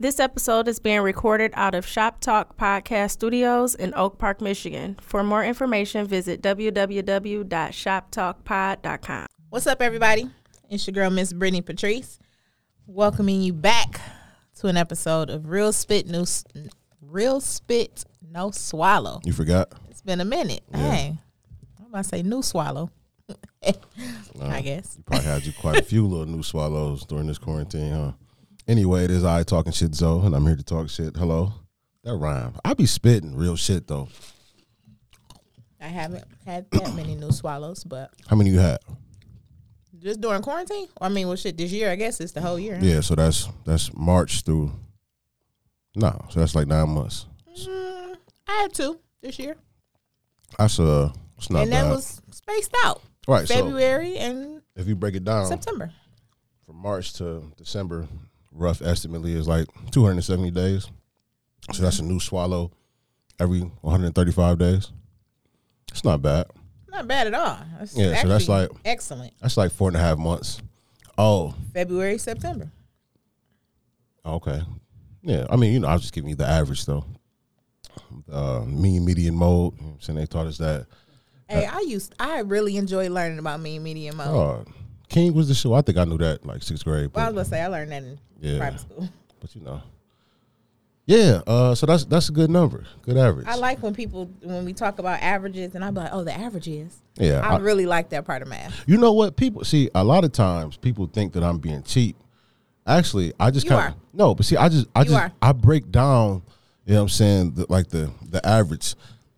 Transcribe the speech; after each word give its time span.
This 0.00 0.20
episode 0.20 0.68
is 0.68 0.78
being 0.78 1.00
recorded 1.00 1.50
out 1.54 1.74
of 1.74 1.84
Shop 1.84 2.20
Talk 2.20 2.56
Podcast 2.56 3.10
Studios 3.10 3.74
in 3.74 3.92
Oak 3.96 4.16
Park, 4.16 4.40
Michigan. 4.40 4.96
For 5.02 5.24
more 5.24 5.44
information, 5.44 6.06
visit 6.06 6.40
www.shoptalkpod.com. 6.40 9.26
What's 9.50 9.66
up, 9.66 9.82
everybody? 9.82 10.30
It's 10.70 10.86
your 10.86 10.92
girl, 10.92 11.10
Miss 11.10 11.32
Brittany 11.32 11.62
Patrice, 11.62 12.20
welcoming 12.86 13.42
you 13.42 13.52
back 13.52 14.00
to 14.60 14.68
an 14.68 14.76
episode 14.76 15.30
of 15.30 15.48
Real 15.48 15.72
Spit 15.72 16.06
No 16.06 16.24
Real 17.02 17.40
Spit 17.40 18.04
No 18.22 18.52
Swallow. 18.52 19.20
You 19.24 19.32
forgot? 19.32 19.72
It's 19.90 20.02
been 20.02 20.20
a 20.20 20.24
minute. 20.24 20.62
Yeah. 20.70 20.92
Hey, 20.92 21.18
I'm 21.80 21.86
about 21.86 22.04
to 22.04 22.08
say 22.08 22.22
new 22.22 22.42
swallow. 22.42 22.92
I 24.40 24.60
guess. 24.60 24.94
You 24.96 25.02
probably 25.02 25.26
had 25.26 25.44
you 25.44 25.52
quite 25.54 25.80
a 25.80 25.82
few 25.82 26.06
little 26.06 26.26
new 26.26 26.44
swallows 26.44 27.04
during 27.04 27.26
this 27.26 27.38
quarantine, 27.38 27.92
huh? 27.92 28.12
Anyway, 28.68 29.04
it 29.04 29.10
is 29.10 29.24
I 29.24 29.42
talking 29.44 29.72
shit, 29.72 29.94
Zoe, 29.94 30.26
and 30.26 30.34
I'm 30.36 30.46
here 30.46 30.56
to 30.56 30.62
talk 30.62 30.90
shit. 30.90 31.16
Hello. 31.16 31.52
That 32.04 32.14
rhyme. 32.16 32.54
I 32.64 32.74
be 32.74 32.86
spitting 32.86 33.34
real 33.34 33.56
shit 33.56 33.86
though. 33.88 34.08
I 35.80 35.86
haven't 35.86 36.24
had 36.44 36.70
that 36.72 36.94
many 36.94 37.14
new 37.14 37.30
swallows, 37.32 37.84
but 37.84 38.10
How 38.26 38.36
many 38.36 38.50
you 38.50 38.58
had? 38.58 38.78
just 40.00 40.20
during 40.20 40.42
quarantine. 40.42 40.86
I 41.00 41.08
mean, 41.08 41.26
well, 41.26 41.36
shit, 41.36 41.56
this 41.56 41.72
year 41.72 41.90
I 41.90 41.96
guess 41.96 42.20
it's 42.20 42.32
the 42.32 42.40
whole 42.40 42.58
year. 42.58 42.78
Yeah, 42.80 43.00
so 43.00 43.14
that's 43.14 43.48
that's 43.64 43.90
March 43.96 44.42
through. 44.42 44.72
No, 45.96 46.24
so 46.30 46.38
that's 46.40 46.54
like 46.54 46.66
nine 46.68 46.88
months. 46.90 47.26
Mm, 47.66 48.16
I 48.46 48.52
had 48.62 48.72
two 48.72 49.00
this 49.20 49.38
year, 49.38 49.56
That's 50.58 50.78
uh, 50.78 51.10
it's 51.36 51.50
not 51.50 51.62
and 51.62 51.70
bad. 51.72 51.86
that 51.86 51.90
was 51.90 52.20
spaced 52.30 52.72
out 52.84 53.02
right. 53.26 53.48
So 53.48 53.54
February 53.54 54.16
and 54.18 54.62
if 54.76 54.86
you 54.86 54.94
break 54.94 55.16
it 55.16 55.24
down 55.24 55.46
September. 55.46 55.90
from 56.64 56.76
March 56.76 57.14
to 57.14 57.50
December, 57.56 58.06
rough 58.58 58.82
estimately 58.82 59.32
is 59.34 59.46
like 59.48 59.66
270 59.92 60.50
days. 60.50 60.90
So 61.72 61.82
that's 61.82 61.98
a 61.98 62.04
new 62.04 62.20
swallow 62.20 62.70
every 63.40 63.60
135 63.60 64.58
days. 64.58 64.90
It's 65.90 66.04
not 66.04 66.22
bad. 66.22 66.46
Not 66.90 67.06
bad 67.06 67.26
at 67.28 67.34
all. 67.34 67.58
That's 67.78 67.96
Yeah, 67.96 68.20
so 68.22 68.28
that's 68.28 68.48
like- 68.48 68.70
excellent. 68.84 69.34
That's 69.40 69.56
like 69.56 69.72
four 69.72 69.88
and 69.88 69.96
a 69.96 70.00
half 70.00 70.18
months. 70.18 70.60
Oh, 71.16 71.54
February, 71.72 72.18
September. 72.18 72.70
okay. 74.24 74.62
Yeah, 75.22 75.46
I 75.50 75.56
mean, 75.56 75.72
you 75.72 75.80
know, 75.80 75.88
I 75.88 75.92
was 75.94 76.02
just 76.02 76.14
giving 76.14 76.30
you 76.30 76.36
the 76.36 76.46
average 76.46 76.86
though. 76.86 77.04
Uh, 78.30 78.60
mean 78.66 79.04
median 79.04 79.34
mode. 79.34 79.74
You 79.78 79.82
know 79.86 79.92
what 79.92 80.04
saying 80.04 80.18
they 80.18 80.26
taught 80.26 80.46
us 80.46 80.58
that. 80.58 80.86
Hey, 81.48 81.66
I 81.66 81.80
used 81.80 82.14
I 82.20 82.40
really 82.40 82.76
enjoy 82.76 83.08
learning 83.10 83.38
about 83.38 83.60
mean 83.60 83.82
median 83.82 84.16
mode. 84.16 84.28
Oh, 84.28 84.64
King 85.08 85.34
was 85.34 85.48
the 85.48 85.54
show. 85.54 85.72
I 85.74 85.82
think 85.82 85.98
I 85.98 86.04
knew 86.04 86.18
that 86.18 86.44
like 86.44 86.62
sixth 86.62 86.84
grade. 86.84 87.10
Well, 87.14 87.24
I 87.24 87.30
was 87.30 87.34
gonna 87.34 87.44
say 87.56 87.62
I 87.62 87.66
learned 87.68 87.92
that 87.92 88.02
in 88.02 88.18
Yeah. 88.40 88.58
private 88.58 88.80
school. 88.80 89.08
but 89.40 89.54
you 89.54 89.62
know, 89.62 89.80
yeah. 91.06 91.40
Uh, 91.46 91.74
so 91.74 91.86
that's 91.86 92.04
that's 92.04 92.28
a 92.28 92.32
good 92.32 92.50
number. 92.50 92.84
Good 93.02 93.16
average. 93.16 93.46
I 93.46 93.54
like 93.54 93.82
when 93.82 93.94
people 93.94 94.30
when 94.42 94.64
we 94.64 94.72
talk 94.74 94.98
about 94.98 95.20
averages, 95.22 95.74
and 95.74 95.82
I'm 95.84 95.94
like, 95.94 96.10
oh, 96.12 96.24
the 96.24 96.36
average 96.36 96.68
is. 96.68 97.00
Yeah, 97.16 97.40
I, 97.40 97.54
I- 97.54 97.58
really 97.58 97.86
like 97.86 98.10
that 98.10 98.26
part 98.26 98.42
of 98.42 98.48
math. 98.48 98.84
You 98.86 98.98
know 98.98 99.12
what? 99.12 99.36
People 99.36 99.64
see 99.64 99.90
a 99.94 100.04
lot 100.04 100.24
of 100.24 100.32
times 100.32 100.76
people 100.76 101.06
think 101.06 101.32
that 101.32 101.42
I'm 101.42 101.58
being 101.58 101.82
cheap. 101.82 102.16
Actually, 102.86 103.32
I 103.40 103.50
just 103.50 103.66
kind 103.66 103.94
of 103.94 104.00
no, 104.12 104.34
but 104.34 104.46
see, 104.46 104.56
I 104.56 104.68
just 104.68 104.86
I 104.94 105.00
You 105.00 105.04
just 105.06 105.16
are. 105.20 105.32
I 105.42 105.52
break 105.52 105.90
down. 105.90 106.42
You 106.86 106.94
know 106.94 107.00
what 107.00 107.02
I'm 107.04 107.08
saying? 107.10 107.52
The, 107.52 107.66
like 107.68 107.88
the 107.88 108.10
the 108.30 108.44
average, 108.46 108.94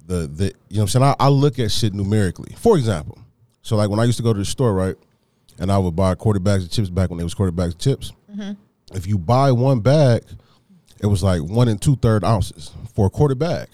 the 0.07 0.27
the 0.29 0.45
you 0.69 0.77
know 0.77 0.83
what 0.83 0.83
I'm 0.83 0.89
saying. 0.89 1.05
I, 1.05 1.17
I 1.19 1.29
look 1.29 1.59
at 1.59 1.71
shit 1.73 1.93
numerically. 1.95 2.55
For 2.57 2.77
example, 2.77 3.19
so 3.62 3.77
like 3.77 3.91
when 3.91 3.99
I 3.99 4.05
used 4.05 4.19
to 4.19 4.23
go 4.23 4.33
to 4.33 4.39
the 4.39 4.45
store, 4.45 4.73
right, 4.73 4.95
and 5.61 5.70
I 5.70 5.78
would 5.78 5.94
buy 5.94 6.14
quarter 6.16 6.41
bags 6.41 6.64
of 6.64 6.70
chips 6.72 6.89
back 6.91 7.11
when 7.11 7.19
there 7.19 7.27
was 7.27 7.34
quarter 7.34 7.53
bags 7.53 7.75
of 7.75 7.80
chips. 7.80 8.12
Mm-hmm. 8.30 8.53
If 8.97 9.06
you 9.06 9.16
buy 9.19 9.53
one 9.53 9.80
bag, 9.80 10.22
it 11.00 11.06
was 11.06 11.22
like 11.22 11.41
one 11.42 11.69
and 11.69 11.80
two 11.80 11.94
third 11.97 12.25
ounces 12.25 12.72
for 12.94 13.06
a 13.06 13.11
quarter 13.11 13.34
bag. 13.36 13.69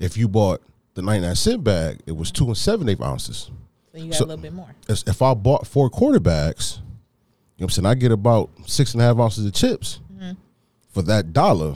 If 0.00 0.16
you 0.16 0.26
bought 0.28 0.60
the 0.94 1.02
99 1.02 1.34
cent 1.36 1.62
bag, 1.64 1.98
it 2.06 2.12
was 2.16 2.30
two 2.32 2.46
and 2.46 2.56
seven 2.56 2.88
eighth 2.88 3.00
ounces 3.02 3.50
So 3.92 3.98
you 3.98 4.06
got 4.10 4.16
So- 4.18 4.24
a 4.24 4.26
little 4.26 4.42
bit 4.42 4.52
more. 4.52 4.68
if 4.88 5.22
I 5.22 5.34
bought 5.34 5.66
four 5.66 5.88
quarter 5.90 6.20
bags, 6.20 6.78
you 6.78 7.62
know 7.62 7.66
what 7.66 7.78
I'm 7.78 7.84
saying, 7.84 7.86
I 7.86 7.94
get 7.94 8.12
about 8.12 8.50
six 8.66 8.92
and 8.92 9.00
a 9.02 9.04
half 9.04 9.18
ounces 9.18 9.44
of 9.46 9.52
chips 9.52 10.00
for 10.90 11.02
that 11.02 11.34
dollar, 11.34 11.74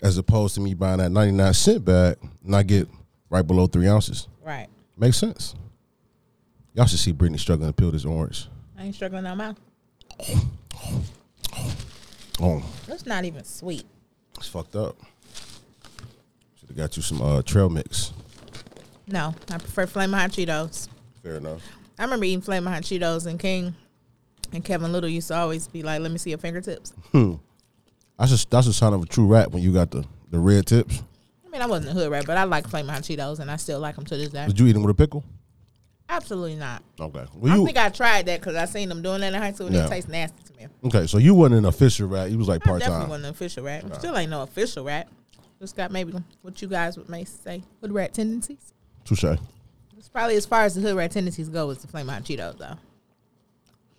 as 0.00 0.16
opposed 0.16 0.54
to 0.54 0.60
me 0.60 0.72
buying 0.74 0.98
that 0.98 1.10
99 1.10 1.52
cent 1.54 1.84
bag 1.84 2.16
and 2.44 2.54
I 2.54 2.62
get 2.62 2.88
right 3.30 3.44
below 3.46 3.66
three 3.66 3.88
ounces. 3.88 4.28
Right. 4.44 4.68
Makes 4.96 5.16
sense. 5.18 5.54
Y'all 6.78 6.86
should 6.86 7.00
see 7.00 7.10
Brittany 7.10 7.38
struggling 7.38 7.68
to 7.68 7.72
peel 7.72 7.90
this 7.90 8.04
orange. 8.04 8.46
I 8.78 8.84
ain't 8.84 8.94
struggling 8.94 9.24
no 9.24 9.34
mouth. 9.34 9.56
Oh, 12.40 12.62
It's 12.86 13.04
not 13.04 13.24
even 13.24 13.42
sweet. 13.42 13.82
it's 14.36 14.46
fucked 14.46 14.76
up. 14.76 14.96
Should 16.60 16.68
have 16.68 16.76
got 16.76 16.96
you 16.96 17.02
some 17.02 17.20
uh, 17.20 17.42
trail 17.42 17.68
mix. 17.68 18.12
No, 19.08 19.34
I 19.50 19.58
prefer 19.58 19.88
Flamin' 19.88 20.16
Hot 20.20 20.30
Cheetos. 20.30 20.86
Fair 21.24 21.34
enough. 21.38 21.62
I 21.98 22.04
remember 22.04 22.26
eating 22.26 22.42
Flamin' 22.42 22.72
Hot 22.72 22.84
Cheetos, 22.84 23.26
and 23.26 23.40
King 23.40 23.74
and 24.52 24.64
Kevin 24.64 24.92
Little 24.92 25.08
used 25.10 25.26
to 25.28 25.34
always 25.34 25.66
be 25.66 25.82
like, 25.82 26.00
"Let 26.00 26.12
me 26.12 26.18
see 26.18 26.30
your 26.30 26.38
fingertips." 26.38 26.92
That's 27.12 28.30
just 28.30 28.50
that's 28.50 28.68
a 28.68 28.72
sign 28.72 28.92
of 28.92 29.02
a 29.02 29.06
true 29.06 29.26
rat 29.26 29.50
when 29.50 29.64
you 29.64 29.72
got 29.72 29.90
the, 29.90 30.04
the 30.30 30.38
red 30.38 30.64
tips. 30.66 31.02
I 31.44 31.48
mean, 31.48 31.60
I 31.60 31.66
wasn't 31.66 31.90
a 31.90 32.00
hood 32.00 32.12
rat, 32.12 32.24
but 32.24 32.36
I 32.38 32.44
like 32.44 32.68
Flamin' 32.68 32.94
Hot 32.94 33.02
Cheetos, 33.02 33.40
and 33.40 33.50
I 33.50 33.56
still 33.56 33.80
like 33.80 33.96
them 33.96 34.04
to 34.04 34.16
this 34.16 34.28
day. 34.28 34.46
Did 34.46 34.60
you 34.60 34.68
eat 34.68 34.74
them 34.74 34.84
with 34.84 34.92
a 34.92 34.94
pickle? 34.94 35.24
Absolutely 36.08 36.56
not. 36.56 36.82
Okay. 36.98 37.24
Well, 37.34 37.62
I 37.62 37.64
think 37.66 37.76
I 37.76 37.88
tried 37.90 38.26
that 38.26 38.40
because 38.40 38.56
I 38.56 38.64
seen 38.64 38.88
them 38.88 39.02
doing 39.02 39.20
that 39.20 39.34
in 39.34 39.40
high 39.40 39.52
school, 39.52 39.66
and 39.66 39.76
Yeah. 39.76 39.86
it 39.86 39.90
tastes 39.90 40.08
nasty 40.10 40.42
to 40.44 40.54
me. 40.56 40.66
okay, 40.84 41.06
so 41.06 41.18
you 41.18 41.34
wasn't 41.34 41.56
an 41.58 41.64
official 41.66 42.08
rat. 42.08 42.30
You 42.30 42.38
was 42.38 42.48
like 42.48 42.62
part 42.62 42.80
definitely 42.80 43.02
time. 43.02 43.10
wasn't 43.10 43.24
an 43.26 43.30
official 43.30 43.64
rat. 43.64 43.94
Still 43.96 44.16
ain't 44.16 44.30
no 44.30 44.42
official 44.42 44.84
rat. 44.84 45.08
Just 45.60 45.76
got 45.76 45.90
maybe 45.90 46.14
what 46.42 46.62
you 46.62 46.68
guys 46.68 46.96
would 46.96 47.08
may 47.08 47.24
say 47.24 47.62
hood 47.80 47.92
rat 47.92 48.14
tendencies. 48.14 48.72
Touche. 49.04 49.24
It's 49.98 50.08
probably 50.08 50.36
as 50.36 50.46
far 50.46 50.62
as 50.62 50.74
the 50.74 50.80
hood 50.80 50.96
rat 50.96 51.10
tendencies 51.10 51.48
go 51.48 51.68
is 51.70 51.78
the 51.78 51.88
Flamin' 51.88 52.14
Hot 52.14 52.22
Cheetos, 52.24 52.56
though. 52.58 52.76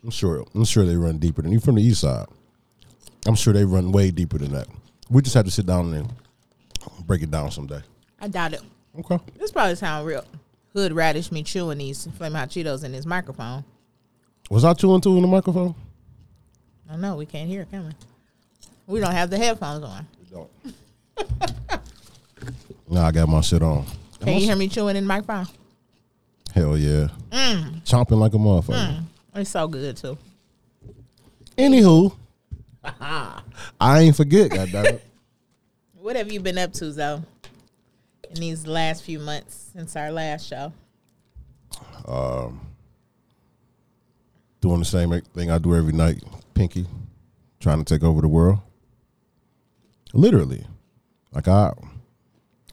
I'm 0.03 0.09
sure. 0.09 0.45
I'm 0.55 0.63
sure 0.65 0.85
they 0.85 0.95
run 0.95 1.17
deeper 1.17 1.41
than 1.41 1.51
you 1.51 1.59
from 1.59 1.75
the 1.75 1.81
east 1.83 2.01
side. 2.01 2.25
I'm 3.27 3.35
sure 3.35 3.53
they 3.53 3.65
run 3.65 3.91
way 3.91 4.11
deeper 4.11 4.37
than 4.37 4.53
that. 4.53 4.67
We 5.09 5.21
just 5.21 5.35
have 5.35 5.45
to 5.45 5.51
sit 5.51 5.65
down 5.65 5.93
and 5.93 6.09
break 7.05 7.21
it 7.21 7.29
down 7.29 7.51
someday. 7.51 7.81
I 8.19 8.29
doubt 8.29 8.53
it. 8.53 8.61
Okay. 8.97 9.19
This 9.37 9.51
probably 9.51 9.75
sound 9.75 10.07
real 10.07 10.23
hood 10.73 10.93
radish 10.93 11.31
me 11.31 11.43
chewing 11.43 11.77
these 11.79 12.07
Flamin' 12.17 12.39
Hot 12.39 12.49
Cheetos 12.49 12.83
in 12.83 12.93
his 12.93 13.05
microphone. 13.05 13.63
Was 14.49 14.65
I 14.65 14.73
chewing 14.73 15.01
too 15.01 15.15
in 15.15 15.21
the 15.21 15.27
microphone? 15.27 15.75
I 16.89 16.95
know 16.95 17.15
we 17.15 17.25
can't 17.25 17.47
hear 17.47 17.61
it, 17.61 17.71
can 17.71 17.85
we? 17.85 17.91
We 18.87 18.99
don't 18.99 19.11
have 19.11 19.29
the 19.29 19.37
headphones 19.37 19.83
on. 19.83 20.07
We 20.19 20.35
don't. 20.35 20.49
nah, 22.89 23.07
I 23.07 23.11
got 23.11 23.29
my 23.29 23.41
shit 23.41 23.61
on. 23.61 23.85
Can 24.19 24.33
you 24.39 24.45
hear 24.47 24.55
me 24.55 24.67
chewing 24.67 24.95
in 24.95 25.03
the 25.03 25.07
microphone? 25.07 25.47
Hell 26.53 26.77
yeah. 26.77 27.09
Mm. 27.31 27.83
Chomping 27.83 28.17
like 28.17 28.33
a 28.33 28.37
motherfucker. 28.37 29.03
It's 29.35 29.51
so 29.51 29.67
good 29.67 29.95
too. 29.95 30.17
Anywho, 31.57 32.15
I 32.99 33.41
ain't 33.99 34.15
forget. 34.15 34.49
Goddamn. 34.49 34.99
What 35.93 36.15
have 36.15 36.31
you 36.31 36.39
been 36.39 36.57
up 36.57 36.73
to, 36.73 36.91
though, 36.91 37.23
in 38.29 38.39
these 38.39 38.67
last 38.67 39.03
few 39.03 39.19
months 39.19 39.71
since 39.73 39.95
our 39.95 40.11
last 40.11 40.47
show? 40.47 40.73
Doing 44.61 44.79
the 44.79 44.85
same 44.85 45.11
thing 45.21 45.51
I 45.51 45.57
do 45.57 45.75
every 45.75 45.93
night. 45.93 46.23
Pinky, 46.53 46.85
trying 47.59 47.83
to 47.83 47.85
take 47.85 48.03
over 48.03 48.21
the 48.21 48.27
world. 48.27 48.59
Literally, 50.13 50.65
like 51.31 51.47
I, 51.47 51.71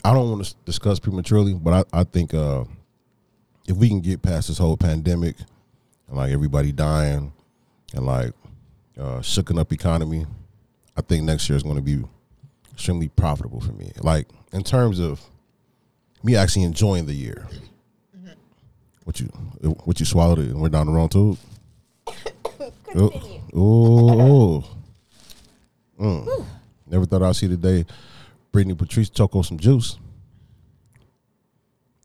I 0.05 0.15
don't 0.15 0.31
want 0.31 0.45
to 0.45 0.55
discuss 0.65 0.99
prematurely, 0.99 1.55
but 1.55 1.87
I, 1.93 2.01
I 2.01 2.05
think 2.05 2.35
uh, 2.35 2.65
if 3.69 3.77
we 3.77 3.89
can 3.89 4.01
get 4.01 4.23
past 4.23 4.49
this 4.49 4.59
whole 4.59 4.77
pandemic 4.77 5.37
and 6.09 6.17
like 6.17 6.33
everybody 6.33 6.73
dying 6.73 7.33
and 7.95 8.07
like 8.07 8.33
uh, 8.99 9.21
shooken 9.21 9.59
up 9.59 9.73
economy, 9.73 10.27
I 10.97 11.03
think 11.03 11.25
next 11.25 11.49
year 11.49 11.57
is 11.57 11.63
going 11.63 11.77
to 11.77 11.83
be 11.83 12.03
extremely 12.73 13.09
profitable 13.09 13.61
for 13.61 13.73
me. 13.73 13.93
Like 14.01 14.29
in 14.53 14.65
terms 14.65 14.99
of 14.99 15.21
me 16.23 16.37
actually 16.37 16.65
enjoying 16.65 17.07
the 17.07 17.15
year. 17.15 17.47
What 19.05 19.21
you 19.21 19.27
what 19.85 20.01
you 20.01 20.07
swallowed 20.07 20.41
it 20.41 20.49
and 20.49 20.61
went 20.61 20.73
down 20.73 20.87
the 20.87 20.93
wrong 20.93 21.09
tube? 21.09 21.39
Oh, 22.95 23.41
oh, 23.55 24.21
oh. 24.21 24.65
Mm. 26.01 26.47
Never 26.87 27.05
thought 27.07 27.23
I'd 27.23 27.37
see 27.37 27.47
the 27.47 27.57
day 27.57 27.85
Brittany 28.53 28.75
Patrice 28.75 29.11
choke 29.11 29.37
on 29.37 29.45
some 29.45 29.59
juice. 29.59 29.99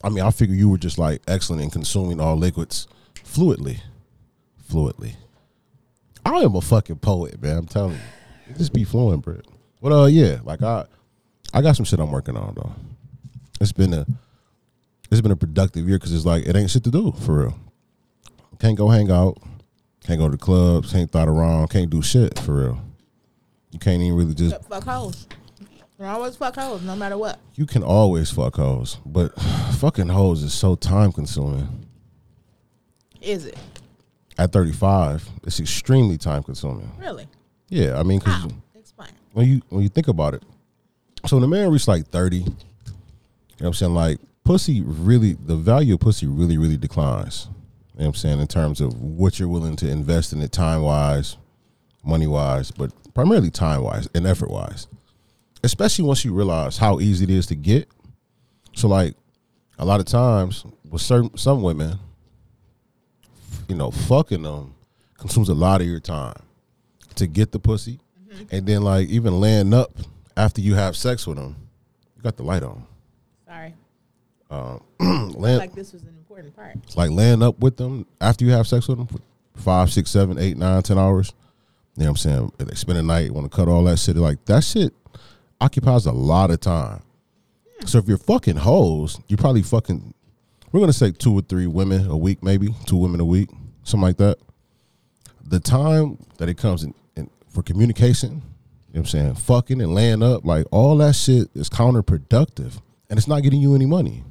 I 0.04 0.10
mean, 0.10 0.24
I 0.24 0.31
figure 0.31 0.56
you 0.56 0.69
were 0.69 0.78
just 0.78 0.98
like 0.98 1.22
excellent 1.28 1.62
in 1.62 1.69
consuming 1.69 2.19
all 2.19 2.36
liquids 2.36 2.88
fluidly. 3.16 3.80
Fluidly. 4.69 5.16
I 6.25 6.40
am 6.40 6.56
a 6.56 6.62
fucking 6.62 7.00
poet, 7.00 7.42
man. 7.42 7.58
I'm 7.58 7.66
telling 7.68 7.94
you. 7.94 8.56
Just 8.58 8.74
be 8.74 8.84
flowing, 8.84 9.19
Britt. 9.19 9.46
But 9.81 9.92
uh 9.92 10.06
yeah, 10.06 10.40
like 10.44 10.62
I 10.62 10.86
I 11.54 11.62
got 11.62 11.75
some 11.75 11.86
shit 11.86 12.00
I'm 12.00 12.12
working 12.12 12.38
on 12.38 12.54
though. 12.56 12.74
It's 13.62 13.72
been 13.72 13.94
a 13.94 14.08
it's 15.12 15.22
been 15.22 15.31
a 15.31 15.36
productive 15.36 15.88
year 15.88 16.00
because 16.00 16.13
it's 16.13 16.25
like 16.25 16.48
it 16.48 16.56
ain't 16.56 16.72
shit 16.72 16.84
to 16.86 16.92
do 16.92 17.12
for 17.12 17.42
real. 17.44 17.60
Can't 18.60 18.75
go 18.75 18.90
hang 18.90 19.12
out, 19.12 19.38
can't 20.04 20.19
go 20.19 20.25
to 20.25 20.31
the 20.31 20.38
clubs, 20.38 20.92
can't 20.92 21.10
thought 21.12 21.28
around, 21.28 21.69
can't 21.69 21.90
do 21.90 22.02
shit 22.02 22.40
for 22.40 22.56
real. 22.56 22.81
You 23.72 23.78
can't 23.78 24.02
even 24.02 24.18
really 24.18 24.34
just. 24.34 24.63
Fuck 24.66 24.84
hoes. 24.84 25.28
You 26.00 26.06
always 26.08 26.36
fuck 26.36 26.56
hoes, 26.56 26.81
no 26.81 26.96
matter 26.96 27.19
what. 27.19 27.40
You 27.54 27.68
can 27.68 27.84
always 27.84 28.31
fuck 28.31 28.56
hoes, 28.56 28.98
but 29.06 29.40
fucking 29.78 30.10
hoes 30.10 30.42
is 30.42 30.54
so 30.54 30.74
time 30.74 31.12
consuming. 31.12 31.86
Is 33.22 33.46
it 33.46 33.58
At 34.40 34.52
35, 34.52 35.30
it's 35.44 35.60
extremely 35.60 36.18
time 36.18 36.42
consuming. 36.42 36.92
really? 36.98 37.28
Yeah, 37.69 38.00
I 38.00 38.04
mean, 38.04 38.18
because 38.18 38.42
How? 38.42 38.50
Explain. 38.74 39.12
when 39.34 39.48
you 39.48 39.62
when 39.69 39.84
you 39.84 39.90
think 39.90 40.08
about 40.08 40.34
it, 40.34 40.42
so 41.28 41.36
when 41.38 41.42
the 41.42 41.48
man 41.48 41.69
reaches 41.69 41.88
like 41.88 42.08
30, 42.08 42.38
you 42.38 42.56
know 43.62 43.68
what 43.68 43.68
I'm 43.68 43.74
saying? 43.74 43.94
Like, 43.94 44.19
pussy 44.44 44.81
really, 44.81 45.34
the 45.34 45.56
value 45.56 45.94
of 45.96 46.00
pussy 46.00 46.28
really, 46.28 46.58
really 46.58 46.78
declines. 46.78 47.48
You 47.94 48.00
know 48.00 48.06
what 48.06 48.08
I'm 48.08 48.13
saying? 48.16 48.40
In 48.40 48.48
terms 48.48 48.81
of 48.81 49.00
what 49.02 49.40
you're 49.40 49.50
willing 49.50 49.75
to 49.78 49.90
invest 49.90 50.34
in 50.34 50.42
it 50.42 50.52
time 50.52 50.81
wise, 50.81 51.38
money 52.04 52.28
wise, 52.28 52.72
but 52.72 52.92
primarily 53.13 53.52
time 53.52 53.84
wise 53.84 54.08
and 54.16 54.25
effort 54.25 54.50
wise. 54.50 54.88
Especially 55.63 56.06
once 56.06 56.25
you 56.25 56.34
realize 56.34 56.78
how 56.78 57.00
easy 57.00 57.25
it 57.25 57.30
is 57.30 57.46
to 57.48 57.56
get. 57.56 57.88
So, 58.74 58.88
like, 58.88 59.16
a 59.78 59.86
lot 59.86 60.00
of 60.00 60.06
times 60.06 60.66
with 60.90 61.02
certain 61.02 61.36
some 61.38 61.62
women, 61.62 62.00
you 63.68 63.75
know, 63.75 63.92
fucking 63.92 64.44
them 64.44 64.75
consumes 65.18 65.50
a 65.50 65.54
lot 65.54 65.81
of 65.81 65.88
your 65.88 66.00
time 66.00 66.42
to 67.16 67.28
get 67.28 67.52
the 67.52 67.60
pussy, 67.60 68.00
mm-hmm. 68.28 68.44
and 68.52 68.66
then 68.66 68.81
like 68.81 69.08
even 69.10 69.40
laying 69.40 69.74
up 69.74 69.92
after 70.36 70.62
you 70.62 70.75
have 70.75 70.96
sex 70.96 71.28
with 71.28 71.38
them, 71.38 71.56
you 72.16 72.24
got 72.24 72.38
the 72.38 72.44
light 72.44 72.63
on. 72.63 72.86
Uh, 74.51 74.77
Sorry. 75.01 75.31
Laying, 75.33 75.57
like 75.59 75.74
this 75.74 75.94
was 75.94 76.03
an 76.03 76.09
important 76.09 76.53
part. 76.56 76.75
like 76.98 77.09
laying 77.09 77.42
up 77.42 77.57
with 77.59 77.77
them 77.77 78.06
after 78.19 78.44
you 78.45 78.51
have 78.51 78.68
sex 78.68 78.88
with 78.88 78.98
them 78.98 79.07
for 79.07 79.19
five, 79.56 79.92
six, 79.92 80.12
seven, 80.12 80.38
eight, 80.38 80.57
nine, 80.57 80.81
ten 80.83 80.98
hours. 81.00 81.33
You 81.95 82.03
know 82.03 82.12
what 82.12 82.12
I'm 82.12 82.18
saying? 82.18 82.51
If 82.59 82.68
they 82.68 82.75
spend 82.75 82.98
a 82.98 83.01
night, 83.01 83.31
want 83.31 83.50
to 83.50 83.56
cut 83.56 83.68
all 83.69 83.83
that 83.86 83.98
shit. 83.98 84.18
Like 84.18 84.44
that 84.45 84.63
shit 84.63 84.94
occupies 85.62 86.06
a 86.06 86.12
lot 86.12 86.51
of 86.51 86.59
time. 86.59 87.01
So 87.86 87.98
if 87.98 88.07
you're 88.07 88.18
fucking 88.18 88.57
hoes, 88.57 89.19
you're 89.27 89.38
probably 89.38 89.62
fucking. 89.62 90.13
We're 90.71 90.81
gonna 90.81 90.94
say 90.94 91.12
two 91.12 91.33
or 91.33 91.42
three 91.42 91.68
women 91.68 92.07
a 92.07 92.18
week, 92.18 92.44
maybe 92.44 92.69
two 92.86 92.98
women 92.98 93.19
a 93.21 93.25
week, 93.25 93.50
something 93.83 94.03
like 94.03 94.18
that. 94.18 94.38
The 95.45 95.59
time 95.59 96.18
that 96.38 96.50
it 96.50 96.57
comes 96.57 96.83
in, 96.83 96.94
in 97.15 97.30
for 97.50 97.63
communication, 97.63 98.30
you 98.30 98.36
know 98.36 98.42
what 98.92 99.00
I'm 99.00 99.06
saying, 99.06 99.36
fucking 99.36 99.81
and 99.81 99.94
laying 99.95 100.21
up, 100.24 100.45
like 100.45 100.65
all 100.71 100.98
that 100.98 101.13
shit 101.15 101.50
is 101.56 101.69
counterproductive, 101.69 102.81
and 103.09 103.18
it's 103.18 103.27
not 103.27 103.44
getting 103.44 103.59
you 103.59 103.75
any 103.75 103.86
money. 103.86 104.24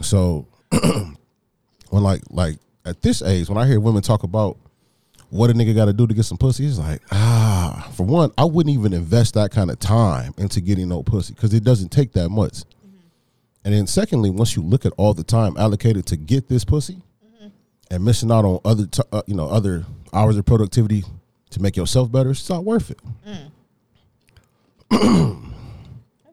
So 0.00 0.46
when 0.70 2.02
like 2.02 2.22
like 2.30 2.58
at 2.84 3.02
this 3.02 3.22
age, 3.22 3.48
when 3.48 3.58
I 3.58 3.66
hear 3.66 3.80
women 3.80 4.02
talk 4.02 4.22
about 4.22 4.56
what 5.28 5.50
a 5.50 5.52
nigga 5.52 5.74
got 5.74 5.84
to 5.84 5.92
do 5.92 6.06
to 6.06 6.14
get 6.14 6.24
some 6.24 6.38
pussy, 6.38 6.66
it's 6.66 6.78
like 6.78 7.02
ah. 7.12 7.90
For 7.94 8.04
one, 8.04 8.32
I 8.38 8.44
wouldn't 8.44 8.74
even 8.74 8.92
invest 8.92 9.34
that 9.34 9.50
kind 9.50 9.70
of 9.70 9.78
time 9.78 10.34
into 10.38 10.60
getting 10.60 10.88
no 10.88 11.02
pussy 11.02 11.34
because 11.34 11.52
it 11.54 11.64
doesn't 11.64 11.90
take 11.90 12.12
that 12.12 12.30
much. 12.30 12.62
And 13.64 13.74
then 13.74 13.86
secondly, 13.86 14.30
once 14.30 14.56
you 14.56 14.62
look 14.62 14.86
at 14.86 14.92
all 14.96 15.12
the 15.12 15.22
time 15.22 15.56
allocated 15.58 16.06
to 16.06 16.16
get 16.16 16.48
this 16.48 16.64
pussy, 16.64 17.02
and 17.90 18.04
missing 18.04 18.30
out 18.30 18.44
on 18.44 18.60
other 18.64 18.86
t- 18.86 19.02
uh, 19.12 19.22
you 19.26 19.34
know 19.34 19.48
other 19.48 19.84
hours 20.12 20.36
of 20.36 20.46
productivity 20.46 21.04
to 21.50 21.60
make 21.60 21.76
yourself 21.76 22.10
better, 22.10 22.30
it's 22.30 22.48
not 22.48 22.64
worth 22.64 22.90
it. 22.90 23.00
That's 24.90 25.00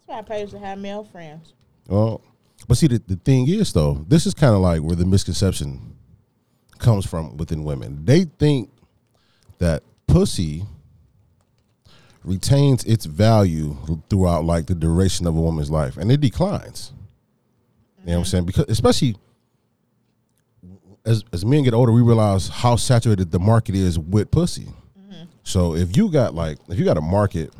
why 0.06 0.19
I 0.19 0.22
pay 0.22 0.45
to 0.45 0.60
have 0.60 0.78
male 0.78 1.04
friends. 1.04 1.54
Well, 1.88 2.22
but 2.68 2.78
see, 2.78 2.88
the, 2.88 3.01
the 3.06 3.16
thing 3.16 3.48
is, 3.48 3.74
though, 3.74 4.06
this 4.07 4.25
is 4.25 4.34
kind 4.34 4.54
of 4.54 4.62
like 4.62 4.81
where 4.81 4.95
the 4.95 5.06
misconception 5.06 5.95
comes 6.80 7.06
from 7.06 7.38
within 7.38 7.63
women. 7.63 8.06
They 8.06 8.25
think 8.25 8.69
that 9.60 9.84
pussy 10.07 10.66
retains 12.24 12.84
its 12.84 13.06
value 13.06 13.78
throughout 14.10 14.44
like 14.44 14.68
the 14.68 14.75
duration 14.75 15.25
of 15.28 15.36
a 15.36 15.42
woman's 15.42 15.72
life, 15.72 15.98
and 15.98 16.12
it 16.12 16.19
declines. 16.19 16.92
You 18.00 18.13
know 18.13 18.19
what 18.19 18.19
I'm 18.19 18.24
mm-hmm. 18.24 18.30
saying? 18.30 18.45
Because 18.45 18.66
especially 18.68 19.16
as 21.06 21.24
as 21.31 21.45
men 21.45 21.63
get 21.63 21.74
older, 21.74 21.92
we 21.92 22.01
realize 22.01 22.50
how 22.50 22.75
saturated 22.75 23.31
the 23.31 23.39
market 23.39 23.75
is 23.75 23.98
with 23.98 24.30
pussy. 24.30 24.68
Mm-hmm. 25.00 25.24
So 25.44 25.75
if 25.75 25.95
you 25.95 26.12
got 26.12 26.36
like 26.36 26.57
if 26.69 26.78
you 26.78 26.86
got 26.86 26.98
a 26.98 27.01
market 27.01 27.54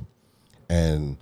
and 0.70 1.18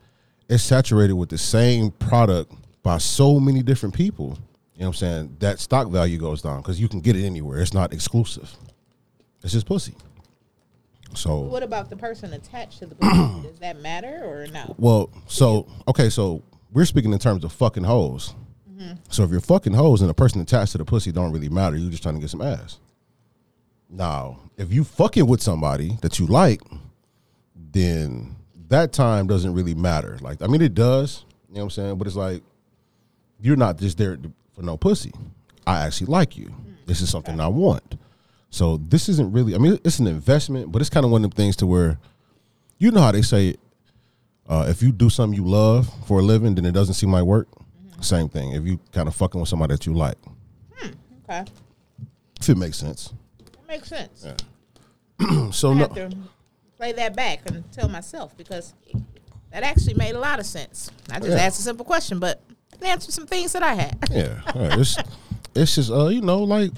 it's 0.49 0.63
saturated 0.63 1.13
with 1.13 1.29
the 1.29 1.37
same 1.37 1.91
product 1.91 2.51
by 2.85 2.99
so 2.99 3.39
many 3.39 3.63
different 3.63 3.95
people, 3.95 4.37
you 4.75 4.81
know 4.81 4.89
what 4.89 4.89
I'm 4.89 4.93
saying? 4.93 5.37
That 5.39 5.59
stock 5.59 5.89
value 5.89 6.19
goes 6.19 6.43
down 6.43 6.61
because 6.61 6.79
you 6.79 6.87
can 6.87 7.01
get 7.01 7.15
it 7.15 7.25
anywhere. 7.25 7.59
It's 7.59 7.73
not 7.73 7.91
exclusive. 7.91 8.55
It's 9.43 9.53
just 9.53 9.65
pussy. 9.65 9.95
So 11.15 11.39
What 11.39 11.63
about 11.63 11.89
the 11.89 11.97
person 11.97 12.31
attached 12.33 12.79
to 12.79 12.85
the 12.85 12.93
pussy? 12.93 13.41
Does 13.49 13.57
that 13.59 13.81
matter 13.81 14.21
or 14.23 14.45
no? 14.53 14.75
well, 14.77 15.09
so 15.25 15.67
okay, 15.87 16.09
so 16.09 16.43
we're 16.73 16.85
speaking 16.85 17.11
in 17.11 17.17
terms 17.17 17.43
of 17.43 17.51
fucking 17.51 17.85
hoes. 17.85 18.35
Mm-hmm. 18.71 18.93
So 19.09 19.23
if 19.23 19.31
you're 19.31 19.41
fucking 19.41 19.73
hoes 19.73 20.01
and 20.01 20.09
the 20.09 20.13
person 20.13 20.39
attached 20.39 20.73
to 20.73 20.77
the 20.77 20.85
pussy 20.85 21.11
don't 21.11 21.31
really 21.31 21.49
matter, 21.49 21.75
you're 21.75 21.89
just 21.89 22.03
trying 22.03 22.15
to 22.15 22.21
get 22.21 22.29
some 22.29 22.41
ass. 22.41 22.77
Now, 23.89 24.41
if 24.57 24.71
you 24.71 24.83
fucking 24.83 25.25
with 25.25 25.41
somebody 25.41 25.97
that 26.03 26.19
you 26.19 26.27
like, 26.27 26.61
then 27.55 28.35
that 28.67 28.93
time 28.93 29.25
doesn't 29.25 29.55
really 29.55 29.73
matter. 29.73 30.19
Like, 30.21 30.43
I 30.43 30.47
mean, 30.47 30.61
it 30.61 30.75
does, 30.75 31.25
you 31.49 31.55
know 31.55 31.61
what 31.61 31.63
I'm 31.63 31.69
saying? 31.71 31.97
But 31.97 32.05
it's 32.05 32.15
like, 32.15 32.43
you're 33.41 33.55
not 33.55 33.77
just 33.77 33.97
there 33.97 34.17
for 34.53 34.61
no 34.61 34.77
pussy. 34.77 35.11
I 35.67 35.85
actually 35.85 36.07
like 36.07 36.37
you. 36.37 36.53
This 36.85 37.01
is 37.01 37.09
something 37.09 37.39
I 37.39 37.47
want. 37.47 37.95
So 38.49 38.77
this 38.77 39.09
isn't 39.09 39.31
really, 39.31 39.55
I 39.55 39.57
mean, 39.57 39.79
it's 39.83 39.99
an 39.99 40.07
investment, 40.07 40.71
but 40.71 40.81
it's 40.81 40.89
kind 40.89 41.05
of 41.05 41.11
one 41.11 41.25
of 41.25 41.31
them 41.31 41.35
things 41.35 41.55
to 41.57 41.67
where, 41.67 41.99
you 42.77 42.91
know 42.91 43.01
how 43.01 43.11
they 43.11 43.21
say, 43.21 43.55
uh, 44.47 44.65
if 44.69 44.81
you 44.83 44.91
do 44.91 45.09
something 45.09 45.35
you 45.37 45.45
love 45.47 45.89
for 46.07 46.19
a 46.19 46.23
living, 46.23 46.55
then 46.55 46.65
it 46.65 46.71
doesn't 46.71 46.93
seem 46.93 47.11
like 47.11 47.23
work. 47.23 47.47
Same 48.01 48.29
thing. 48.29 48.51
If 48.51 48.65
you 48.65 48.79
kind 48.91 49.07
of 49.07 49.15
fucking 49.15 49.39
with 49.39 49.49
somebody 49.49 49.73
that 49.73 49.85
you 49.85 49.93
like, 49.93 50.17
Okay. 51.27 51.43
if 52.39 52.49
it 52.49 52.57
makes 52.57 52.77
sense. 52.77 53.11
That 53.39 53.67
makes 53.67 53.87
sense. 53.89 54.25
So 55.51 55.71
I 55.71 55.73
no, 55.73 55.79
have 55.79 55.95
to 55.95 56.17
play 56.77 56.91
that 56.91 57.15
back 57.15 57.39
and 57.49 57.63
tell 57.71 57.87
myself 57.87 58.35
because 58.37 58.73
that 59.51 59.63
actually 59.63 59.93
made 59.95 60.13
a 60.13 60.19
lot 60.19 60.39
of 60.39 60.45
sense. 60.45 60.91
I 61.09 61.19
just 61.19 61.31
Yeah. 61.31 61.37
asked 61.43 61.59
a 61.59 61.63
simple 61.63 61.85
question, 61.85 62.19
but 62.19 62.41
it 62.81 62.87
answered 62.87 63.13
some 63.13 63.27
things 63.27 63.53
that 63.53 63.63
I 63.63 63.73
had. 63.73 63.97
yeah, 64.11 64.41
yeah, 64.55 64.79
it's 64.79 64.97
it's 65.55 65.75
just 65.75 65.91
uh, 65.91 66.07
you 66.07 66.21
know, 66.21 66.39
like 66.39 66.71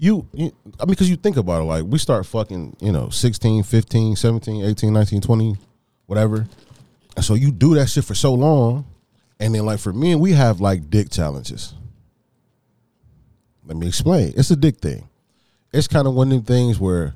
you, 0.00 0.26
you 0.32 0.50
I 0.80 0.86
mean, 0.86 0.90
because 0.90 1.10
you 1.10 1.16
think 1.16 1.36
about 1.36 1.60
it, 1.60 1.64
like 1.64 1.84
we 1.84 1.98
start 1.98 2.24
fucking, 2.24 2.76
you 2.80 2.90
know, 2.90 3.10
16, 3.10 3.62
15, 3.62 4.16
17, 4.16 4.64
18, 4.64 4.92
19, 4.92 5.20
20, 5.20 5.56
whatever. 6.06 6.46
And 7.16 7.24
so 7.24 7.34
you 7.34 7.52
do 7.52 7.74
that 7.74 7.90
shit 7.90 8.04
for 8.04 8.14
so 8.14 8.32
long. 8.32 8.86
And 9.38 9.54
then, 9.54 9.66
like, 9.66 9.78
for 9.78 9.92
me, 9.92 10.14
we 10.14 10.32
have 10.32 10.58
like 10.58 10.88
dick 10.88 11.10
challenges. 11.10 11.74
Let 13.66 13.76
me 13.76 13.88
explain. 13.88 14.32
It's 14.36 14.50
a 14.50 14.56
dick 14.56 14.78
thing. 14.78 15.06
It's 15.70 15.86
kind 15.86 16.06
of 16.06 16.14
one 16.14 16.32
of 16.32 16.32
them 16.32 16.44
things 16.44 16.80
where 16.80 17.14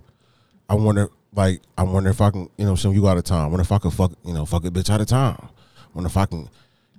I 0.69 0.75
wonder, 0.75 1.09
like, 1.35 1.63
I 1.79 1.85
wonder 1.85 2.11
if 2.11 2.21
I 2.21 2.31
can, 2.31 2.51
you 2.59 2.67
know, 2.67 2.75
some 2.75 2.93
you 2.93 3.09
out 3.09 3.17
of 3.17 3.25
town. 3.25 3.45
I 3.45 3.47
wonder 3.47 3.63
if 3.63 3.73
I 3.73 3.79
can 3.79 3.91
fuck, 3.93 4.13
you 4.25 4.35
know, 4.35 4.45
fuck 4.45 4.65
a 4.67 4.71
bitch 4.71 4.91
out 4.91 5.01
of 5.01 5.07
town. 5.07 5.49
I 5.79 5.89
wonder 5.95 6.09
if 6.09 6.17
I 6.19 6.27
can 6.27 6.51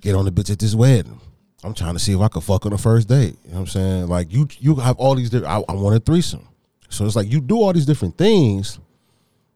get 0.06 0.16
on 0.16 0.26
the 0.26 0.32
bitch 0.32 0.52
at 0.52 0.60
this 0.60 0.76
wedding. 0.76 1.20
I'm 1.64 1.74
trying 1.74 1.94
to 1.96 2.00
see 2.00 2.14
if 2.14 2.22
I 2.22 2.28
could 2.28 2.44
fuck 2.44 2.66
on 2.66 2.72
the 2.72 2.78
first 2.78 3.10
date. 3.10 3.38
You 3.44 3.52
know 3.52 3.56
what 3.56 3.60
I'm 3.62 3.68
saying? 3.68 4.08
Like 4.08 4.32
you, 4.32 4.48
you 4.60 4.76
have 4.76 4.98
all 4.98 5.16
these 5.16 5.32
different. 5.32 5.52
I, 5.52 5.74
I 5.74 5.76
want 5.76 5.96
a 5.96 6.00
threesome, 6.00 6.48
so 6.90 7.06
it's 7.06 7.16
like 7.16 7.32
you 7.32 7.42
do 7.42 7.58
all 7.58 7.74
these 7.74 7.88
different 7.88 8.18
things, 8.18 8.80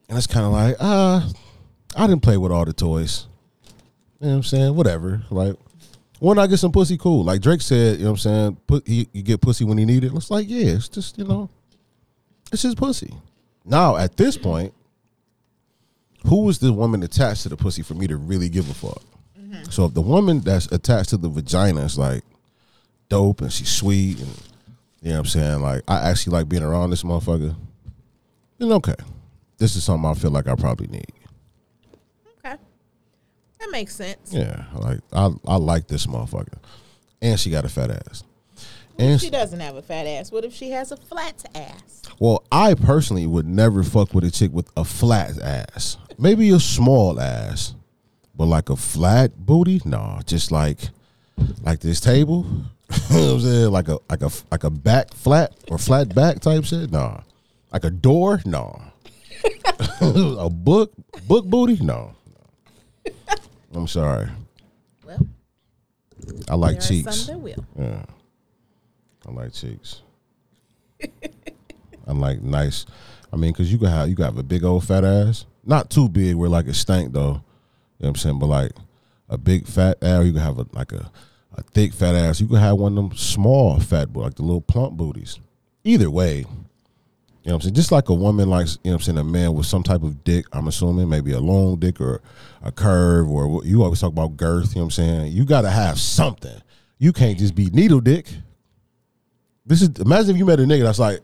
and 0.10 0.18
it's 0.18 0.28
kind 0.28 0.46
of 0.46 0.52
like, 0.52 0.76
uh, 0.80 1.22
I 1.96 2.08
didn't 2.08 2.24
play 2.24 2.38
with 2.38 2.52
all 2.52 2.66
the 2.66 2.74
toys. 2.74 3.28
You 4.20 4.26
know 4.26 4.32
what 4.32 4.36
I'm 4.38 4.44
saying? 4.44 4.76
Whatever. 4.76 5.22
Like, 5.30 5.56
when 6.20 6.40
I 6.40 6.48
get 6.48 6.58
some 6.58 6.72
pussy, 6.72 6.98
cool. 6.98 7.24
Like 7.24 7.42
Drake 7.42 7.62
said, 7.62 8.00
you 8.00 8.06
know 8.06 8.12
what 8.12 8.14
I'm 8.14 8.18
saying? 8.18 8.58
Put 8.66 8.88
he, 8.88 9.08
you 9.14 9.22
get 9.22 9.42
pussy 9.42 9.64
when 9.64 9.78
he 9.78 9.86
need 9.86 10.04
it. 10.04 10.12
It's 10.14 10.32
like, 10.32 10.50
yeah, 10.50 10.74
it's 10.74 10.90
just 10.90 11.18
you 11.18 11.26
know, 11.26 11.50
it's 12.52 12.64
just 12.64 12.78
pussy. 12.78 13.14
Now 13.66 13.98
at 13.98 14.18
this 14.18 14.36
point, 14.36 14.74
who 16.26 16.44
was 16.44 16.58
the 16.58 16.74
woman 16.74 17.04
attached 17.04 17.44
to 17.44 17.50
the 17.50 17.58
pussy 17.58 17.84
for 17.84 17.94
me 17.94 18.08
to 18.08 18.18
really 18.18 18.50
give 18.50 18.68
a 18.70 18.74
fuck? 18.74 19.04
Mm-hmm. 19.50 19.72
So 19.72 19.86
if 19.86 19.94
the 19.94 20.02
woman 20.02 20.42
that's 20.42 20.72
attached 20.72 21.10
to 21.10 21.18
the 21.18 21.30
vagina 21.30 21.82
is 21.82 21.98
like 21.98 22.24
dope 23.10 23.42
and 23.42 23.52
she's 23.52 23.70
sweet 23.70 24.20
and 24.20 24.30
you 25.02 25.10
know 25.10 25.16
what 25.16 25.20
I'm 25.20 25.26
saying, 25.26 25.62
like 25.62 25.82
I 25.88 26.10
actually 26.10 26.34
like 26.34 26.50
being 26.50 26.64
around 26.64 26.90
this 26.92 27.04
motherfucker, 27.04 27.56
then 28.58 28.72
okay. 28.74 28.96
This 29.58 29.76
is 29.76 29.84
something 29.84 30.10
I 30.10 30.14
feel 30.14 30.32
like 30.32 30.48
I 30.48 30.56
probably 30.56 30.88
need. 30.88 31.12
Okay. 32.40 32.56
That 33.60 33.72
makes 33.72 33.96
sense. 33.96 34.34
Yeah, 34.34 34.66
like 34.76 35.00
I 35.12 35.30
I 35.48 35.56
like 35.58 35.88
this 35.88 36.06
motherfucker, 36.06 36.58
and 37.22 37.40
she 37.40 37.50
got 37.50 37.66
a 37.66 37.70
fat 37.70 37.92
ass. 37.92 38.24
What 38.94 39.06
And 39.06 39.22
she 39.22 39.30
doesn't 39.30 39.60
have 39.60 39.76
a 39.76 39.82
fat 39.82 40.06
ass? 40.06 40.32
What 40.32 40.44
if 40.46 40.54
she 40.54 40.72
has 40.72 40.92
a 40.92 40.98
flat 40.98 41.46
ass? 41.56 42.02
well, 42.20 42.44
I 42.52 42.74
personally 42.74 43.26
would 43.26 43.48
never 43.48 43.84
fuck 43.84 44.14
with 44.14 44.26
a 44.26 44.32
chick 44.32 44.52
with 44.52 44.70
a 44.76 44.84
flat 44.84 45.40
ass. 45.42 45.98
Maybe 46.18 46.50
a 46.50 46.60
small 46.60 47.20
ass, 47.20 47.76
but 48.40 48.46
like 48.46 48.70
a 48.70 48.78
flat 48.78 49.36
booty, 49.46 49.82
no. 49.84 50.18
Just 50.26 50.50
like 50.50 50.80
like 51.64 51.82
this 51.82 52.00
table, 52.00 52.46
you 53.10 53.18
know 53.18 53.26
what 53.26 53.34
I'm 53.34 53.40
saying? 53.42 53.72
Like 53.72 53.88
a 53.90 54.00
like 54.10 54.22
a 54.22 54.30
like 54.50 54.64
a 54.64 54.70
back 54.70 55.14
flat 55.14 55.54
or 55.68 55.78
flat 55.78 56.16
back 56.16 56.40
type 56.40 56.64
shit, 56.64 56.90
no. 56.90 57.22
Like 57.74 57.84
a 57.84 57.90
door, 57.90 58.42
no. 58.46 58.82
a 60.02 60.50
book 60.50 60.94
book 61.28 61.46
booty? 61.48 61.84
No. 61.84 62.16
I'm 63.74 63.88
sorry. 63.88 64.30
Well, 65.06 65.28
I 66.48 66.56
like 66.56 66.80
cheeks. 66.80 67.14
some 67.18 67.36
that 67.36 67.40
will. 67.42 67.66
Yeah. 67.78 68.06
I 69.28 69.32
like 69.32 69.54
cheeks. 69.54 70.02
I 72.08 72.14
like 72.14 72.42
nice. 72.42 72.86
I 73.34 73.36
mean, 73.36 73.54
cause 73.54 73.70
you 73.70 73.78
can 73.78 73.90
have 73.90 74.08
you 74.08 74.16
can 74.16 74.24
have 74.24 74.38
a 74.38 74.44
big 74.44 74.64
old 74.64 74.86
fat 74.86 75.04
ass. 75.04 75.46
Not 75.66 75.90
too 75.90 76.08
big 76.08 76.36
where 76.36 76.50
like 76.50 76.68
it 76.68 76.76
stank 76.76 77.12
though. 77.12 77.44
You 78.00 78.06
know 78.06 78.10
what 78.10 78.10
I'm 78.10 78.16
saying? 78.16 78.40
But 78.40 78.48
like 78.48 78.72
a 79.28 79.38
big 79.38 79.68
fat 79.68 79.98
ass, 80.02 80.26
you 80.26 80.34
can 80.34 80.42
have 80.42 80.58
a 80.58 80.66
like 80.72 80.92
a, 80.92 81.12
a 81.56 81.62
thick 81.62 81.94
fat 81.94 82.16
ass. 82.16 82.40
You 82.40 82.48
can 82.48 82.58
have 82.58 82.78
one 82.78 82.98
of 82.98 83.10
them 83.10 83.18
small 83.18 83.80
fat 83.80 84.16
like 84.16 84.36
the 84.36 84.44
little 84.44 84.62
plump 84.62 84.98
booties. 84.98 85.40
Either 85.84 86.10
way, 86.10 86.46
you 87.44 87.52
know 87.52 87.56
what 87.56 87.56
I'm 87.56 87.62
saying? 87.62 87.76
Just 87.76 87.92
like 87.92 88.10
a 88.10 88.14
woman 88.14 88.50
likes, 88.50 88.78
you 88.84 88.92
know 88.92 88.96
what 88.96 89.02
I'm 89.02 89.16
saying, 89.16 89.18
a 89.18 89.24
man 89.24 89.54
with 89.54 89.66
some 89.66 89.84
type 89.84 90.04
of 90.04 90.24
dick, 90.24 90.46
I'm 90.52 90.68
assuming, 90.68 91.10
maybe 91.10 91.32
a 91.32 91.40
long 91.40 91.78
dick 91.78 92.02
or 92.02 92.22
a 92.62 92.72
curve 92.72 93.30
or 93.30 93.64
you 93.66 93.82
always 93.84 94.02
talk 94.02 94.12
about 94.12 94.38
girth, 94.38 94.70
you 94.70 94.76
know 94.76 94.86
what 94.86 94.86
I'm 94.86 94.92
saying? 94.92 95.32
You 95.34 95.46
gotta 95.46 95.70
have 95.70 96.00
something. 96.00 96.62
You 96.98 97.14
can't 97.14 97.38
just 97.38 97.56
be 97.56 97.70
needle 97.70 98.02
dick. 98.02 98.28
This 99.66 99.82
is 99.82 99.90
imagine 100.00 100.32
if 100.32 100.38
you 100.38 100.46
met 100.46 100.60
a 100.60 100.64
nigga 100.64 100.84
that's 100.84 101.00
like, 101.00 101.22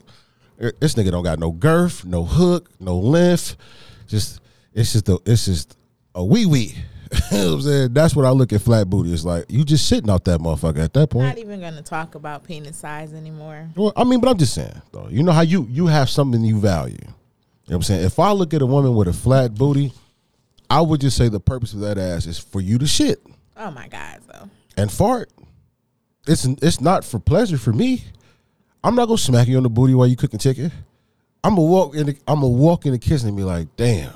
"Er, 0.62 0.72
this 0.80 0.96
nigga 0.96 1.12
don't 1.12 1.24
got 1.24 1.40
no 1.40 1.52
girth, 1.52 2.06
no 2.06 2.24
hook, 2.24 2.70
no 2.80 2.98
length. 2.98 3.58
Just 4.08 4.40
it's 4.74 4.94
just 4.94 5.06
the 5.06 5.20
it's 5.26 5.46
just 5.46 5.78
a 6.16 6.24
wee 6.26 6.46
wee. 6.48 6.76
you 7.32 7.38
know 7.38 7.46
what 7.50 7.54
I'm 7.54 7.62
saying? 7.62 7.94
That's 7.94 8.16
what 8.16 8.26
I 8.26 8.32
look 8.32 8.52
at 8.52 8.62
flat 8.62 8.90
booty. 8.90 9.14
It's 9.14 9.24
like 9.24 9.46
you 9.48 9.64
just 9.64 9.88
sitting 9.88 10.10
out 10.10 10.26
that 10.26 10.40
motherfucker 10.40 10.80
at 10.84 10.94
that 10.94 11.12
point. 11.12 11.28
Not 11.28 11.38
even 11.38 11.60
gonna 11.62 11.84
talk 11.84 12.16
about 12.16 12.44
penis 12.44 12.78
size 12.78 13.14
anymore. 13.14 13.70
Well, 13.76 13.94
I 13.96 14.04
mean, 14.04 14.20
but 14.20 14.30
I'm 14.30 14.38
just 14.38 14.54
saying 14.56 14.82
though. 14.92 15.08
You 15.10 15.22
know 15.22 15.32
how 15.32 15.42
you 15.42 15.68
you 15.70 15.86
have 15.88 16.10
something 16.10 16.44
you 16.44 16.60
value. 16.60 16.98
You 16.98 17.08
know 17.08 17.14
what 17.68 17.76
I'm 17.76 17.84
saying? 17.84 18.06
If 18.06 18.18
I 18.20 18.32
look 18.32 18.54
at 18.54 18.62
a 18.62 18.66
woman 18.66 18.96
with 18.96 19.08
a 19.08 19.14
flat 19.14 19.54
booty, 19.54 19.94
I 20.70 20.82
would 20.82 21.00
just 21.02 21.16
say 21.16 21.30
the 21.30 21.40
purpose 21.40 21.74
of 21.74 21.82
that 21.82 21.98
ass 21.98 22.26
is 22.26 22.40
for 22.40 22.60
you 22.60 22.78
to 22.80 22.88
shit 22.88 23.22
Oh 23.58 23.70
my 23.72 23.88
god, 23.88 24.20
though. 24.28 24.50
and 24.78 24.92
fart. 24.92 25.30
It's 26.28 26.46
it's 26.46 26.82
not 26.82 27.06
for 27.06 27.20
pleasure 27.20 27.58
for 27.58 27.72
me. 27.72 28.04
I'm 28.84 28.96
not 28.96 29.06
gonna 29.06 29.18
smack 29.20 29.48
you 29.48 29.58
on 29.58 29.64
the 29.64 29.70
booty 29.70 29.94
while 29.94 30.08
you 30.08 30.16
cooking 30.16 30.40
chicken. 30.40 30.72
I'm 31.44 31.56
gonna 31.56 31.68
walk 31.68 31.96
in. 31.96 32.08
The, 32.08 32.18
I'm 32.28 32.42
gonna 32.42 32.48
walk 32.50 32.88
in 32.88 32.92
the 32.94 33.00
kitchen 33.00 33.28
and 33.28 33.38
be 33.38 33.44
like, 33.44 33.68
"Damn, 33.76 34.12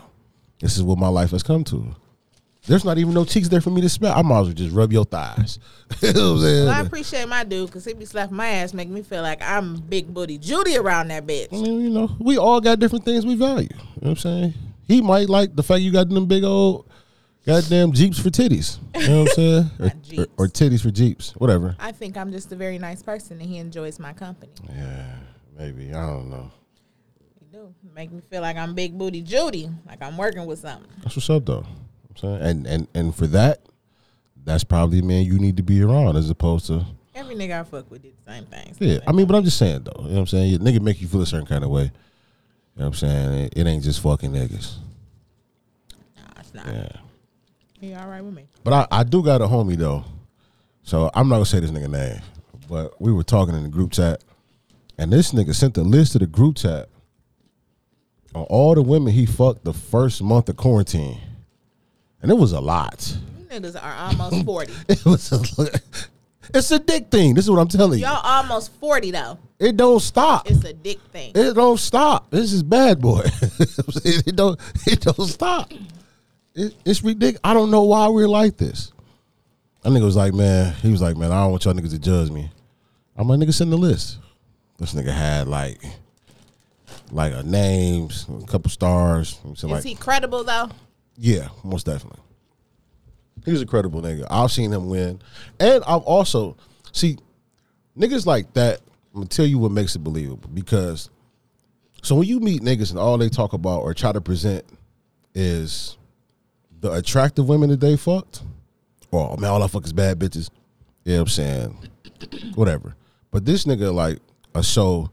this 0.59 0.77
is 0.77 0.83
what 0.83 0.97
my 0.97 1.07
life 1.07 1.31
has 1.31 1.43
come 1.43 1.63
to." 1.65 1.95
There's 2.67 2.85
not 2.85 2.97
even 2.97 3.13
no 3.13 3.25
cheeks 3.25 3.47
there 3.47 3.61
for 3.61 3.69
me 3.69 3.81
to 3.81 3.89
smell. 3.89 4.15
I 4.15 4.21
might 4.21 4.41
as 4.41 4.45
well 4.47 4.53
just 4.53 4.75
rub 4.75 4.91
your 4.91 5.05
thighs. 5.05 5.59
you 6.01 6.13
know 6.13 6.35
I'm? 6.35 6.41
Well, 6.41 6.69
I 6.69 6.81
appreciate 6.81 7.27
my 7.27 7.43
dude 7.43 7.67
because 7.67 7.85
he 7.85 7.93
be 7.93 8.05
slapping 8.05 8.35
my 8.35 8.47
ass, 8.47 8.73
making 8.73 8.93
me 8.93 9.01
feel 9.01 9.23
like 9.23 9.41
I'm 9.41 9.77
big 9.77 10.13
booty 10.13 10.37
Judy 10.37 10.77
around 10.77 11.07
that 11.07 11.25
bitch. 11.25 11.47
I 11.51 11.55
mean, 11.57 11.81
you 11.81 11.89
know, 11.89 12.15
we 12.19 12.37
all 12.37 12.61
got 12.61 12.79
different 12.79 13.05
things 13.05 13.25
we 13.25 13.35
value. 13.35 13.69
You 13.71 13.77
know 13.77 13.93
what 13.95 14.09
I'm 14.09 14.15
saying? 14.17 14.53
He 14.87 15.01
might 15.01 15.29
like 15.29 15.55
the 15.55 15.63
fact 15.63 15.81
you 15.81 15.91
got 15.91 16.09
them 16.09 16.25
big 16.25 16.43
old 16.43 16.87
goddamn 17.45 17.91
Jeeps 17.91 18.19
for 18.19 18.29
titties. 18.29 18.77
You 18.95 19.07
know 19.07 19.19
what 19.21 19.29
I'm 19.29 19.35
saying? 19.35 19.71
or, 19.79 20.21
or, 20.21 20.27
or 20.37 20.47
titties 20.47 20.81
for 20.81 20.91
Jeeps, 20.91 21.31
whatever. 21.37 21.75
I 21.79 21.91
think 21.91 22.17
I'm 22.17 22.31
just 22.31 22.51
a 22.51 22.55
very 22.55 22.77
nice 22.77 23.01
person 23.01 23.39
and 23.39 23.49
he 23.49 23.57
enjoys 23.57 23.99
my 23.99 24.13
company. 24.13 24.51
Yeah, 24.67 25.15
maybe. 25.57 25.93
I 25.93 26.05
don't 26.05 26.29
know. 26.29 26.51
Do 27.59 27.73
make 27.93 28.09
me 28.09 28.21
feel 28.29 28.41
like 28.41 28.55
I'm 28.55 28.73
big 28.73 28.97
booty 28.97 29.21
Judy, 29.21 29.69
like 29.85 30.01
I'm 30.01 30.17
working 30.17 30.45
with 30.45 30.59
something. 30.59 30.89
That's 31.03 31.17
what's 31.17 31.29
up, 31.29 31.45
though. 31.45 31.55
You 31.55 31.59
know 31.59 31.65
what 32.07 32.23
I'm 32.23 32.39
saying, 32.39 32.41
and 32.41 32.67
and 32.67 32.87
and 32.93 33.15
for 33.15 33.27
that, 33.27 33.59
that's 34.45 34.63
probably 34.63 34.99
a 34.99 35.03
man 35.03 35.25
you 35.25 35.37
need 35.39 35.57
to 35.57 35.63
be 35.63 35.81
around 35.81 36.15
as 36.15 36.29
opposed 36.29 36.67
to 36.67 36.85
Every 37.13 37.35
nigga 37.35 37.59
I 37.59 37.63
fuck 37.63 37.91
with 37.91 38.01
did 38.01 38.13
the 38.25 38.31
same 38.31 38.45
thing. 38.45 38.75
yeah. 38.79 38.99
I 39.05 39.11
mean, 39.11 39.27
but 39.27 39.35
I'm 39.35 39.43
just 39.43 39.57
saying 39.57 39.83
though. 39.83 40.03
You 40.03 40.07
know 40.07 40.13
what 40.13 40.19
I'm 40.19 40.27
saying? 40.27 40.51
Your 40.51 40.59
nigga 40.59 40.79
make 40.79 41.01
you 41.01 41.09
feel 41.09 41.21
a 41.21 41.25
certain 41.25 41.45
kind 41.47 41.65
of 41.65 41.69
way. 41.69 41.83
You 41.83 41.89
know 42.77 42.85
what 42.85 42.85
I'm 42.85 42.93
saying? 42.93 43.33
It, 43.33 43.53
it 43.57 43.67
ain't 43.67 43.83
just 43.83 43.99
fucking 44.01 44.31
niggas. 44.31 44.77
Nah, 46.15 46.39
it's 46.39 46.53
not. 46.53 46.65
Yeah. 46.65 46.91
He 47.81 47.93
all 47.93 48.07
right 48.07 48.23
with 48.23 48.35
me. 48.35 48.45
But 48.63 48.71
I, 48.71 48.99
I 48.99 49.03
do 49.03 49.21
got 49.21 49.41
a 49.41 49.47
homie 49.47 49.75
though, 49.75 50.05
so 50.83 51.09
I'm 51.13 51.27
not 51.27 51.35
gonna 51.35 51.45
say 51.45 51.59
this 51.59 51.71
nigga 51.71 51.89
name. 51.89 52.21
But 52.69 53.01
we 53.01 53.11
were 53.11 53.23
talking 53.23 53.53
in 53.53 53.63
the 53.63 53.69
group 53.69 53.91
chat, 53.91 54.23
and 54.97 55.11
this 55.11 55.33
nigga 55.33 55.53
sent 55.53 55.73
the 55.73 55.83
list 55.83 56.13
to 56.13 56.19
the 56.19 56.25
group 56.27 56.55
chat 56.55 56.88
on 58.35 58.43
all 58.43 58.75
the 58.75 58.81
women 58.81 59.13
he 59.13 59.25
fucked 59.25 59.63
the 59.63 59.73
first 59.73 60.21
month 60.21 60.49
of 60.49 60.57
quarantine, 60.57 61.19
and 62.21 62.31
it 62.31 62.35
was 62.35 62.51
a 62.51 62.59
lot. 62.61 63.15
You 63.39 63.45
niggas 63.45 63.81
are 63.81 63.95
almost 63.95 64.45
40. 64.45 64.73
It 64.87 65.05
was 65.05 65.31
a, 65.31 65.79
it's 66.53 66.71
a 66.71 66.79
dick 66.79 67.09
thing. 67.09 67.33
This 67.35 67.45
is 67.45 67.51
what 67.51 67.59
I'm 67.59 67.67
telling 67.67 67.99
you. 67.99 68.05
Y'all 68.05 68.21
almost 68.23 68.71
40 68.79 69.11
though. 69.11 69.37
It 69.59 69.75
don't 69.77 69.99
stop. 69.99 70.49
It's 70.49 70.63
a 70.63 70.73
dick 70.73 70.99
thing. 71.11 71.31
It 71.35 71.53
don't 71.53 71.79
stop. 71.79 72.31
This 72.31 72.53
is 72.53 72.63
bad 72.63 73.01
boy. 73.01 73.21
it 73.25 74.35
don't. 74.35 74.59
It 74.87 75.01
don't 75.01 75.27
stop. 75.27 75.71
It, 76.55 76.75
it's 76.85 77.03
ridiculous. 77.03 77.41
I 77.43 77.53
don't 77.53 77.71
know 77.71 77.83
why 77.83 78.07
we're 78.07 78.27
like 78.27 78.57
this. 78.57 78.91
I 79.83 79.89
That 79.89 79.99
nigga 79.99 80.05
was 80.05 80.15
like, 80.15 80.33
man. 80.33 80.73
He 80.81 80.91
was 80.91 81.01
like, 81.01 81.17
man. 81.17 81.31
I 81.31 81.41
don't 81.41 81.51
want 81.51 81.65
y'all 81.65 81.73
niggas 81.73 81.91
to 81.91 81.99
judge 81.99 82.31
me. 82.31 82.49
I'm 83.15 83.27
like, 83.27 83.39
nigga, 83.39 83.53
send 83.53 83.71
the 83.71 83.77
list. 83.77 84.17
This 84.77 84.93
nigga 84.93 85.13
had 85.13 85.47
like, 85.47 85.81
like 87.11 87.33
a 87.33 87.43
names, 87.43 88.27
a 88.29 88.45
couple 88.45 88.69
stars. 88.69 89.39
So 89.55 89.67
Is 89.67 89.71
like, 89.71 89.83
he 89.83 89.95
credible 89.95 90.43
though? 90.43 90.69
yeah, 91.17 91.49
most 91.63 91.85
definitely. 91.85 92.21
He's 93.45 93.61
a 93.61 93.65
credible 93.65 94.01
nigga. 94.01 94.27
I've 94.29 94.51
seen 94.51 94.71
him 94.71 94.89
win, 94.89 95.21
and 95.59 95.83
I've 95.85 96.01
also 96.01 96.57
see 96.91 97.17
niggas 97.97 98.25
like 98.25 98.53
that. 98.53 98.81
I'm 99.13 99.21
gonna 99.21 99.27
tell 99.27 99.45
you 99.45 99.57
what 99.57 99.71
makes 99.71 99.95
it 99.95 99.99
believable 99.99 100.49
because 100.53 101.09
so 102.03 102.15
when 102.15 102.27
you 102.27 102.39
meet 102.39 102.61
niggas 102.61 102.91
and 102.91 102.99
all 102.99 103.17
they 103.17 103.29
talk 103.29 103.53
about 103.53 103.81
or 103.81 103.93
try 103.93 104.11
to 104.11 104.21
present 104.21 104.63
is 105.33 105.97
the 106.79 106.91
attractive 106.91 107.47
women 107.49 107.69
that 107.69 107.79
they 107.79 107.97
fucked, 107.97 108.41
or 109.11 109.31
oh, 109.33 109.37
man, 109.37 109.51
all 109.51 109.63
I 109.63 109.67
fuck 109.67 109.85
is 109.85 109.93
bad 109.93 110.19
bitches. 110.19 110.49
You 111.03 111.15
know 111.15 111.21
I'm 111.21 111.27
saying? 111.27 111.77
Whatever. 112.55 112.95
But 113.31 113.45
this 113.45 113.65
nigga 113.65 113.93
like 113.93 114.19
a 114.55 114.63
show 114.63 115.09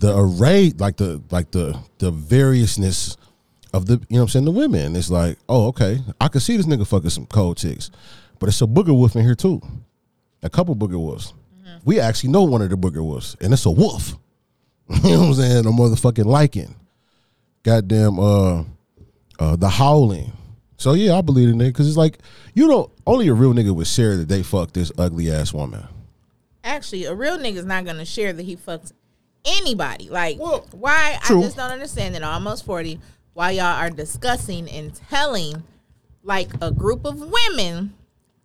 the 0.00 0.16
array, 0.16 0.72
like 0.78 0.96
the 0.96 1.22
like 1.30 1.50
the 1.50 1.78
the 1.98 2.10
variousness 2.10 3.16
of 3.72 3.86
the 3.86 3.94
you 3.94 3.98
know 4.10 4.18
what 4.18 4.22
I'm 4.22 4.28
saying, 4.28 4.44
the 4.44 4.50
women. 4.50 4.96
It's 4.96 5.10
like, 5.10 5.38
oh, 5.48 5.68
okay. 5.68 6.00
I 6.20 6.28
can 6.28 6.40
see 6.40 6.56
this 6.56 6.66
nigga 6.66 6.86
fucking 6.86 7.10
some 7.10 7.26
cold 7.26 7.56
chicks. 7.56 7.90
But 8.38 8.48
it's 8.48 8.62
a 8.62 8.66
booger 8.66 8.96
wolf 8.96 9.16
in 9.16 9.24
here 9.24 9.34
too. 9.34 9.60
A 10.42 10.50
couple 10.50 10.74
booger 10.76 10.98
wolves. 10.98 11.32
We 11.84 12.00
actually 12.00 12.30
know 12.30 12.42
one 12.42 12.62
of 12.62 12.70
the 12.70 12.76
booger 12.76 13.04
wolves, 13.04 13.36
and 13.40 13.52
it's 13.52 13.66
a 13.66 13.70
wolf. 13.70 14.14
you 14.88 15.02
know 15.02 15.20
what 15.20 15.26
I'm 15.28 15.34
saying? 15.34 15.66
A 15.66 15.70
motherfucking 15.70 16.24
lycan. 16.24 16.74
Goddamn 17.62 18.18
uh 18.18 18.64
uh 19.38 19.56
the 19.56 19.68
howling. 19.68 20.32
So 20.76 20.92
yeah, 20.92 21.18
I 21.18 21.22
believe 21.22 21.48
in 21.48 21.60
it 21.60 21.68
because 21.68 21.88
it's 21.88 21.96
like 21.96 22.18
you 22.54 22.68
don't 22.68 22.90
only 23.06 23.28
a 23.28 23.34
real 23.34 23.52
nigga 23.52 23.74
would 23.74 23.86
share 23.86 24.16
that 24.16 24.28
they 24.28 24.42
fucked 24.42 24.74
this 24.74 24.92
ugly 24.96 25.30
ass 25.30 25.52
woman. 25.52 25.86
Actually, 26.62 27.04
a 27.04 27.14
real 27.14 27.38
nigga's 27.38 27.64
not 27.64 27.84
gonna 27.84 28.04
share 28.04 28.32
that 28.32 28.42
he 28.42 28.56
fucks 28.56 28.92
anybody. 29.44 30.08
Like, 30.08 30.38
Well, 30.38 30.66
why? 30.72 31.18
true. 31.22 31.40
I 31.40 31.42
just 31.42 31.56
don't 31.56 31.70
understand 31.70 32.14
that. 32.14 32.22
Almost 32.22 32.64
forty. 32.64 33.00
Why 33.34 33.52
y'all 33.52 33.66
are 33.66 33.90
discussing 33.90 34.68
and 34.68 34.92
telling, 34.94 35.62
like 36.24 36.48
a 36.60 36.72
group 36.72 37.04
of 37.04 37.20
women, 37.20 37.94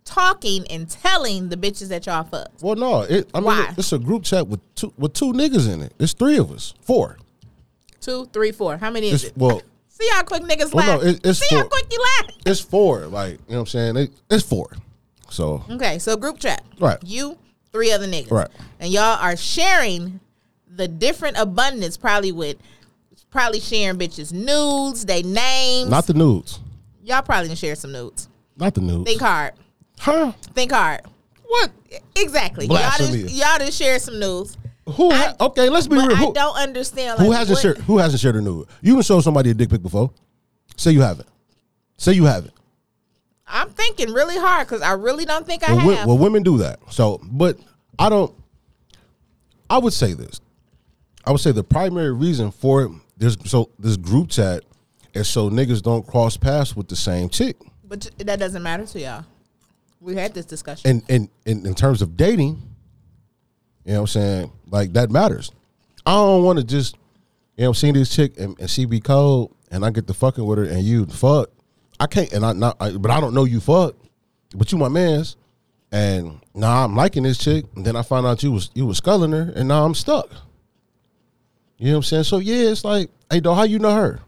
talking 0.06 0.68
and 0.70 0.88
telling 0.88 1.50
the 1.50 1.58
bitches 1.58 1.88
that 1.90 2.06
y'all 2.06 2.24
fucked. 2.24 2.62
Well, 2.62 2.76
no, 2.76 3.02
it. 3.02 3.28
I 3.34 3.40
mean, 3.40 3.46
Why? 3.48 3.74
it's 3.78 3.92
a 3.92 3.98
group 4.00 4.24
chat 4.24 4.48
with 4.48 4.60
two 4.76 4.94
with 4.98 5.14
two 5.14 5.34
niggas 5.34 5.72
in 5.72 5.82
it. 5.82 5.94
It's 6.00 6.14
three 6.14 6.38
of 6.38 6.52
us, 6.52 6.74
four. 6.82 7.18
Two, 8.02 8.26
three, 8.34 8.52
four. 8.52 8.78
How 8.78 8.92
many 8.92 9.08
is 9.08 9.24
It's 9.24 9.32
it? 9.32 9.38
well, 9.38 9.62
See 9.88 10.10
how 10.12 10.24
quick 10.24 10.44
niggas 10.44 10.74
Well, 10.74 10.86
no, 10.86 10.98
laugh. 10.98 11.04
it- 11.16 11.26
it's 11.26 11.40
See 11.40 11.56
how 11.56 11.62
four. 11.62 11.70
quick 11.70 11.86
you 11.92 12.00
laugh. 12.20 12.32
it's 12.46 12.60
four. 12.60 13.06
Like 13.08 13.32
you 13.32 13.38
know 13.50 13.56
what 13.56 13.60
I'm 13.62 13.66
saying? 13.68 13.98
It, 13.98 14.12
it's 14.30 14.44
four. 14.44 14.70
So 15.30 15.64
Okay, 15.72 15.98
so 16.00 16.16
group 16.18 16.38
chat. 16.40 16.64
Right. 16.80 16.98
You, 17.04 17.38
three 17.72 17.92
other 17.92 18.08
niggas. 18.08 18.30
Right. 18.30 18.50
And 18.80 18.92
y'all 18.92 19.18
are 19.20 19.36
sharing 19.38 20.20
the 20.76 20.88
different 20.88 21.38
abundance, 21.38 21.98
probably 21.98 22.32
with 22.32 22.58
probably 23.32 23.60
sharing 23.60 23.98
bitches 23.98 24.32
nudes, 24.32 25.06
they 25.06 25.24
names. 25.24 25.90
not 25.90 26.06
the 26.08 26.14
nudes, 26.14 26.60
y'all 27.04 27.22
probably 27.22 27.48
done 27.48 27.56
share 27.58 27.76
some 27.76 27.92
nudes. 27.92 28.28
not 28.58 28.74
the 28.74 28.82
nudes. 28.82 29.06
Think 29.10 29.22
hard. 29.22 29.54
huh? 30.00 30.32
Think 30.54 30.72
hard. 30.72 31.02
What? 31.48 31.72
Exactly. 32.18 32.66
Y'all 32.66 32.76
Blasphemy. 32.78 33.20
y'all 33.32 33.60
done 33.60 33.72
share 33.72 34.00
some 34.00 34.20
nudes. 34.20 34.58
Who? 34.88 35.12
Ha- 35.12 35.36
okay, 35.40 35.70
let's 35.70 35.88
be 35.88 35.96
real. 35.96 36.12
I 36.12 36.32
don't 36.34 36.58
understand 36.58 37.20
who 37.20 37.32
hasn't 37.32 37.56
what- 37.56 37.62
shared? 37.62 37.78
Who 37.80 37.98
hasn't 38.00 38.20
shared 38.22 38.36
a 38.36 38.42
nude? 38.42 38.68
You 38.82 38.94
can 38.96 39.04
show 39.04 39.22
somebody 39.22 39.52
a 39.52 39.54
dick 39.54 39.70
pic 39.70 39.82
before. 39.82 40.12
Say 40.76 40.92
you 40.92 41.02
haven't. 41.02 41.30
Say 41.98 42.14
you 42.14 42.26
haven't. 42.26 42.54
I'm 43.48 43.70
thinking 43.70 44.12
really 44.12 44.38
hard 44.38 44.68
because 44.68 44.82
I 44.82 44.94
really 44.94 45.26
don't 45.26 45.46
think 45.46 45.68
I 45.68 45.74
Well, 45.74 45.96
have. 45.96 46.08
well, 46.08 46.18
women 46.18 46.42
do 46.44 46.58
that. 46.58 46.80
So, 46.90 47.22
but 47.24 47.58
I 48.00 48.10
don't. 48.10 48.34
I 49.70 49.78
would 49.78 49.94
say 49.94 50.14
this. 50.14 50.42
I 51.26 51.32
would 51.32 51.40
say 51.40 51.52
the 51.52 51.64
primary 51.64 52.12
reason 52.12 52.52
for 52.52 52.84
it, 52.84 52.92
there's 53.18 53.38
so 53.50 53.70
this 53.80 53.98
group 53.98 54.30
chat 54.30 54.64
is 55.14 55.28
so 55.28 55.50
niggas 55.50 55.82
don't 55.82 56.06
cross 56.06 56.38
paths 56.38 56.76
with 56.76 56.88
the 56.88 56.96
same 56.96 57.30
chick. 57.30 57.56
but 57.88 58.10
that 58.18 58.40
doesn't 58.40 58.64
matter 58.64 58.86
to 58.86 59.00
y'all. 59.00 59.26
We 60.02 60.16
had 60.16 60.34
this 60.34 60.46
discussion. 60.46 60.90
And 60.90 61.04
in, 61.10 61.30
in 61.46 61.66
in 61.66 61.76
terms 61.76 62.02
of 62.02 62.18
dating, 62.18 62.62
you 63.86 63.94
know 63.94 64.02
what 64.02 64.02
I'm 64.02 64.08
saying? 64.08 64.52
Like 64.70 64.94
that 64.94 65.12
matters. 65.12 65.52
I 66.06 66.12
don't 66.12 66.44
want 66.44 66.60
to 66.60 66.66
just, 66.66 66.98
you 67.56 67.66
know, 67.66 67.74
see 67.74 67.92
this 67.92 68.14
chick 68.14 68.38
and, 68.38 68.60
and 68.60 68.70
she 68.70 68.86
be 68.86 69.00
cold 69.00 69.56
and 69.72 69.86
I 69.86 69.92
get 69.92 70.08
to 70.08 70.14
fucking 70.14 70.46
with 70.46 70.58
her 70.58 70.66
and 70.66 70.84
you 70.84 71.06
fuck, 71.06 71.50
I 72.00 72.08
can't 72.08 72.32
and 72.34 72.46
I 72.46 72.52
not 72.52 72.76
I, 72.82 72.92
but 72.92 73.12
I 73.12 73.22
don't 73.22 73.34
know 73.34 73.46
you 73.46 73.62
fuck, 73.62 73.96
but 74.56 74.72
you 74.72 74.78
my 74.78 74.90
man's. 74.90 75.38
And 75.92 76.42
now 76.56 76.84
I'm 76.84 76.96
liking 76.96 77.22
this 77.22 77.38
chick, 77.38 77.66
and 77.76 77.86
then 77.86 77.96
I 77.96 78.02
find 78.02 78.26
out 78.26 78.42
you 78.42 78.52
was 78.52 78.72
you 78.74 78.88
was 78.88 78.98
sculling 78.98 79.32
her, 79.32 79.54
and 79.56 79.68
now 79.68 79.86
I'm 79.86 79.94
stuck. 79.94 80.28
You 81.84 81.90
know 81.90 81.96
what 81.96 81.98
I'm 81.98 82.04
saying? 82.04 82.24
So 82.24 82.38
yeah, 82.38 82.70
it's 82.70 82.86
like, 82.86 83.10
hey 83.30 83.42
dog, 83.42 83.58
how 83.58 83.64
you 83.64 83.78
know 83.78 83.94
her? 83.94 84.22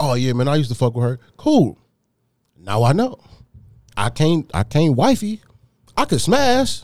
Oh 0.00 0.14
yeah, 0.14 0.32
man, 0.32 0.48
I 0.48 0.56
used 0.56 0.70
to 0.70 0.74
fuck 0.74 0.96
with 0.96 1.04
her. 1.04 1.20
Cool. 1.36 1.78
Now 2.58 2.82
I 2.82 2.92
know. 2.92 3.16
I 3.96 4.10
can't 4.10 4.50
I 4.52 4.64
can't 4.64 4.96
wifey. 4.96 5.40
I 5.96 6.04
could 6.04 6.20
smash. 6.20 6.82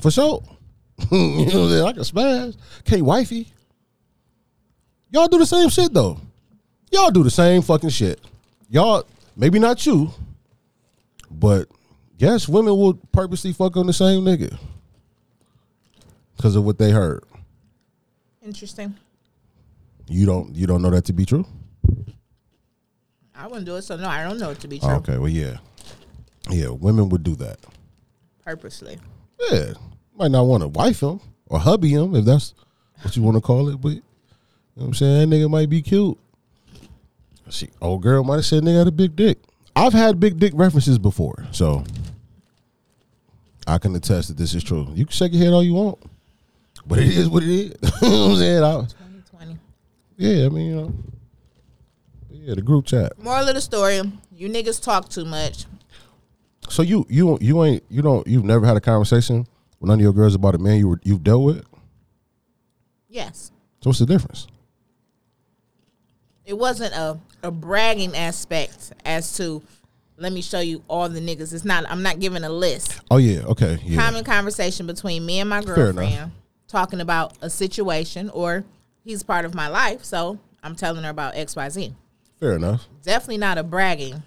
For 0.00 0.10
sure. 0.10 0.42
you 1.12 1.18
know 1.18 1.44
what 1.44 1.54
I'm 1.54 1.68
saying? 1.68 1.86
I 1.86 1.92
can 1.92 2.04
smash. 2.04 2.54
Can't 2.86 3.04
wifey. 3.04 3.52
Y'all 5.10 5.28
do 5.28 5.36
the 5.36 5.44
same 5.44 5.68
shit 5.68 5.92
though. 5.92 6.18
Y'all 6.90 7.10
do 7.10 7.22
the 7.22 7.30
same 7.30 7.60
fucking 7.60 7.90
shit. 7.90 8.22
Y'all, 8.70 9.04
maybe 9.36 9.58
not 9.58 9.84
you, 9.84 10.10
but 11.30 11.68
yes, 12.16 12.48
women 12.48 12.74
will 12.74 12.94
purposely 13.12 13.52
fuck 13.52 13.76
on 13.76 13.86
the 13.86 13.92
same 13.92 14.22
nigga. 14.22 14.56
Because 16.38 16.56
of 16.56 16.64
what 16.64 16.78
they 16.78 16.90
heard. 16.90 17.22
Interesting. 18.44 18.94
You 20.06 20.26
don't 20.26 20.54
you 20.54 20.66
don't 20.66 20.82
know 20.82 20.90
that 20.90 21.06
to 21.06 21.12
be 21.12 21.24
true? 21.24 21.46
I 23.34 23.46
wouldn't 23.46 23.66
do 23.66 23.76
it, 23.76 23.82
so 23.82 23.96
no, 23.96 24.08
I 24.08 24.22
don't 24.22 24.38
know 24.38 24.50
it 24.50 24.60
to 24.60 24.68
be 24.68 24.78
true. 24.78 24.90
Okay, 24.90 25.18
well 25.18 25.30
yeah. 25.30 25.56
Yeah, 26.50 26.68
women 26.68 27.08
would 27.08 27.22
do 27.22 27.34
that. 27.36 27.58
Purposely. 28.44 28.98
Yeah. 29.50 29.72
Might 30.14 30.30
not 30.30 30.44
want 30.44 30.62
to 30.62 30.68
wife 30.68 31.02
him 31.02 31.20
or 31.46 31.58
hubby 31.58 31.88
him 31.88 32.14
if 32.14 32.24
that's 32.24 32.54
what 33.00 33.16
you 33.16 33.22
want 33.22 33.36
to 33.36 33.40
call 33.40 33.70
it, 33.70 33.80
but 33.80 33.88
you 33.88 33.96
know 33.96 34.02
what 34.74 34.86
I'm 34.88 34.94
saying? 34.94 35.30
That 35.30 35.36
nigga 35.36 35.50
might 35.50 35.70
be 35.70 35.80
cute. 35.80 36.18
See, 37.48 37.70
old 37.80 38.02
girl 38.02 38.24
might 38.24 38.36
have 38.36 38.46
said 38.46 38.62
nigga 38.62 38.78
had 38.78 38.88
a 38.88 38.92
big 38.92 39.16
dick. 39.16 39.38
I've 39.74 39.92
had 39.92 40.20
big 40.20 40.38
dick 40.38 40.52
references 40.54 40.98
before, 40.98 41.46
so 41.50 41.84
I 43.66 43.78
can 43.78 43.94
attest 43.96 44.28
that 44.28 44.36
this 44.36 44.54
is 44.54 44.62
true. 44.62 44.88
You 44.94 45.06
can 45.06 45.12
shake 45.12 45.32
your 45.32 45.42
head 45.42 45.52
all 45.52 45.62
you 45.62 45.74
want, 45.74 45.98
but 46.86 46.98
it 46.98 47.08
is 47.08 47.28
what 47.28 47.42
it 47.42 47.48
is. 47.48 47.74
you 48.02 48.08
know 48.08 48.26
what 48.26 48.30
I'm 48.32 48.36
saying? 48.36 48.62
I, 48.62 48.80
2020. 48.80 49.58
yeah, 50.16 50.46
I 50.46 50.48
mean, 50.48 50.66
you 50.66 50.76
know. 50.76 50.92
Yeah, 52.30 52.54
the 52.54 52.62
group 52.62 52.84
chat. 52.84 53.18
Moral 53.18 53.48
of 53.48 53.54
the 53.54 53.60
story: 53.60 54.02
You 54.30 54.50
niggas 54.50 54.82
talk 54.82 55.08
too 55.08 55.24
much. 55.24 55.64
So 56.68 56.82
you 56.82 57.06
you 57.08 57.38
you 57.40 57.64
ain't 57.64 57.82
you 57.88 58.02
don't 58.02 58.26
you've 58.26 58.44
never 58.44 58.66
had 58.66 58.76
a 58.76 58.80
conversation 58.80 59.46
with 59.80 59.88
none 59.88 59.98
of 59.98 60.02
your 60.02 60.12
girls 60.12 60.34
about 60.34 60.54
a 60.54 60.58
man 60.58 60.78
you 60.78 60.88
were 60.88 61.00
you've 61.04 61.22
dealt 61.22 61.42
with. 61.42 61.64
Yes. 63.08 63.50
So 63.80 63.90
what's 63.90 63.98
the 63.98 64.06
difference? 64.06 64.46
It 66.44 66.58
wasn't 66.58 66.94
a, 66.94 67.18
a 67.42 67.50
bragging 67.50 68.14
aspect 68.14 68.92
as 69.06 69.34
to 69.38 69.62
let 70.18 70.32
me 70.32 70.42
show 70.42 70.60
you 70.60 70.82
all 70.88 71.08
the 71.08 71.20
niggas. 71.20 71.54
It's 71.54 71.64
not 71.64 71.84
I'm 71.88 72.02
not 72.02 72.20
giving 72.20 72.44
a 72.44 72.50
list. 72.50 73.00
Oh 73.10 73.16
yeah, 73.16 73.40
okay, 73.44 73.78
yeah. 73.84 74.04
Common 74.04 74.24
conversation 74.24 74.86
between 74.86 75.24
me 75.24 75.40
and 75.40 75.48
my 75.48 75.62
girlfriend 75.62 76.32
talking 76.74 77.00
about 77.00 77.34
a 77.40 77.48
situation 77.48 78.28
or 78.30 78.64
he's 79.04 79.22
part 79.22 79.44
of 79.44 79.54
my 79.54 79.68
life, 79.68 80.02
so 80.04 80.40
I'm 80.62 80.74
telling 80.74 81.04
her 81.04 81.10
about 81.10 81.34
XYZ. 81.34 81.94
Fair 82.40 82.54
enough. 82.56 82.88
Definitely 83.04 83.38
not 83.38 83.58
a 83.58 83.62
bragging. 83.62 84.22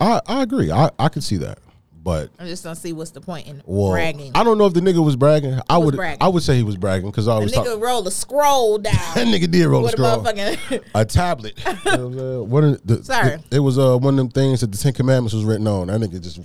I 0.00 0.20
I 0.26 0.42
agree. 0.42 0.70
I 0.72 0.90
I 0.98 1.10
can 1.10 1.20
see 1.20 1.36
that, 1.36 1.58
but 2.02 2.30
I 2.38 2.46
just 2.46 2.64
don't 2.64 2.76
see 2.76 2.94
what's 2.94 3.10
the 3.10 3.20
point 3.20 3.46
in 3.46 3.62
well, 3.66 3.90
bragging. 3.92 4.32
I 4.34 4.42
don't 4.42 4.56
know 4.56 4.64
if 4.64 4.72
the 4.72 4.80
nigga 4.80 5.04
was 5.04 5.16
bragging. 5.16 5.60
I 5.68 5.76
was 5.76 5.84
would 5.86 5.96
bragging. 5.96 6.22
I 6.22 6.28
would 6.28 6.42
say 6.42 6.56
he 6.56 6.62
was 6.62 6.76
bragging 6.78 7.10
because 7.10 7.28
I 7.28 7.38
was 7.38 7.52
The 7.52 7.58
nigga 7.58 7.74
talk. 7.74 7.82
roll 7.82 8.08
a 8.08 8.10
scroll 8.10 8.78
down 8.78 8.94
That 9.14 9.26
nigga 9.26 9.50
did 9.50 9.66
roll 9.66 9.84
a 9.84 9.88
a 9.88 9.90
scroll. 9.90 10.22
motherfucking 10.24 10.82
A 10.94 11.04
tablet. 11.04 11.60
What 11.64 11.86
I'm? 11.86 12.50
One 12.50 12.64
of 12.64 12.86
the, 12.86 13.04
Sorry. 13.04 13.36
It, 13.50 13.58
was 13.60 13.78
uh, 13.78 13.98
one 13.98 14.14
of 14.14 14.18
them 14.18 14.30
things 14.30 14.62
that 14.62 14.72
the 14.72 14.78
Ten 14.78 14.94
Commandments 14.94 15.34
was 15.34 15.44
written 15.44 15.66
on. 15.66 15.88
That 15.88 16.00
nigga 16.00 16.22
just 16.22 16.40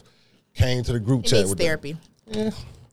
came 0.53 0.83
to 0.83 0.91
the 0.93 0.99
group 0.99 1.21
he 1.23 1.29
chat 1.29 1.37
needs 1.39 1.49
with 1.51 1.57
that. 1.59 1.63
therapy. 1.63 1.97
Yeah, 2.27 2.49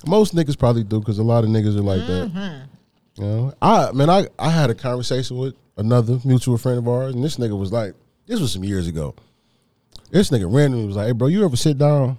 most 0.06 0.34
niggas 0.34 0.58
probably 0.58 0.84
do 0.84 0.98
because 1.00 1.18
a 1.18 1.22
lot 1.22 1.44
of 1.44 1.50
niggas 1.50 1.76
are 1.76 1.82
like 1.82 2.00
Mm-hmm. 2.02 2.34
that. 2.38 2.68
You 3.16 3.24
know, 3.24 3.54
I 3.60 3.92
man, 3.92 4.08
I 4.08 4.26
I 4.38 4.48
had 4.50 4.70
a 4.70 4.74
conversation 4.74 5.36
with 5.36 5.54
another 5.76 6.18
mutual 6.24 6.56
friend 6.58 6.78
of 6.78 6.88
ours, 6.88 7.14
and 7.14 7.22
this 7.22 7.36
nigga 7.36 7.58
was 7.58 7.70
like, 7.72 7.94
this 8.26 8.40
was 8.40 8.52
some 8.52 8.64
years 8.64 8.86
ago. 8.88 9.14
This 10.10 10.30
nigga 10.30 10.52
randomly 10.52 10.86
was 10.86 10.96
like, 10.96 11.06
"Hey, 11.06 11.12
bro, 11.12 11.28
you 11.28 11.44
ever 11.44 11.56
sit 11.56 11.76
down 11.78 12.18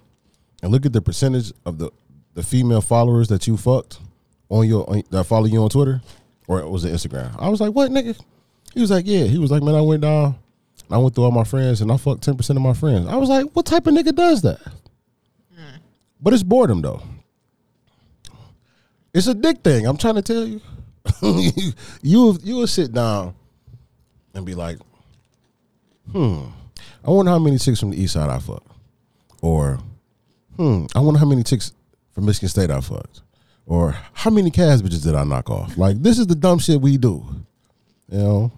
and 0.62 0.72
look 0.72 0.86
at 0.86 0.94
the 0.94 1.02
percentage 1.02 1.52
of 1.66 1.78
the 1.80 1.90
the 2.36 2.44
female 2.44 2.82
followers 2.82 3.28
that 3.30 3.48
you 3.48 3.58
fucked 3.58 4.00
on 4.50 4.68
your 4.68 4.88
on, 4.90 5.02
that 5.10 5.24
follow 5.26 5.46
you 5.46 5.62
on 5.64 5.70
Twitter 5.70 6.02
or 6.48 6.68
was 6.70 6.86
it 6.86 6.94
Instagram?" 6.94 7.36
I 7.40 7.50
was 7.50 7.60
like, 7.60 7.72
"What, 7.74 7.90
nigga?" 7.92 8.20
He 8.76 8.82
was 8.82 8.92
like, 8.92 9.06
"Yeah." 9.08 9.24
He 9.26 9.38
was 9.40 9.50
like, 9.52 9.64
"Man, 9.64 9.76
I 9.76 9.82
went 9.82 10.02
down." 10.04 10.36
I 10.92 10.98
went 11.00 11.16
through 11.16 11.24
all 11.24 11.32
my 11.32 11.44
friends 11.44 11.82
and 11.82 11.92
I 11.92 11.98
fucked 11.98 12.22
ten 12.24 12.36
percent 12.38 12.58
of 12.58 12.64
my 12.64 12.74
friends. 12.74 13.08
I 13.08 13.16
was 13.16 13.30
like, 13.30 13.46
"What 13.54 13.66
type 13.66 13.88
of 13.88 13.96
nigga 13.96 14.14
does 14.16 14.44
that?" 14.44 14.60
But 16.22 16.34
it's 16.34 16.44
boredom 16.44 16.82
though. 16.82 17.02
It's 19.14 19.28
a 19.28 19.34
dick 19.34 19.62
thing. 19.62 19.86
I'm 19.86 19.98
trying 19.98 20.16
to 20.16 20.22
tell 20.22 20.46
you. 20.46 20.62
you 22.02 22.38
you 22.42 22.56
will 22.56 22.68
sit 22.68 22.94
down 22.94 23.36
and 24.34 24.46
be 24.46 24.56
like, 24.56 24.78
hmm, 26.12 26.46
I 27.06 27.12
wonder 27.12 27.32
how 27.32 27.40
many 27.40 27.58
chicks 27.58 27.80
from 27.80 27.92
the 27.92 28.02
east 28.02 28.14
side 28.14 28.30
I 28.30 28.40
fucked. 28.40 28.72
Or, 29.42 29.80
hmm, 30.56 30.86
I 30.96 31.00
wonder 31.00 31.20
how 31.20 31.26
many 31.26 31.44
chicks 31.44 31.74
from 32.14 32.26
Michigan 32.26 32.50
State 32.50 32.72
I 32.72 32.80
fucked. 32.80 33.22
Or 33.66 33.96
how 34.14 34.30
many 34.30 34.52
Cass 34.52 34.82
bitches 34.82 35.04
did 35.04 35.16
I 35.16 35.24
knock 35.24 35.50
off? 35.50 35.78
Like, 35.78 36.02
this 36.02 36.18
is 36.18 36.28
the 36.28 36.36
dumb 36.36 36.60
shit 36.60 36.82
we 36.82 36.98
do. 36.98 37.26
You 38.10 38.18
know? 38.18 38.52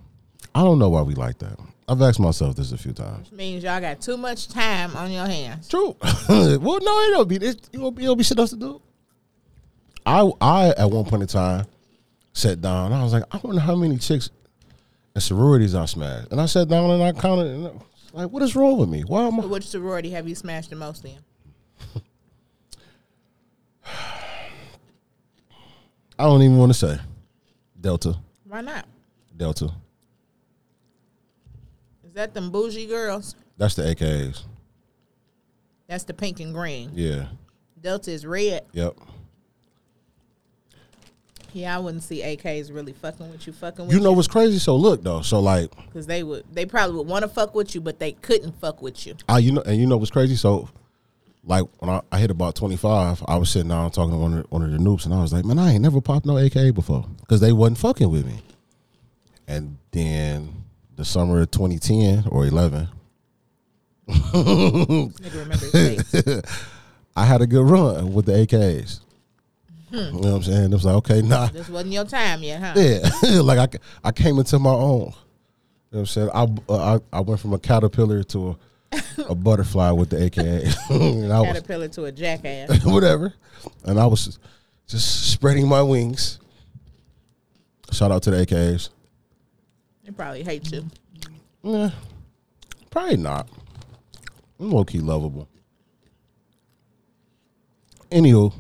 I 0.54 0.62
don't 0.62 0.80
know 0.80 0.89
why 0.89 1.02
we 1.02 1.15
like 1.15 1.39
that. 1.39 1.60
I've 1.88 2.02
asked 2.02 2.20
myself 2.20 2.56
this 2.56 2.72
a 2.72 2.78
few 2.78 2.94
times. 2.94 3.30
Which 3.30 3.38
means 3.38 3.63
y'all 3.63 3.80
got 3.80 4.02
too 4.02 4.18
much 4.18 4.48
time 4.48 4.96
on 4.96 5.12
your 5.12 5.26
hands. 5.26 5.68
True. 5.68 5.96
well, 6.30 6.80
no, 6.82 7.00
it 7.02 7.12
don't 7.12 7.28
be 7.28 7.38
this. 7.38 7.58
You 7.72 7.82
won't 7.82 7.96
be, 7.96 8.04
it'll 8.04 8.15
be 8.15 8.24
shit 8.24 8.39
else 8.39 8.52
to 8.52 8.56
do. 8.56 8.82
I, 10.06 10.30
I 10.39 10.70
at 10.70 10.89
one 10.91 11.06
point 11.06 11.24
in 11.24 11.28
time 11.28 11.65
sat 12.34 12.62
down. 12.62 12.94
I 12.94 13.04
was 13.04 13.13
like, 13.13 13.24
I 13.32 13.39
wonder 13.44 13.62
how 13.62 13.76
many 13.76 13.98
chicks 13.98 14.30
and 15.13 15.24
sororities 15.24 15.74
I 15.74 15.86
smashed. 15.86 16.32
And 16.32 16.39
I 16.39 16.46
sat 16.46 16.68
down 16.68 16.91
and 16.91 17.02
I 17.02 17.12
counted. 17.13 17.48
And 17.48 17.68
I 17.68 17.70
was 17.72 17.82
like, 18.13 18.30
what 18.30 18.44
is 18.44 18.56
wrong 18.56 18.78
with 18.78 18.89
me? 18.89 19.02
Why 19.02 19.26
am 19.28 19.39
I? 19.39 19.46
Which 19.46 19.68
sorority 19.68 20.12
have 20.12 20.28
you 20.28 20.36
smashed 20.36 20.70
the 20.70 20.76
most 20.76 21.06
in? 21.06 21.18
I 26.18 26.24
don't 26.24 26.41
even 26.41 26.58
want 26.58 26.72
to 26.72 26.78
say. 26.78 26.98
Delta, 27.80 28.15
Why 28.48 28.62
not? 28.62 28.86
Delta. 29.38 29.65
Is 32.04 32.13
that 32.13 32.34
them 32.34 32.50
bougie 32.50 32.88
girls? 32.88 33.36
That's 33.58 33.76
the 33.76 33.84
AKAs. 33.84 34.44
That's 35.88 36.04
the 36.04 36.13
pink 36.13 36.39
and 36.39 36.52
green. 36.54 36.89
Yeah. 36.96 37.28
Delta 37.80 38.10
is 38.12 38.26
red. 38.26 38.63
Yep. 38.72 38.96
Yeah, 41.56 41.74
I 41.74 41.80
wouldn't 41.80 42.04
see 42.04 42.22
AKs 42.22 42.76
really 42.76 42.91
fucking 42.91 43.32
with 43.32 43.48
you, 43.48 43.54
fucking 43.54 43.88
with 43.88 43.96
You 43.96 44.04
know 44.04 44.12
what's 44.12 44.28
crazy? 44.28 44.60
So 44.60 44.76
look 44.76 45.02
though. 45.02 45.22
So 45.22 45.39
like, 45.39 45.74
because 45.86 46.06
they 46.06 46.22
would, 46.22 46.44
they 46.52 46.65
probably 46.65 46.98
would 46.98 47.08
want 47.08 47.24
to 47.24 47.30
fuck 47.30 47.56
with 47.56 47.74
you, 47.74 47.80
but 47.80 47.98
they 47.98 48.12
couldn't 48.12 48.60
fuck 48.60 48.82
with 48.82 49.08
you. 49.08 49.15
I 49.30 49.38
you 49.38 49.54
know, 49.54 49.62
and 49.62 49.78
you 49.78 49.86
know 49.86 49.96
what's 49.96 50.12
crazy? 50.12 50.36
So, 50.36 50.68
like 51.46 51.63
when 51.80 51.89
I, 51.89 52.02
I 52.12 52.20
hit 52.20 52.30
about 52.30 52.56
twenty 52.56 52.76
five, 52.76 53.24
I 53.26 53.38
was 53.38 53.52
sitting 53.52 53.70
down 53.70 53.89
talking 53.91 54.12
to 54.12 54.18
one 54.18 54.34
of 54.34 54.44
the, 54.44 54.50
one 54.50 54.63
of 54.63 54.72
the 54.72 54.78
Nupes, 54.80 55.06
and 55.06 55.13
I 55.13 55.22
was 55.22 55.32
like, 55.32 55.46
man, 55.46 55.58
I 55.58 55.72
ain't 55.72 55.82
never 55.82 56.02
popped 56.02 56.26
no 56.26 56.38
AKA 56.38 56.72
before 56.72 57.06
because 57.22 57.39
they 57.39 57.54
wasn't 57.54 57.78
fucking 57.78 58.12
with 58.12 58.26
me. 58.26 58.41
And 59.48 59.78
then 59.91 60.65
the 60.98 61.06
summer 61.06 61.39
of 61.39 61.52
twenty 61.52 61.80
ten 61.80 62.26
or 62.28 62.46
eleven, 62.46 62.89
Nigga 64.10 65.13
remember 65.24 65.56
his 65.56 65.72
face. 65.72 66.41
I 67.15 67.24
had 67.24 67.41
a 67.41 67.48
good 67.48 67.65
run 67.65 68.12
with 68.12 68.26
the 68.26 68.34
AKs. 68.34 69.05
You 69.91 70.00
know 70.00 70.12
what 70.12 70.26
I'm 70.26 70.43
saying? 70.43 70.63
It 70.65 70.71
was 70.71 70.86
like, 70.86 70.95
okay, 70.95 71.21
nah, 71.21 71.48
This 71.48 71.69
wasn't 71.69 71.93
your 71.93 72.06
time 72.06 72.41
yet, 72.43 72.62
huh? 72.62 72.74
yeah, 72.76 73.39
like 73.41 73.60
I, 73.76 74.08
I 74.08 74.12
came 74.12 74.38
into 74.39 74.58
my 74.60 74.71
own. 74.71 75.00
You 75.00 75.06
know 75.06 75.12
what 75.91 76.00
I'm 76.00 76.06
saying? 76.08 76.30
I, 76.34 76.48
uh, 76.69 77.00
I 77.13 77.17
I 77.17 77.21
went 77.21 77.39
from 77.39 77.54
a 77.54 77.60
caterpillar 77.60 78.24
to 78.24 78.58
a, 78.91 79.00
a 79.30 79.36
butterfly 79.36 79.91
with 79.91 80.10
the 80.10 80.24
AKA. 80.24 80.63
and 80.89 81.32
I 81.32 81.39
was, 81.39 81.48
Caterpillar 81.54 81.88
to 81.89 82.06
a 82.06 82.12
jackass. 82.12 82.84
whatever. 82.84 83.34
And 83.84 84.00
I 84.00 84.06
was 84.08 84.39
just 84.88 85.32
spreading 85.32 85.67
my 85.67 85.82
wings. 85.82 86.39
Shout 87.91 88.12
out 88.12 88.24
to 88.24 88.32
the 88.32 88.38
AKAs. 88.45 88.89
They 90.04 90.12
probably 90.12 90.43
hate 90.43 90.71
you. 90.71 90.86
Yeah, 91.63 91.91
probably 92.89 93.17
not. 93.17 93.48
I'm 94.60 94.71
low 94.71 94.84
key 94.84 95.00
lovable. 95.00 95.48
Anywho, 98.12 98.54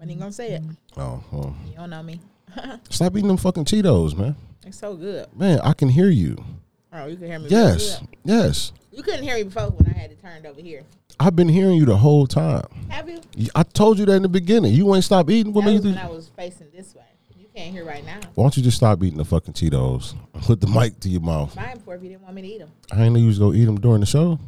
When 0.00 0.08
he 0.08 0.14
gonna 0.14 0.32
say 0.32 0.52
it? 0.52 0.62
oh, 0.96 1.22
well, 1.30 1.54
You 1.68 1.74
don't 1.76 1.90
know 1.90 2.02
me. 2.02 2.20
stop 2.88 3.14
eating 3.14 3.28
them 3.28 3.36
fucking 3.36 3.66
Cheetos, 3.66 4.16
man. 4.16 4.34
It's 4.66 4.78
so 4.78 4.96
good. 4.96 5.26
Man, 5.36 5.60
I 5.62 5.74
can 5.74 5.90
hear 5.90 6.08
you. 6.08 6.42
Oh, 6.90 7.04
you 7.06 7.18
can 7.18 7.26
hear 7.26 7.38
me. 7.38 7.48
Yes, 7.50 8.00
yes. 8.24 8.72
You 8.90 9.02
couldn't 9.02 9.22
hear 9.24 9.34
me 9.36 9.42
before 9.44 9.68
when 9.68 9.94
I 9.94 9.98
had 9.98 10.10
it 10.10 10.20
turned 10.22 10.46
over 10.46 10.60
here. 10.60 10.84
I've 11.20 11.36
been 11.36 11.48
hearing 11.50 11.76
you 11.76 11.84
the 11.84 11.98
whole 11.98 12.26
time. 12.26 12.64
Have 12.88 13.10
you? 13.10 13.20
I 13.54 13.62
told 13.62 13.98
you 13.98 14.06
that 14.06 14.14
in 14.14 14.22
the 14.22 14.28
beginning. 14.30 14.72
You 14.72 14.92
ain't 14.94 15.04
stop 15.04 15.28
eating. 15.28 15.52
What 15.52 15.66
That 15.66 15.70
made 15.70 15.84
you 15.84 15.90
when? 15.90 15.98
I 15.98 16.08
was 16.08 16.28
facing 16.28 16.68
this 16.74 16.94
way. 16.94 17.02
You 17.38 17.46
can't 17.54 17.70
hear 17.74 17.84
right 17.84 18.04
now. 18.06 18.20
Why 18.34 18.44
don't 18.44 18.56
you 18.56 18.62
just 18.62 18.78
stop 18.78 19.02
eating 19.04 19.18
the 19.18 19.24
fucking 19.26 19.52
Cheetos? 19.52 20.14
Put 20.42 20.62
the 20.62 20.66
mic 20.66 20.98
to 21.00 21.10
your 21.10 21.20
mouth. 21.20 21.54
Buy 21.54 21.64
them 21.74 21.80
for 21.80 21.94
if 21.94 22.02
you 22.02 22.08
didn't 22.08 22.22
want 22.22 22.34
me 22.36 22.42
to 22.42 22.48
eat 22.48 22.58
them. 22.60 22.70
I 22.90 23.02
ain't 23.04 23.12
know 23.12 23.20
you 23.20 23.26
was 23.26 23.38
gonna 23.38 23.54
eat 23.56 23.66
them 23.66 23.78
during 23.78 24.00
the 24.00 24.06
show. 24.06 24.40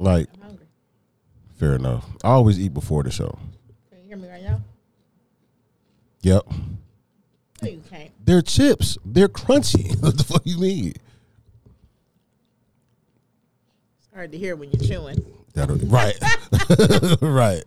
Like, 0.00 0.26
I'm 0.34 0.40
hungry. 0.48 0.66
fair 1.56 1.76
enough. 1.76 2.04
I 2.24 2.30
always 2.30 2.58
eat 2.58 2.74
before 2.74 3.04
the 3.04 3.10
show. 3.12 3.38
Can 3.90 4.00
you 4.02 4.08
hear 4.08 4.16
me 4.16 4.28
right 4.28 4.42
now? 4.42 4.60
Yep. 6.24 6.46
No, 7.60 7.68
you 7.68 7.82
can't. 7.90 8.10
They're 8.24 8.40
chips. 8.40 8.96
They're 9.04 9.28
crunchy. 9.28 9.94
what 10.02 10.16
the 10.16 10.24
fuck 10.24 10.40
you 10.46 10.58
mean? 10.58 10.94
It's 13.98 14.08
hard 14.14 14.32
to 14.32 14.38
hear 14.38 14.56
when 14.56 14.70
you're 14.70 14.88
chewing. 14.88 15.22
That'll, 15.52 15.76
right. 15.76 16.16
right. 17.20 17.62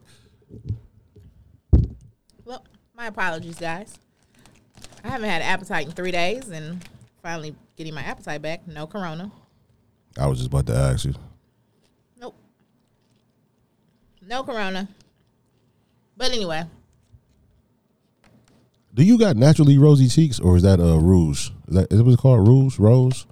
Well, 2.46 2.66
my 2.96 3.06
apologies, 3.06 3.60
guys. 3.60 4.00
I 5.04 5.10
haven't 5.10 5.30
had 5.30 5.44
an 5.44 5.48
appetite 5.48 5.86
in 5.86 5.92
three 5.92 6.12
days, 6.12 6.50
and 6.50 6.84
finally 7.22 7.56
getting 7.76 7.94
my 7.94 8.02
appetite 8.02 8.42
back. 8.42 8.68
No 8.68 8.88
corona. 8.88 9.32
I 10.20 10.26
was 10.26 10.40
just 10.40 10.50
about 10.50 10.66
to 10.66 10.76
ask 10.76 11.06
you. 11.06 11.14
Nope. 12.20 12.36
No 14.28 14.42
corona. 14.42 14.90
But 16.18 16.32
anyway, 16.32 16.64
Do 18.98 19.04
you 19.04 19.20
got 19.20 19.38
naturally 19.38 19.78
rosy 19.78 20.08
cheeks 20.08 20.40
or 20.40 20.58
is 20.58 20.64
that 20.64 20.80
uh 20.80 20.98
rouge? 20.98 21.52
Is 21.68 21.76
that 21.76 21.94
is 21.94 22.00
it 22.00 22.04
what's 22.04 22.20
called 22.20 22.48
rouge? 22.48 22.80
Rose? 22.80 23.28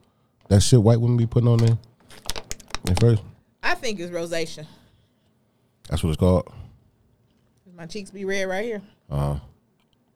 That 0.47 0.61
shit 0.61 0.79
white 0.79 1.01
women 1.01 1.17
be 1.17 1.25
putting 1.25 1.49
on 1.49 1.57
there? 1.57 1.79
At 2.87 2.99
first? 2.99 3.23
I 3.63 3.73
think 3.73 3.99
it's 3.99 4.11
rosacea. 4.11 4.67
That's 5.89 6.03
what 6.03 6.11
it's 6.11 6.19
called. 6.19 6.53
My 7.75 7.87
cheeks 7.87 8.11
be 8.11 8.25
red 8.25 8.47
right 8.47 8.63
here. 8.63 8.83
Uh 9.09 9.39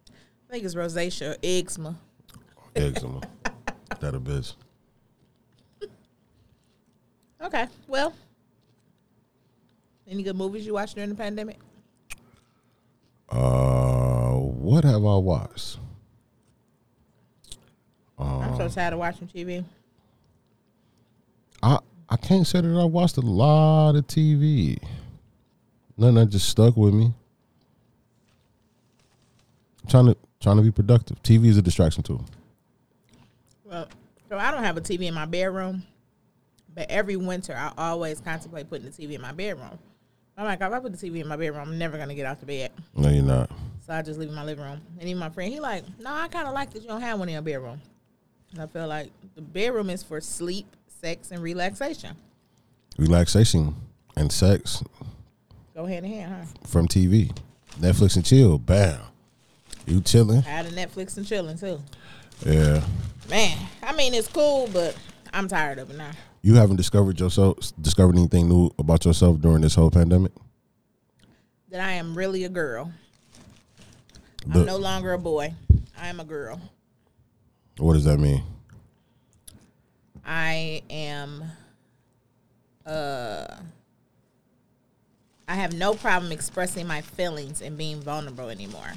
I 0.07 0.51
think 0.51 0.65
it's 0.65 0.75
rosacea 0.75 1.33
or 1.33 1.37
eczema. 1.41 1.97
eczema. 2.75 3.21
that 4.01 4.13
a 4.13 4.19
bitch. 4.19 4.53
Okay, 7.41 7.65
well. 7.87 8.13
Any 10.07 10.21
good 10.21 10.35
movies 10.35 10.63
you 10.67 10.75
watched 10.75 10.93
during 10.93 11.09
the 11.09 11.15
pandemic? 11.15 11.57
Uh 13.29 14.18
what 14.59 14.83
have 14.83 15.05
I 15.05 15.15
watched? 15.15 15.77
I'm 18.17 18.57
so 18.57 18.65
um, 18.65 18.69
tired 18.69 18.93
of 18.93 18.99
watching 18.99 19.27
TV. 19.27 19.63
I 21.63 21.79
I 22.09 22.17
can't 22.17 22.45
say 22.45 22.59
that 22.59 22.67
I 22.67 22.83
watched 22.83 23.15
a 23.17 23.21
lot 23.21 23.95
of 23.95 24.05
TV. 24.07 24.77
Nothing 25.97 26.15
that 26.15 26.25
just 26.27 26.49
stuck 26.49 26.75
with 26.75 26.93
me. 26.93 27.13
I'm 29.83 29.89
trying 29.89 30.05
to 30.07 30.17
trying 30.41 30.57
to 30.57 30.61
be 30.61 30.71
productive. 30.71 31.21
TV 31.23 31.45
is 31.45 31.57
a 31.57 31.61
distraction 31.61 32.03
too. 32.03 32.23
Well, 33.63 33.87
so 34.27 34.37
I 34.37 34.51
don't 34.51 34.63
have 34.63 34.75
a 34.75 34.81
TV 34.81 35.03
in 35.03 35.13
my 35.13 35.25
bedroom, 35.25 35.83
but 36.75 36.89
every 36.91 37.15
winter 37.15 37.55
I 37.55 37.71
always 37.77 38.19
contemplate 38.19 38.69
putting 38.69 38.85
the 38.85 38.91
TV 38.91 39.13
in 39.13 39.21
my 39.21 39.31
bedroom. 39.31 39.79
I'm 40.37 40.45
like, 40.45 40.59
if 40.59 40.71
I 40.71 40.79
put 40.79 40.97
the 40.97 41.09
TV 41.09 41.21
in 41.21 41.27
my 41.27 41.37
bedroom, 41.37 41.61
I'm 41.61 41.77
never 41.77 41.97
gonna 41.97 42.15
get 42.15 42.25
out 42.25 42.41
the 42.41 42.45
bed. 42.45 42.71
No, 42.95 43.09
you're 43.09 43.23
not. 43.23 43.49
So 43.89 43.95
I 43.95 44.03
just 44.03 44.19
leave 44.19 44.29
in 44.29 44.35
my 44.35 44.43
living 44.43 44.63
room. 44.63 44.79
And 44.99 45.09
even 45.09 45.19
my 45.19 45.29
friend, 45.29 45.51
he 45.51 45.59
like, 45.59 45.83
no, 45.99 46.13
I 46.13 46.27
kind 46.27 46.47
of 46.47 46.53
like 46.53 46.69
that 46.73 46.83
you 46.83 46.87
don't 46.87 47.01
have 47.01 47.17
one 47.17 47.27
in 47.27 47.33
your 47.33 47.41
bedroom. 47.41 47.81
And 48.51 48.61
I 48.61 48.67
feel 48.67 48.85
like 48.85 49.09
the 49.33 49.41
bedroom 49.41 49.89
is 49.89 50.03
for 50.03 50.21
sleep, 50.21 50.67
sex, 51.01 51.31
and 51.31 51.41
relaxation. 51.41 52.15
Relaxation 52.99 53.73
and 54.15 54.31
sex 54.31 54.83
Go 55.73 55.87
hand 55.87 56.05
in 56.05 56.11
hand, 56.11 56.33
huh? 56.35 56.67
from 56.67 56.87
TV. 56.87 57.35
Netflix 57.79 58.15
and 58.15 58.23
chill. 58.23 58.59
Bam. 58.59 58.99
You 59.87 60.01
chilling? 60.01 60.37
I 60.37 60.41
had 60.41 60.67
a 60.67 60.69
Netflix 60.69 61.17
and 61.17 61.25
chilling 61.25 61.57
too. 61.57 61.81
Yeah. 62.45 62.83
Man, 63.27 63.57
I 63.81 63.93
mean 63.93 64.13
it's 64.13 64.27
cool, 64.27 64.69
but 64.71 64.95
I'm 65.33 65.47
tired 65.47 65.79
of 65.79 65.89
it 65.89 65.97
now. 65.97 66.11
You 66.43 66.53
haven't 66.53 66.75
discovered 66.75 67.19
yourself 67.19 67.57
discovered 67.81 68.17
anything 68.17 68.49
new 68.49 68.69
about 68.77 69.05
yourself 69.05 69.41
during 69.41 69.61
this 69.61 69.73
whole 69.73 69.89
pandemic? 69.89 70.33
That 71.69 71.81
I 71.81 71.93
am 71.93 72.15
really 72.15 72.43
a 72.43 72.49
girl. 72.49 72.93
The- 74.45 74.59
I'm 74.59 74.65
no 74.65 74.77
longer 74.77 75.13
a 75.13 75.19
boy. 75.19 75.53
I 75.97 76.07
am 76.07 76.19
a 76.19 76.23
girl. 76.25 76.59
what 77.77 77.93
does 77.93 78.05
that 78.05 78.19
mean? 78.19 78.43
I 80.25 80.83
am 80.89 81.43
uh 82.85 83.45
I 85.47 85.55
have 85.55 85.73
no 85.73 85.95
problem 85.95 86.31
expressing 86.31 86.85
my 86.85 87.01
feelings 87.01 87.61
and 87.61 87.75
being 87.75 88.01
vulnerable 88.01 88.49
anymore. 88.49 88.91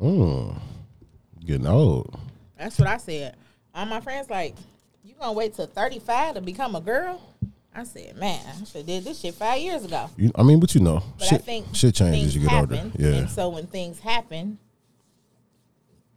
Mm. 0.00 0.60
Getting 1.44 1.66
old. 1.66 2.18
That's 2.58 2.78
what 2.78 2.88
I 2.88 2.96
said. 2.96 3.36
All 3.74 3.86
my 3.86 4.00
friends 4.00 4.28
like, 4.28 4.56
you 5.04 5.14
gonna 5.14 5.32
wait 5.32 5.54
till 5.54 5.66
35 5.66 6.34
to 6.34 6.40
become 6.40 6.74
a 6.74 6.80
girl? 6.80 7.20
I 7.78 7.84
said, 7.84 8.16
man, 8.16 8.40
I 8.60 8.64
should 8.64 8.86
did 8.86 9.04
this 9.04 9.20
shit 9.20 9.34
five 9.34 9.60
years 9.60 9.84
ago. 9.84 10.10
You, 10.16 10.32
I 10.34 10.42
mean, 10.42 10.58
but 10.60 10.74
you 10.74 10.80
know, 10.80 11.02
But 11.18 11.26
shit, 11.26 11.40
I 11.40 11.44
think 11.44 11.66
shit 11.74 11.94
changes 11.94 12.26
as 12.28 12.34
you 12.34 12.42
get 12.42 12.50
happen, 12.50 12.78
older. 12.78 12.90
Yeah. 12.98 13.14
And 13.20 13.30
so 13.30 13.48
when 13.50 13.66
things 13.66 14.00
happen, 14.00 14.58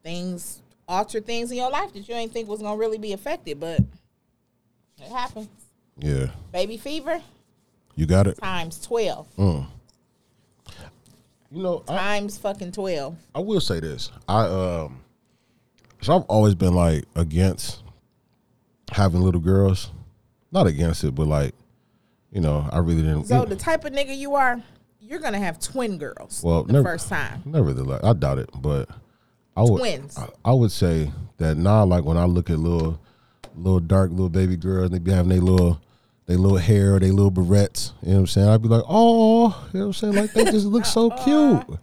things 0.04 0.62
alter 0.88 1.22
things 1.22 1.52
in 1.52 1.58
your 1.58 1.70
life 1.70 1.94
that 1.94 2.08
you 2.08 2.16
ain't 2.16 2.34
think 2.34 2.48
was 2.50 2.62
gonna 2.62 2.78
really 2.78 2.98
be 2.98 3.14
affected, 3.14 3.60
but 3.60 3.80
it 3.80 5.12
happens. 5.12 5.48
Yeah. 5.98 6.28
Baby 6.52 6.78
fever 6.78 7.22
You 7.96 8.06
got 8.06 8.28
it. 8.28 8.38
times 8.38 8.80
12. 8.82 9.28
Mm. 9.38 9.66
You 11.54 11.64
know, 11.64 11.84
I, 11.88 11.98
Times 11.98 12.38
fucking 12.38 12.72
12. 12.72 13.16
I 13.36 13.40
will 13.40 13.60
say 13.60 13.80
this. 13.80 14.10
I 14.28 14.46
um 14.46 15.00
so 16.02 16.16
I've 16.16 16.24
always 16.24 16.56
been 16.56 16.74
like 16.74 17.06
against 17.16 17.84
having 18.92 19.22
little 19.22 19.42
girls. 19.42 19.92
Not 20.52 20.68
against 20.68 21.04
it, 21.04 21.16
but 21.16 21.28
like, 21.28 21.54
you 22.32 22.42
know, 22.42 22.68
I 22.72 22.80
really 22.80 23.02
didn't 23.02 23.26
So 23.26 23.46
the 23.46 23.56
type 23.56 23.86
of 23.86 23.94
nigga 23.94 24.16
you 24.18 24.36
are, 24.36 24.62
you're 25.00 25.20
gonna 25.20 25.40
have 25.40 25.60
twin 25.60 25.98
girls. 25.98 26.42
Well, 26.44 26.64
the 26.64 26.74
never- 26.74 26.86
first 26.90 27.10
time. 27.10 27.42
Nevertheless, 27.46 28.02
I 28.04 28.14
doubt 28.14 28.40
it, 28.40 28.50
but 28.56 28.90
I 29.56 29.62
would. 29.64 29.80
Twins. 29.80 30.18
I, 30.18 30.28
I 30.46 30.54
would 30.54 30.72
say 30.72 31.12
that 31.38 31.56
now, 31.58 31.84
like 31.86 32.04
when 32.06 32.18
I 32.18 32.26
look 32.26 32.50
at 32.50 32.60
little, 32.60 33.00
little 33.56 33.80
dark 33.80 34.12
little 34.12 34.30
baby 34.30 34.56
girls, 34.58 34.92
they 34.92 35.00
be 35.00 35.12
having 35.12 35.30
their 35.30 35.42
little, 35.42 35.82
they 36.26 36.36
little 36.36 36.58
hair, 36.58 37.00
they 37.00 37.12
little 37.12 37.32
barrettes. 37.32 37.92
You 38.02 38.10
know 38.10 38.14
what 38.14 38.20
I'm 38.22 38.28
saying? 38.28 38.48
I'd 38.48 38.62
be 38.62 38.68
like, 38.70 38.84
oh, 38.88 39.68
you 39.74 39.80
know 39.80 39.88
what 39.88 39.88
I'm 39.88 39.94
saying? 39.94 40.16
Like 40.16 40.34
they 40.34 40.46
just 40.46 40.66
look 40.68 40.86
so 40.86 41.10
cute. 41.24 41.26
You 41.26 41.38
know 41.38 41.80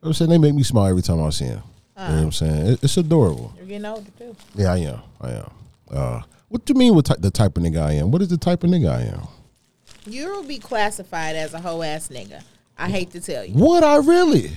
what 0.00 0.08
I'm 0.08 0.12
saying? 0.14 0.30
They 0.30 0.38
make 0.38 0.54
me 0.54 0.62
smile 0.64 0.86
every 0.88 1.02
time 1.02 1.22
I 1.22 1.30
see 1.30 1.46
them. 1.46 1.62
You 1.96 2.08
know 2.08 2.14
what 2.14 2.22
I'm 2.24 2.32
saying? 2.32 2.66
It, 2.66 2.82
it's 2.82 2.96
adorable. 2.96 3.52
You're 3.56 3.66
getting 3.66 3.84
older 3.84 4.10
too. 4.18 4.34
Yeah, 4.56 4.72
I 4.72 4.78
am. 4.78 5.00
I 5.20 5.30
am. 5.30 5.50
Uh, 5.88 6.22
what 6.52 6.64
do 6.66 6.72
you 6.74 6.78
mean 6.78 6.94
with 6.94 7.06
the 7.20 7.30
type 7.30 7.56
of 7.56 7.62
nigga 7.62 7.80
I 7.82 7.92
am? 7.92 8.10
What 8.10 8.20
is 8.22 8.28
the 8.28 8.36
type 8.36 8.62
of 8.62 8.68
nigga 8.70 8.90
I 8.90 9.02
am? 9.04 9.26
You'll 10.06 10.42
be 10.42 10.58
classified 10.58 11.34
as 11.36 11.54
a 11.54 11.60
hoe 11.60 11.82
ass 11.82 12.08
nigga. 12.08 12.42
I 12.76 12.88
hate 12.90 13.10
to 13.12 13.20
tell 13.20 13.44
you. 13.44 13.54
What 13.54 13.82
I 13.82 13.96
really? 13.96 14.50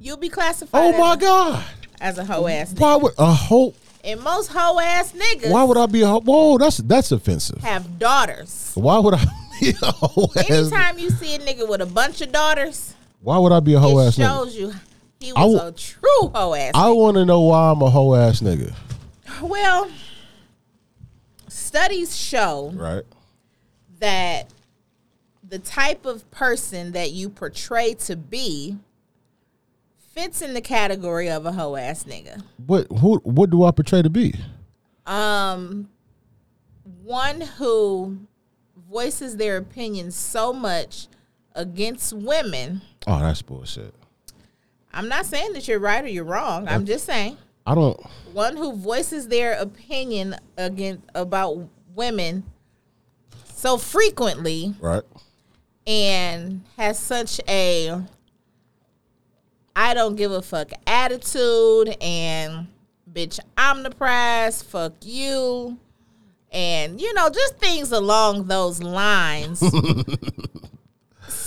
You'll 0.00 0.16
be 0.16 0.28
classified 0.28 0.82
Oh 0.82 0.92
as, 0.92 0.98
my 0.98 1.14
a, 1.14 1.16
god! 1.16 1.64
as 2.00 2.18
a 2.18 2.24
hoe 2.24 2.46
ass 2.48 2.72
nigga. 2.72 2.80
Why 2.80 2.96
would 2.96 3.12
a 3.18 3.26
whole? 3.32 3.74
And 4.04 4.20
most 4.22 4.48
hoe 4.52 4.78
ass 4.80 5.12
niggas 5.12 5.50
Why 5.50 5.62
would 5.64 5.76
I 5.76 5.86
be 5.86 6.02
a 6.02 6.06
ho- 6.08 6.20
whoa? 6.20 6.58
That's 6.58 6.78
that's 6.78 7.12
offensive. 7.12 7.58
have 7.62 7.98
daughters. 7.98 8.72
Why 8.74 8.98
would 8.98 9.14
I 9.14 9.24
be 9.60 9.70
a 9.82 9.92
hoe 9.92 10.28
ass? 10.36 10.50
Anytime 10.50 10.98
you 10.98 11.10
see 11.10 11.34
a 11.36 11.38
nigga 11.38 11.68
with 11.68 11.80
a 11.80 11.86
bunch 11.86 12.20
of 12.22 12.32
daughters, 12.32 12.94
Why 13.22 13.38
would 13.38 13.52
I 13.52 13.60
be 13.60 13.74
a 13.74 13.78
hoe 13.80 14.00
ass 14.00 14.16
nigga? 14.16 14.26
shows 14.26 14.56
you 14.56 14.72
he 15.20 15.32
I 15.36 15.44
was 15.44 15.54
w- 15.54 15.68
a 15.68 15.72
true 15.72 16.28
hoe 16.34 16.54
ass. 16.54 16.72
I 16.74 16.88
want 16.90 17.16
to 17.16 17.24
know 17.24 17.40
why 17.42 17.70
I'm 17.70 17.80
a 17.82 17.90
hoe 17.90 18.14
ass 18.14 18.40
nigga. 18.40 18.74
well, 19.42 19.88
studies 21.56 22.16
show 22.16 22.70
Right. 22.74 23.04
that 23.98 24.52
the 25.46 25.58
type 25.58 26.04
of 26.06 26.28
person 26.30 26.92
that 26.92 27.12
you 27.12 27.28
portray 27.30 27.94
to 27.94 28.16
be 28.16 28.76
fits 30.12 30.42
in 30.42 30.54
the 30.54 30.60
category 30.60 31.30
of 31.30 31.46
a 31.46 31.52
hoe 31.52 31.76
ass 31.76 32.04
nigga. 32.04 32.42
But 32.58 32.90
who? 32.90 33.18
What 33.18 33.50
do 33.50 33.64
I 33.64 33.70
portray 33.70 34.02
to 34.02 34.10
be? 34.10 34.34
Um, 35.06 35.88
one 37.02 37.40
who 37.42 38.18
voices 38.90 39.36
their 39.36 39.56
opinion 39.56 40.10
so 40.10 40.52
much 40.52 41.06
against 41.54 42.12
women. 42.12 42.82
Oh, 43.06 43.18
that's 43.20 43.42
bullshit. 43.42 43.94
I'm 44.92 45.08
not 45.08 45.26
saying 45.26 45.52
that 45.52 45.68
you're 45.68 45.78
right 45.78 46.02
or 46.04 46.08
you're 46.08 46.24
wrong. 46.24 46.66
I'm 46.68 46.86
just 46.86 47.04
saying 47.04 47.36
I 47.66 47.74
don't. 47.74 47.98
one 48.32 48.56
who 48.56 48.72
voices 48.74 49.28
their 49.28 49.54
opinion 49.54 50.36
against 50.56 51.02
about 51.14 51.58
women 51.94 52.44
so 53.54 53.76
frequently 53.78 54.74
Right. 54.80 55.02
and 55.86 56.62
has 56.76 56.98
such 56.98 57.40
a 57.48 58.02
I 59.74 59.94
don't 59.94 60.16
give 60.16 60.30
a 60.32 60.42
fuck 60.42 60.70
attitude 60.86 61.96
and 62.00 62.68
bitch 63.12 63.38
I'm 63.58 63.82
the 63.82 63.90
prize, 63.90 64.62
fuck 64.62 64.92
you. 65.02 65.78
And 66.52 67.00
you 67.00 67.12
know, 67.14 67.28
just 67.28 67.56
things 67.58 67.90
along 67.92 68.46
those 68.46 68.82
lines. 68.82 69.62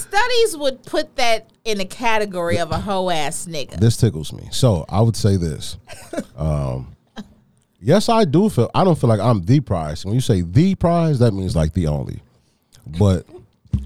Studies 0.10 0.58
would 0.58 0.84
put 0.84 1.16
that 1.18 1.50
in 1.66 1.80
a 1.80 1.86
category 1.86 2.58
of 2.58 2.72
a 2.72 2.80
hoe 2.80 3.10
ass 3.10 3.46
nigga. 3.50 3.80
This 3.80 3.96
tickles 3.96 4.34
me. 4.34 4.48
So 4.52 4.86
I 4.90 5.02
would 5.02 5.16
say 5.16 5.36
this. 5.38 5.78
Um, 6.36 6.96
yes, 7.82 8.08
I 8.08 8.24
do 8.24 8.50
feel. 8.50 8.72
I 8.74 8.86
don't 8.86 8.98
feel 8.98 9.10
like 9.10 9.20
I'm 9.20 9.42
the 9.44 9.60
prize. 9.60 10.06
When 10.06 10.16
you 10.16 10.22
say 10.22 10.40
the 10.42 10.74
prize, 10.76 11.20
that 11.20 11.34
means 11.34 11.54
like 11.54 11.74
the 11.74 11.88
only. 11.88 12.22
But 12.98 13.26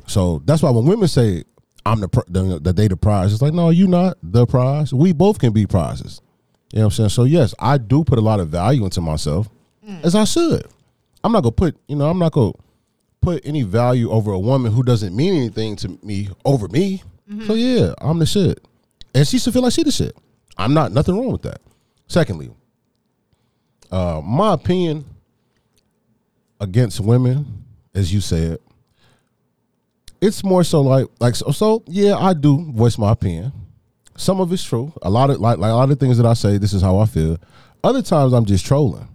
so 0.05 0.41
that's 0.45 0.61
why 0.61 0.69
when 0.69 0.85
women 0.85 1.07
say 1.07 1.43
I'm 1.83 1.99
the 1.99 2.07
pr- 2.07 2.21
the, 2.27 2.59
the 2.59 2.73
they 2.73 2.87
the 2.87 2.95
prize, 2.95 3.33
it's 3.33 3.41
like 3.41 3.53
no, 3.53 3.71
you 3.71 3.87
not 3.87 4.17
the 4.21 4.45
prize. 4.45 4.93
We 4.93 5.13
both 5.13 5.39
can 5.39 5.51
be 5.51 5.65
prizes. 5.65 6.21
You 6.71 6.79
know 6.79 6.85
what 6.85 6.93
I'm 6.93 6.95
saying? 6.97 7.09
So 7.09 7.23
yes, 7.23 7.55
I 7.59 7.79
do 7.79 8.03
put 8.03 8.19
a 8.19 8.21
lot 8.21 8.39
of 8.39 8.49
value 8.49 8.83
into 8.85 9.01
myself, 9.01 9.49
as 10.03 10.13
I 10.15 10.23
should. 10.25 10.67
I'm 11.23 11.31
not 11.31 11.41
gonna 11.41 11.53
put. 11.53 11.75
You 11.87 11.95
know, 11.95 12.09
I'm 12.09 12.19
not 12.19 12.31
gonna 12.33 12.53
put 13.23 13.45
any 13.45 13.63
value 13.63 14.11
over 14.11 14.31
a 14.31 14.39
woman 14.39 14.71
who 14.71 14.83
doesn't 14.83 15.15
mean 15.15 15.33
anything 15.33 15.75
to 15.77 15.97
me 16.03 16.29
over 16.45 16.67
me. 16.67 17.01
So 17.47 17.53
yeah, 17.55 17.93
I'm 17.99 18.19
the 18.19 18.25
shit. 18.25 18.63
And 19.15 19.27
she 19.27 19.39
should 19.39 19.53
feel 19.53 19.63
like 19.63 19.73
she 19.73 19.83
the 19.83 19.91
shit. 19.91 20.15
I'm 20.57 20.73
not 20.73 20.91
nothing 20.91 21.15
wrong 21.17 21.31
with 21.31 21.41
that. 21.43 21.61
Secondly, 22.07 22.51
uh, 23.91 24.21
my 24.23 24.53
opinion 24.53 25.05
against 26.59 26.99
women, 26.99 27.65
as 27.95 28.13
you 28.13 28.21
said, 28.21 28.59
it's 30.21 30.43
more 30.43 30.63
so 30.63 30.81
like 30.81 31.07
like 31.19 31.35
so, 31.35 31.51
so 31.51 31.83
yeah, 31.87 32.15
I 32.15 32.33
do 32.33 32.71
voice 32.71 32.97
my 32.97 33.11
opinion. 33.11 33.51
Some 34.15 34.39
of 34.39 34.51
it's 34.53 34.63
true. 34.63 34.93
A 35.01 35.09
lot 35.09 35.29
of 35.29 35.39
like 35.39 35.57
like 35.57 35.71
a 35.71 35.75
lot 35.75 35.89
of 35.89 35.99
things 35.99 36.17
that 36.17 36.25
I 36.25 36.33
say, 36.33 36.57
this 36.57 36.73
is 36.73 36.81
how 36.81 36.97
I 36.99 37.05
feel. 37.05 37.37
Other 37.83 38.01
times 38.01 38.33
I'm 38.33 38.45
just 38.45 38.65
trolling. 38.65 39.07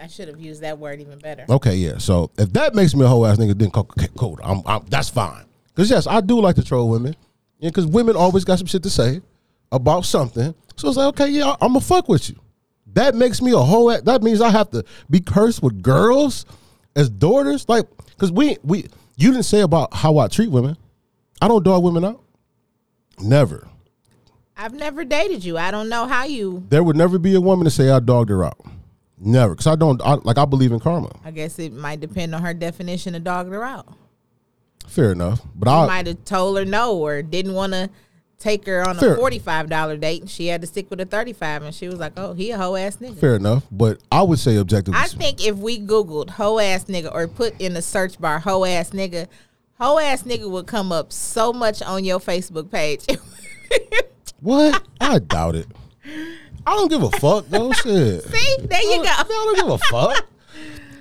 I 0.00 0.06
should 0.06 0.28
have 0.28 0.40
used 0.40 0.62
that 0.62 0.78
word 0.78 1.00
even 1.00 1.18
better. 1.18 1.44
Okay, 1.48 1.74
yeah. 1.76 1.98
So 1.98 2.30
if 2.38 2.52
that 2.54 2.74
makes 2.74 2.94
me 2.94 3.04
a 3.04 3.08
whole 3.08 3.26
ass 3.26 3.36
nigga, 3.36 3.56
then 3.58 3.70
co- 3.70 3.80
okay, 3.98 4.08
cool. 4.16 4.38
I'm, 4.42 4.62
I'm, 4.64 4.84
that's 4.88 5.10
fine. 5.10 5.44
Because 5.74 5.90
yes, 5.90 6.06
I 6.06 6.20
do 6.22 6.40
like 6.40 6.56
to 6.56 6.64
troll 6.64 6.88
women. 6.88 7.14
Yeah, 7.58 7.68
because 7.68 7.86
women 7.86 8.16
always 8.16 8.44
got 8.44 8.58
some 8.58 8.66
shit 8.66 8.82
to 8.84 8.90
say 8.90 9.20
about 9.70 10.06
something. 10.06 10.54
So 10.76 10.88
it's 10.88 10.96
like, 10.96 11.08
okay, 11.08 11.28
yeah, 11.28 11.54
I'm 11.60 11.68
gonna 11.74 11.80
fuck 11.80 12.08
with 12.08 12.30
you. 12.30 12.36
That 12.94 13.14
makes 13.14 13.42
me 13.42 13.52
a 13.52 13.58
whole. 13.58 13.90
a- 13.90 14.00
That 14.00 14.22
means 14.22 14.40
I 14.40 14.48
have 14.50 14.70
to 14.70 14.84
be 15.10 15.20
cursed 15.20 15.62
with 15.62 15.82
girls 15.82 16.46
as 16.96 17.10
daughters, 17.10 17.68
like 17.68 17.86
because 18.08 18.32
we 18.32 18.56
we 18.64 18.86
you 19.16 19.30
didn't 19.32 19.44
say 19.44 19.60
about 19.60 19.92
how 19.94 20.16
I 20.18 20.28
treat 20.28 20.50
women. 20.50 20.76
I 21.42 21.48
don't 21.48 21.62
dog 21.62 21.82
women 21.84 22.04
out. 22.04 22.22
Never. 23.20 23.68
I've 24.56 24.74
never 24.74 25.04
dated 25.04 25.44
you. 25.44 25.56
I 25.58 25.70
don't 25.70 25.88
know 25.88 26.06
how 26.06 26.24
you. 26.24 26.64
There 26.70 26.82
would 26.82 26.96
never 26.96 27.18
be 27.18 27.34
a 27.34 27.40
woman 27.40 27.64
to 27.64 27.70
say 27.70 27.90
I 27.90 28.00
dogged 28.00 28.30
her 28.30 28.44
out. 28.44 28.58
Never, 29.20 29.54
because 29.54 29.66
I 29.66 29.76
don't. 29.76 30.00
I, 30.02 30.14
like 30.14 30.38
I 30.38 30.44
believe 30.46 30.72
in 30.72 30.80
karma. 30.80 31.10
I 31.24 31.30
guess 31.30 31.58
it 31.58 31.72
might 31.72 32.00
depend 32.00 32.34
on 32.34 32.42
her 32.42 32.54
definition 32.54 33.14
of 33.14 33.22
dogged 33.22 33.52
her 33.52 33.62
out. 33.62 33.86
Fair 34.86 35.12
enough, 35.12 35.42
but 35.54 35.68
I 35.68 35.86
might 35.86 36.06
have 36.06 36.24
told 36.24 36.58
her 36.58 36.64
no 36.64 36.96
or 36.96 37.22
didn't 37.22 37.54
want 37.54 37.74
to 37.74 37.90
take 38.38 38.64
her 38.66 38.88
on 38.88 38.96
Fair. 38.96 39.12
a 39.12 39.16
forty-five 39.16 39.68
dollar 39.68 39.96
date, 39.98 40.22
and 40.22 40.30
she 40.30 40.46
had 40.46 40.62
to 40.62 40.66
stick 40.66 40.88
with 40.90 41.00
a 41.00 41.04
thirty-five, 41.04 41.62
and 41.62 41.74
she 41.74 41.86
was 41.86 41.98
like, 41.98 42.12
"Oh, 42.16 42.32
he 42.32 42.50
a 42.50 42.56
hoe 42.56 42.76
ass 42.76 42.96
nigga." 42.96 43.18
fair 43.18 43.36
enough. 43.36 43.66
But 43.70 44.00
I 44.10 44.22
would 44.22 44.38
say 44.38 44.56
objectively. 44.56 44.98
I 44.98 45.06
think 45.06 45.46
if 45.46 45.56
we 45.56 45.78
Googled 45.78 46.30
hoe 46.30 46.58
ass 46.58 46.86
nigga 46.86 47.14
or 47.14 47.28
put 47.28 47.60
in 47.60 47.74
the 47.74 47.82
search 47.82 48.18
bar 48.18 48.38
hoe 48.38 48.64
ass 48.64 48.90
nigga, 48.90 49.28
hoe 49.78 49.98
ass 49.98 50.22
nigga 50.22 50.50
would 50.50 50.66
come 50.66 50.92
up 50.92 51.12
so 51.12 51.52
much 51.52 51.82
on 51.82 52.04
your 52.04 52.18
Facebook 52.18 52.70
page. 52.70 53.06
What? 54.40 54.82
I 55.00 55.18
doubt 55.18 55.54
it. 55.54 55.66
I 56.66 56.74
don't 56.74 56.88
give 56.88 57.02
a 57.02 57.10
fuck 57.12 57.46
though. 57.48 57.72
Shit. 57.72 58.24
See, 58.24 58.56
there 58.66 58.82
you 58.82 59.00
I 59.00 59.04
go. 59.04 59.08
I 59.08 59.24
don't 59.24 59.56
give 59.56 59.68
a 59.68 59.78
fuck. 59.78 60.26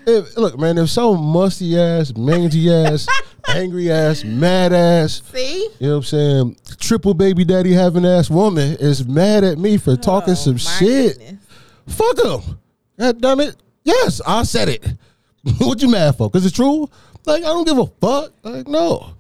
If, 0.08 0.38
look, 0.38 0.58
man, 0.58 0.78
if 0.78 0.90
some 0.90 1.22
musty 1.24 1.78
ass, 1.80 2.16
mangy 2.16 2.72
ass, 2.74 3.06
angry 3.50 3.92
ass, 3.92 4.24
mad 4.24 4.74
ass, 4.74 5.22
See, 5.32 5.70
you 5.80 5.88
know 5.88 5.90
what 5.90 5.98
I'm 5.98 6.04
saying, 6.04 6.58
triple 6.80 7.14
baby 7.14 7.44
daddy 7.46 7.74
having 7.74 8.06
ass 8.06 8.30
woman 8.30 8.78
is 8.80 9.06
mad 9.06 9.44
at 9.44 9.60
me 9.60 9.78
for 9.78 9.96
talking 9.96 10.32
Oh, 10.32 10.36
some 10.36 10.58
shit, 10.58 11.18
goodness. 11.20 11.44
fuck 11.88 12.16
them. 12.16 12.60
God 12.98 13.22
damn 13.22 13.40
it. 13.42 13.56
Yes, 13.84 14.20
I 14.26 14.44
said 14.44 14.70
it. 14.70 14.84
what 15.60 15.82
you 15.82 15.90
mad 15.90 16.16
for? 16.16 16.30
Because 16.30 16.46
it's 16.46 16.56
true? 16.56 16.90
Like, 17.26 17.44
I 17.44 17.48
don't 17.48 17.66
give 17.68 17.78
a 17.78 17.86
fuck. 17.86 18.32
Like, 18.42 18.68
no. 18.68 19.14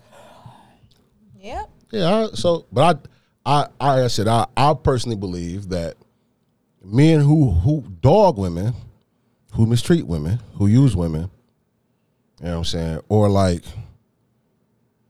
Yep. 1.39 1.69
Yeah, 1.91 2.15
I, 2.15 2.27
so 2.33 2.65
but 2.71 3.03
I, 3.45 3.61
I, 3.61 3.67
I, 3.79 4.03
I 4.03 4.07
said 4.07 4.27
I, 4.27 4.47
I 4.57 4.73
personally 4.73 5.17
believe 5.17 5.69
that 5.69 5.95
men 6.83 7.19
who 7.21 7.51
who 7.51 7.83
dog 8.01 8.37
women, 8.37 8.73
who 9.53 9.65
mistreat 9.65 10.05
women, 10.07 10.39
who 10.55 10.67
use 10.67 10.95
women, 10.95 11.29
you 12.39 12.45
know 12.45 12.51
what 12.51 12.57
I'm 12.59 12.63
saying, 12.65 12.99
or 13.09 13.29
like, 13.29 13.63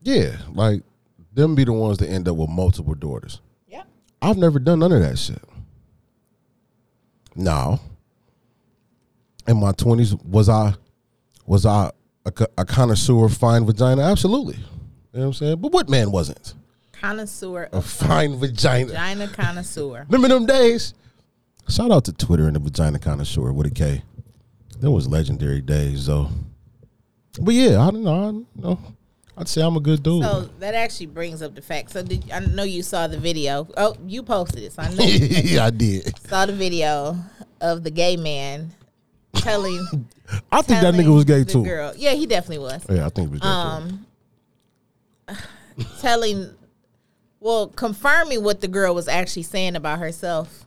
yeah, 0.02 0.36
like 0.52 0.82
them 1.32 1.54
be 1.54 1.64
the 1.64 1.72
ones 1.72 1.98
that 1.98 2.08
end 2.08 2.28
up 2.28 2.36
with 2.36 2.50
multiple 2.50 2.94
daughters. 2.94 3.40
Yep. 3.68 3.86
I've 4.22 4.36
never 4.36 4.58
done 4.58 4.80
none 4.80 4.92
of 4.92 5.00
that 5.00 5.18
shit. 5.18 5.42
Now, 7.36 7.80
in 9.46 9.58
my 9.58 9.72
twenties, 9.72 10.14
was 10.16 10.48
I 10.48 10.74
was 11.46 11.64
I 11.66 11.90
a, 12.26 12.64
connoisseur 12.64 13.24
of 13.24 13.36
fine 13.36 13.64
vagina? 13.64 14.02
Absolutely. 14.02 14.56
You 14.56 14.62
know 14.62 15.20
what 15.20 15.26
I'm 15.26 15.32
saying? 15.34 15.56
But 15.60 15.72
what 15.72 15.88
man 15.88 16.12
wasn't? 16.12 16.54
Connoisseur 16.92 17.68
A 17.72 17.76
of 17.76 17.86
fine 17.86 18.38
vagina. 18.38 18.88
vagina 18.88 19.28
connoisseur. 19.28 20.06
Remember 20.08 20.28
them 20.28 20.46
days? 20.46 20.94
Shout 21.70 21.92
out 21.92 22.04
to 22.06 22.12
Twitter 22.12 22.46
and 22.46 22.56
the 22.56 22.60
vagina 22.60 22.98
connoisseur 22.98 23.52
with 23.52 23.66
a 23.66 23.70
K. 23.70 24.02
That 24.80 24.90
was 24.90 25.06
legendary 25.06 25.60
days 25.60 26.06
though. 26.06 26.28
But 27.40 27.54
yeah, 27.54 27.80
I 27.80 27.90
don't 27.90 28.02
know. 28.02 28.12
I 28.12 28.24
don't 28.32 28.56
know. 28.56 28.78
I'd 29.36 29.48
say 29.48 29.62
I'm 29.62 29.76
a 29.76 29.80
good 29.80 30.02
dude. 30.02 30.22
So 30.22 30.50
that 30.58 30.74
actually 30.74 31.06
brings 31.06 31.42
up 31.42 31.54
the 31.54 31.62
fact. 31.62 31.92
So 31.92 32.02
did 32.02 32.30
I 32.30 32.40
know 32.40 32.64
you 32.64 32.82
saw 32.82 33.06
the 33.06 33.18
video? 33.18 33.68
Oh, 33.76 33.94
you 34.04 34.22
posted 34.22 34.64
it. 34.64 34.72
So 34.72 34.82
I 34.82 34.92
know 34.92 35.04
yeah, 35.04 35.64
I 35.66 35.70
did. 35.70 36.18
saw 36.28 36.44
the 36.44 36.52
video 36.52 37.16
of 37.60 37.84
the 37.84 37.90
gay 37.90 38.16
man 38.16 38.72
telling. 39.34 39.86
I 40.52 40.62
think 40.62 40.80
that 40.80 40.94
nigga 40.94 41.14
was 41.14 41.24
gay 41.24 41.44
too. 41.44 41.64
Girl. 41.64 41.94
Yeah, 41.96 42.14
he 42.14 42.26
definitely 42.26 42.58
was. 42.58 42.84
Yeah, 42.90 43.06
I 43.06 43.08
think 43.10 43.30
was 43.30 43.40
gay. 43.40 43.48
Um, 43.48 44.06
telling, 46.00 46.50
well, 47.38 47.68
confirming 47.68 48.42
what 48.42 48.60
the 48.60 48.68
girl 48.68 48.94
was 48.94 49.08
actually 49.08 49.44
saying 49.44 49.76
about 49.76 50.00
herself, 50.00 50.66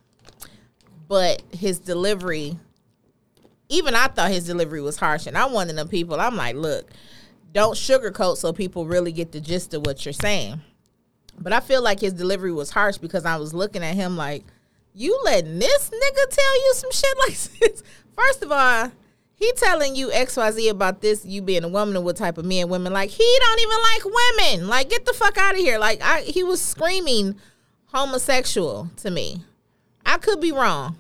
but 1.08 1.42
his 1.52 1.80
delivery. 1.80 2.58
Even 3.70 3.96
I 3.96 4.08
thought 4.08 4.32
his 4.32 4.46
delivery 4.46 4.82
was 4.82 4.98
harsh, 4.98 5.26
and 5.26 5.38
I'm 5.38 5.52
one 5.52 5.70
of 5.70 5.76
them 5.76 5.88
people. 5.88 6.20
I'm 6.20 6.36
like, 6.36 6.56
look, 6.56 6.92
don't 7.54 7.76
sugarcoat 7.76 8.38
so 8.38 8.54
people 8.54 8.86
really 8.86 9.12
get 9.12 9.32
the 9.32 9.40
gist 9.40 9.74
of 9.74 9.86
what 9.86 10.06
you're 10.06 10.14
saying. 10.14 10.62
But 11.40 11.54
I 11.54 11.60
feel 11.60 11.82
like 11.82 12.00
his 12.00 12.14
delivery 12.14 12.52
was 12.52 12.70
harsh 12.70 12.98
because 12.98 13.26
I 13.26 13.38
was 13.38 13.54
looking 13.54 13.84
at 13.84 13.96
him 13.96 14.18
like, 14.18 14.44
you 14.94 15.20
letting 15.24 15.60
this 15.60 15.90
nigga 15.90 16.30
tell 16.30 16.56
you 16.56 16.74
some 16.76 16.92
shit 16.92 17.18
like 17.28 17.38
this? 17.60 17.84
First 18.16 18.44
of 18.44 18.52
all, 18.52 18.92
he 19.36 19.52
telling 19.54 19.96
you 19.96 20.10
XYZ 20.10 20.70
about 20.70 21.02
this, 21.02 21.26
you 21.26 21.42
being 21.42 21.64
a 21.64 21.68
woman 21.68 21.96
and 21.96 22.06
what 22.06 22.16
type 22.16 22.38
of 22.38 22.46
men, 22.46 22.70
women 22.70 22.94
like. 22.94 23.10
He 23.10 23.38
don't 23.40 23.60
even 23.60 23.78
like 23.94 24.06
women. 24.06 24.68
Like, 24.68 24.90
get 24.90 25.06
the 25.06 25.14
fuck 25.14 25.38
out 25.38 25.54
of 25.54 25.60
here. 25.60 25.80
Like, 25.80 26.02
I 26.02 26.22
he 26.22 26.44
was 26.44 26.62
screaming 26.62 27.36
homosexual 27.88 28.90
to 28.98 29.12
me. 29.12 29.44
I 30.06 30.18
could 30.18 30.40
be 30.42 30.52
wrong. 30.52 30.98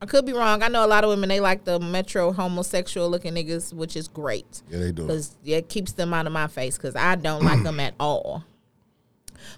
I 0.00 0.06
could 0.06 0.24
be 0.24 0.32
wrong. 0.32 0.62
I 0.62 0.68
know 0.68 0.84
a 0.84 0.86
lot 0.86 1.02
of 1.02 1.10
women 1.10 1.28
they 1.28 1.40
like 1.40 1.64
the 1.64 1.80
metro 1.80 2.32
homosexual 2.32 3.10
looking 3.10 3.34
niggas, 3.34 3.72
which 3.72 3.96
is 3.96 4.06
great 4.06 4.62
Yeah, 4.70 4.78
they 4.78 4.92
do. 4.92 5.02
because 5.02 5.36
it 5.44 5.68
keeps 5.68 5.92
them 5.92 6.14
out 6.14 6.26
of 6.26 6.32
my 6.32 6.46
face 6.46 6.76
because 6.76 6.94
I 6.94 7.16
don't 7.16 7.42
like 7.44 7.62
them 7.64 7.80
at 7.80 7.94
all. 7.98 8.44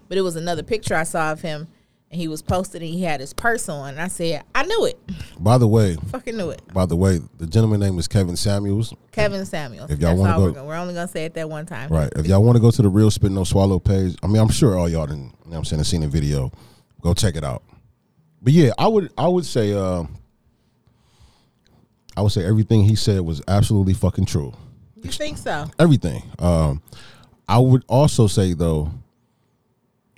But 0.08 0.16
it 0.18 0.22
was 0.22 0.36
another 0.36 0.62
picture 0.62 0.94
I 0.94 1.02
saw 1.02 1.32
of 1.32 1.42
him, 1.42 1.68
and 2.10 2.18
he 2.20 2.26
was 2.26 2.40
posted 2.42 2.80
and 2.80 2.90
he 2.90 3.02
had 3.02 3.20
his 3.20 3.32
purse 3.34 3.68
on. 3.68 3.90
And 3.90 4.00
I 4.00 4.08
said, 4.08 4.42
I 4.54 4.62
knew 4.64 4.86
it, 4.86 4.98
By 5.38 5.58
the 5.58 5.68
way, 5.68 5.96
fucking 6.08 6.36
knew 6.38 6.48
it. 6.50 6.62
by 6.72 6.86
the 6.86 6.96
way, 6.96 7.20
the 7.38 7.46
gentleman 7.46 7.80
name 7.80 7.98
is 7.98 8.08
Kevin 8.08 8.34
Samuels. 8.36 8.94
Kevin 9.12 9.44
Samuels. 9.44 9.90
If 9.90 9.98
y'all 10.00 10.10
all 10.12 10.16
we're 10.40 10.48
go- 10.48 10.52
gonna. 10.54 10.66
We're 10.66 10.76
only 10.76 10.94
gonna 10.94 11.06
say 11.08 11.26
it 11.26 11.34
that 11.34 11.50
one 11.50 11.66
time. 11.66 11.90
Right. 11.90 12.10
If 12.16 12.26
y'all 12.26 12.42
want 12.42 12.56
to 12.56 12.60
go 12.60 12.70
to 12.70 12.80
the 12.82 12.88
Real 12.88 13.10
Spit 13.10 13.30
No 13.30 13.44
Swallow 13.44 13.78
page, 13.78 14.16
I 14.22 14.26
mean, 14.26 14.38
I'm 14.40 14.48
sure 14.48 14.78
all 14.78 14.88
y'all 14.88 15.06
didn't, 15.06 15.34
you 15.44 15.50
know 15.50 15.58
I'm 15.58 15.64
saying, 15.64 15.80
have 15.80 15.86
seen 15.86 16.00
the 16.00 16.08
video. 16.08 16.50
Go 17.02 17.12
check 17.14 17.36
it 17.36 17.44
out. 17.44 17.62
But 18.42 18.52
yeah, 18.52 18.72
I 18.78 18.86
would 18.88 19.12
I 19.18 19.28
would 19.28 19.44
say 19.44 19.72
uh 19.72 20.04
I 22.16 22.22
would 22.22 22.32
say 22.32 22.44
everything 22.44 22.84
he 22.84 22.96
said 22.96 23.20
was 23.20 23.42
absolutely 23.48 23.94
fucking 23.94 24.26
true. 24.26 24.52
You 25.02 25.10
think 25.10 25.38
so? 25.38 25.66
Everything. 25.78 26.22
Um 26.38 26.82
I 27.48 27.58
would 27.58 27.84
also 27.88 28.26
say 28.26 28.52
though, 28.52 28.92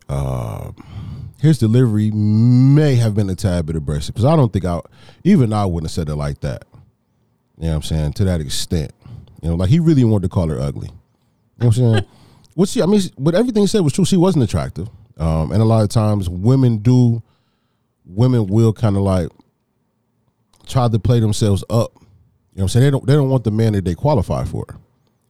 uh, 0.09 0.73
his 1.41 1.59
delivery 1.59 2.11
may 2.11 2.95
have 2.97 3.15
been 3.15 3.31
a 3.31 3.35
tad 3.35 3.67
bit 3.67 3.75
abrasive 3.75 4.15
because 4.15 4.27
I 4.27 4.37
don't 4.37 4.53
think 4.53 4.65
I 4.65 4.81
even 5.25 5.53
I 5.53 5.65
wouldn't 5.65 5.91
have 5.91 5.95
said 5.95 6.09
it 6.09 6.17
like 6.17 6.41
that. 6.41 6.65
You 7.59 7.65
know 7.65 7.71
what 7.71 7.77
I'm 7.77 7.83
saying? 7.83 8.13
To 8.15 8.25
that 8.25 8.41
extent. 8.41 8.93
You 9.41 9.49
know, 9.49 9.55
like 9.57 9.71
he 9.71 9.81
really 9.81 10.05
wanted 10.05 10.23
to 10.23 10.29
call 10.29 10.49
her 10.49 10.61
ugly. 10.61 10.89
You 10.89 10.93
know 10.93 11.67
what 11.69 11.79
I'm 11.79 11.95
saying? 11.95 12.07
What 12.55 12.69
she 12.69 12.83
I 12.83 12.87
mean, 12.87 13.01
but 13.19 13.35
everything 13.35 13.63
he 13.63 13.67
said 13.67 13.81
was 13.81 13.95
true. 13.95 14.05
She 14.05 14.19
wasn't 14.19 14.45
attractive. 14.45 14.87
Um, 15.17 15.53
and 15.53 15.63
a 15.63 15.65
lot 15.65 15.83
of 15.83 15.89
times 15.89 16.29
women 16.29 16.79
do 16.79 17.23
women 18.05 18.47
will 18.47 18.73
kind 18.73 18.97
of 18.97 19.03
like 19.03 19.29
try 20.67 20.89
to 20.89 20.99
play 20.99 21.21
themselves 21.21 21.65
up. 21.71 21.93
You 21.95 22.01
know 22.01 22.07
what 22.55 22.63
I'm 22.63 22.69
saying? 22.69 22.85
They 22.85 22.91
don't 22.91 23.07
they 23.07 23.13
don't 23.15 23.31
want 23.31 23.45
the 23.45 23.51
man 23.51 23.73
that 23.73 23.85
they 23.85 23.95
qualify 23.95 24.45
for. 24.45 24.65
You 24.69 24.75
know 24.75 24.79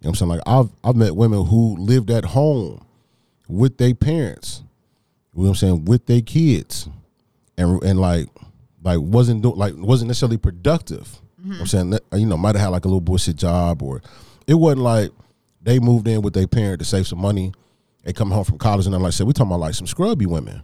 what 0.01 0.09
I'm 0.09 0.15
saying? 0.15 0.29
Like 0.31 0.41
I've 0.47 0.71
I've 0.83 0.97
met 0.97 1.15
women 1.15 1.45
who 1.47 1.77
lived 1.77 2.11
at 2.11 2.25
home 2.25 2.85
with 3.49 3.79
their 3.79 3.95
parents. 3.95 4.63
You 5.35 5.43
know 5.43 5.45
what 5.45 5.49
I'm 5.51 5.55
saying? 5.57 5.85
With 5.85 6.07
their 6.07 6.21
kids. 6.21 6.89
And 7.57 7.83
and 7.83 8.01
like 8.01 8.29
like 8.83 8.99
wasn't 9.01 9.43
do, 9.43 9.55
like 9.55 9.75
wasn't 9.77 10.09
necessarily 10.09 10.39
productive. 10.39 11.21
You 11.45 11.53
know 11.55 11.61
I'm 11.61 11.67
saying 11.67 11.99
you 12.15 12.27
know 12.27 12.37
might 12.37 12.55
have 12.55 12.63
had 12.63 12.69
like 12.69 12.85
a 12.85 12.89
little 12.89 13.01
bullshit 13.01 13.37
job 13.37 13.83
or 13.83 14.01
it 14.47 14.55
wasn't 14.55 14.83
like 14.83 15.11
they 15.61 15.79
moved 15.79 16.09
in 16.09 16.23
with 16.23 16.35
their 16.35 16.47
parent 16.47 16.81
to 16.81 16.85
save 16.85 17.07
some 17.07 17.21
money. 17.21 17.53
They 18.05 18.13
come 18.13 18.31
home 18.31 18.45
from 18.45 18.59
college 18.59 18.87
and 18.87 18.95
then 18.95 19.03
like 19.03 19.13
said, 19.13 19.27
we 19.27 19.33
talking 19.33 19.51
about 19.51 19.61
like 19.61 19.75
some 19.75 19.87
scrubby 19.87 20.27
women. 20.27 20.63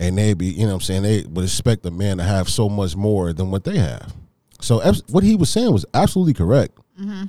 And 0.00 0.16
they 0.16 0.34
be, 0.34 0.46
you 0.46 0.60
know 0.60 0.68
what 0.68 0.74
I'm 0.74 0.80
saying, 0.80 1.02
they 1.02 1.24
would 1.28 1.44
expect 1.44 1.84
a 1.84 1.90
man 1.90 2.18
to 2.18 2.24
have 2.24 2.48
so 2.48 2.68
much 2.68 2.94
more 2.94 3.32
than 3.32 3.50
what 3.50 3.64
they 3.64 3.78
have. 3.78 4.12
So 4.60 4.80
what 5.08 5.24
he 5.24 5.34
was 5.34 5.50
saying 5.50 5.72
was 5.72 5.84
absolutely 5.94 6.34
correct. 6.34 6.78
Mm-hmm. 7.00 7.24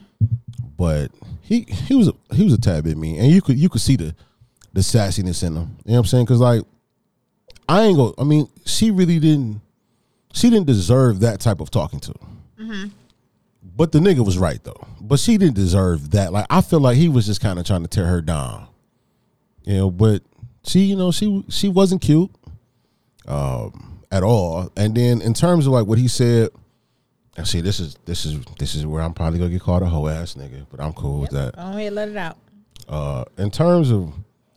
But 0.77 1.12
he 1.41 1.62
he 1.67 1.95
was 1.95 2.08
a, 2.08 2.13
he 2.34 2.43
was 2.43 2.53
a 2.53 2.62
tad 2.62 2.84
bit 2.84 2.97
mean, 2.97 3.19
and 3.19 3.32
you 3.32 3.41
could 3.41 3.58
you 3.58 3.69
could 3.69 3.82
see 3.82 3.95
the 3.95 4.15
the 4.73 4.82
sassiness 4.82 5.43
in 5.43 5.55
him. 5.55 5.77
You 5.86 5.91
know 5.91 5.93
what 5.93 5.97
I'm 5.99 6.05
saying? 6.05 6.25
Because 6.25 6.39
like 6.39 6.63
I 7.67 7.84
ain't 7.84 7.97
go. 7.97 8.15
I 8.17 8.23
mean, 8.23 8.47
she 8.65 8.91
really 8.91 9.19
didn't. 9.19 9.62
She 10.34 10.49
didn't 10.49 10.67
deserve 10.67 11.19
that 11.21 11.39
type 11.39 11.60
of 11.60 11.69
talking 11.69 11.99
to. 12.01 12.13
Mm-hmm. 12.60 12.88
But 13.75 13.91
the 13.91 13.99
nigga 13.99 14.25
was 14.25 14.38
right 14.38 14.63
though. 14.63 14.88
But 14.99 15.19
she 15.19 15.38
didn't 15.38 15.55
deserve 15.55 16.12
that. 16.12 16.34
Like 16.34 16.45
I 16.49 16.62
feel 16.62 16.79
like 16.79 16.97
he 16.97 17.10
was 17.10 17.25
just 17.25 17.41
kind 17.41 17.60
of 17.60 17.65
trying 17.65 17.84
to 17.84 17.88
tear 17.88 18.05
her 18.05 18.21
down. 18.21 18.67
You 19.63 19.77
know, 19.77 19.91
but 19.91 20.23
she, 20.63 20.82
you 20.82 20.95
know, 20.95 21.12
she 21.12 21.43
she 21.49 21.69
wasn't 21.69 22.01
cute 22.01 22.32
um, 23.30 24.02
at 24.12 24.24
all. 24.24 24.72
And 24.76 24.96
then 24.96 25.22
in 25.22 25.34
terms 25.34 25.65
of 25.65 25.74
like 25.74 25.86
what 25.86 25.98
he 25.98 26.08
said, 26.08 26.50
and 27.38 27.48
see, 27.48 27.62
this 27.62 27.80
is 27.80 27.96
this 28.06 28.26
is 28.26 28.44
this 28.58 28.76
is 28.76 28.86
where 28.86 29.02
I'm 29.02 29.13
probably 29.13 29.39
gonna 29.39 29.52
get 29.52 29.62
called 29.62 29.84
a 29.84 29.86
hoe 29.86 30.08
ass 30.08 30.34
nigga, 30.34 30.65
but 30.70 30.82
I'm 30.82 30.92
cool 30.94 31.22
with 31.22 31.30
that. 31.32 31.56
Go 31.56 31.62
ahead, 31.62 31.94
let 31.94 32.10
it 32.10 32.18
out. 32.18 32.38
Uh, 32.88 33.24
in 33.38 33.52
terms 33.52 33.92
of 33.92 34.12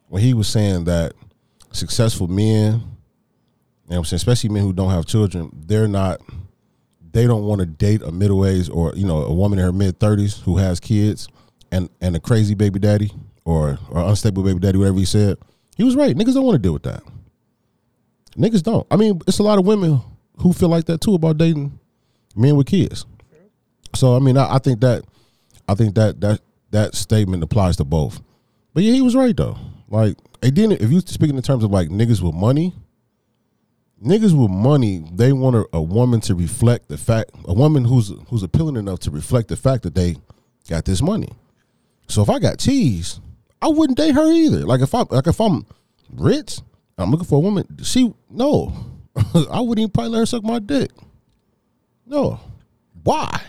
when 0.09 0.23
he 0.23 0.35
was 0.35 0.49
saying 0.49 0.85
that 0.85 1.13
successful 1.71 2.27
men, 2.27 2.73
you 2.73 2.79
know 2.79 2.83
what 3.87 3.97
I'm 3.99 4.05
saying, 4.07 4.17
especially 4.17 4.51
men 4.51 4.63
who 4.63 4.73
don't 4.73 4.91
have 4.91 5.07
children, 5.07 5.51
they're 5.67 5.87
not 5.87 6.21
they 7.13 7.27
don't 7.27 7.45
want 7.45 7.61
to 7.61 7.67
date 7.67 8.03
a 8.03 8.11
middle 8.11 8.47
aged 8.47 8.71
or, 8.71 8.95
you 8.97 9.07
know, 9.07 9.19
a 9.19 9.33
woman 9.33 9.59
in 9.59 9.65
her 9.65 9.73
mid 9.73 10.01
thirties 10.01 10.39
who 10.39 10.57
has 10.57 10.81
kids 10.81 11.29
and 11.71 11.89
and 12.01 12.17
a 12.17 12.21
crazy 12.21 12.55
baby 12.55 12.79
daddy 12.79 13.13
or 13.45 13.79
or 13.91 14.03
unstable 14.09 14.43
baby 14.43 14.59
daddy, 14.59 14.79
whatever 14.79 14.99
he 14.99 15.05
said. 15.05 15.39
He 15.77 15.85
was 15.85 15.95
right. 15.95 16.17
Niggas 16.17 16.35
don't 16.35 16.45
want 16.45 16.57
to 16.57 16.59
deal 16.63 16.73
with 16.73 16.85
that. 16.85 17.03
Niggas 18.37 18.62
don't. 18.62 18.87
I 18.90 18.97
mean, 18.97 19.21
it's 19.27 19.38
a 19.38 19.42
lot 19.42 19.59
of 19.59 19.66
women 19.66 20.01
who 20.38 20.53
feel 20.53 20.68
like 20.68 20.87
that 20.87 21.01
too 21.01 21.14
about 21.14 21.38
dating 21.38 21.79
men 22.35 22.57
with 22.57 22.66
kids. 22.66 23.07
So 23.95 24.16
I 24.16 24.18
mean, 24.18 24.37
I, 24.37 24.55
I 24.55 24.59
think 24.59 24.81
that 24.81 25.05
I 25.68 25.75
think 25.75 25.95
that 25.95 26.21
that 26.21 26.40
that 26.71 26.95
statement 26.95 27.42
applies 27.42 27.77
to 27.77 27.85
both. 27.85 28.21
But 28.75 28.83
yeah, 28.85 28.92
he 28.92 29.03
was 29.03 29.14
right 29.14 29.37
though. 29.37 29.59
Like, 29.88 30.16
and 30.42 30.57
then 30.57 30.73
if 30.73 30.90
you 30.90 31.01
speaking 31.01 31.37
in 31.37 31.42
terms 31.42 31.64
of 31.64 31.71
like 31.71 31.88
niggas 31.88 32.23
with 32.23 32.35
money, 32.35 32.75
niggas 34.05 34.38
with 34.38 34.51
money, 34.51 35.05
they 35.12 35.33
want 35.33 35.57
a, 35.57 35.66
a 35.75 35.83
woman 35.83 36.21
to 36.23 36.35
reflect 36.35 36.88
the 36.88 36.97
fact, 36.97 37.31
a 37.45 37.53
woman 37.53 37.85
who's 37.85 38.12
who's 38.29 38.42
appealing 38.42 38.77
enough 38.77 39.01
to 39.01 39.11
reflect 39.11 39.49
the 39.49 39.57
fact 39.57 39.83
that 39.83 39.95
they 39.95 40.16
got 40.68 40.85
this 40.85 41.03
money. 41.03 41.29
So 42.09 42.23
if 42.23 42.31
I 42.31 42.38
got 42.38 42.59
cheese, 42.59 43.21
I 43.61 43.68
wouldn't 43.68 43.99
date 43.99 44.14
her 44.14 44.33
either. 44.33 44.64
Like 44.64 44.81
if 44.81 44.95
I 44.95 45.05
like 45.11 45.27
if 45.27 45.40
I'm 45.40 45.66
rich, 46.14 46.61
I'm 46.98 47.11
looking 47.11 47.26
for 47.26 47.37
a 47.37 47.40
woman. 47.40 47.66
She 47.83 48.12
no, 48.31 48.72
I 49.16 49.61
wouldn't 49.61 49.78
even 49.81 49.90
probably 49.90 50.11
let 50.11 50.18
her 50.20 50.26
suck 50.26 50.42
my 50.44 50.59
dick. 50.59 50.90
No, 52.07 52.38
why? 53.02 53.40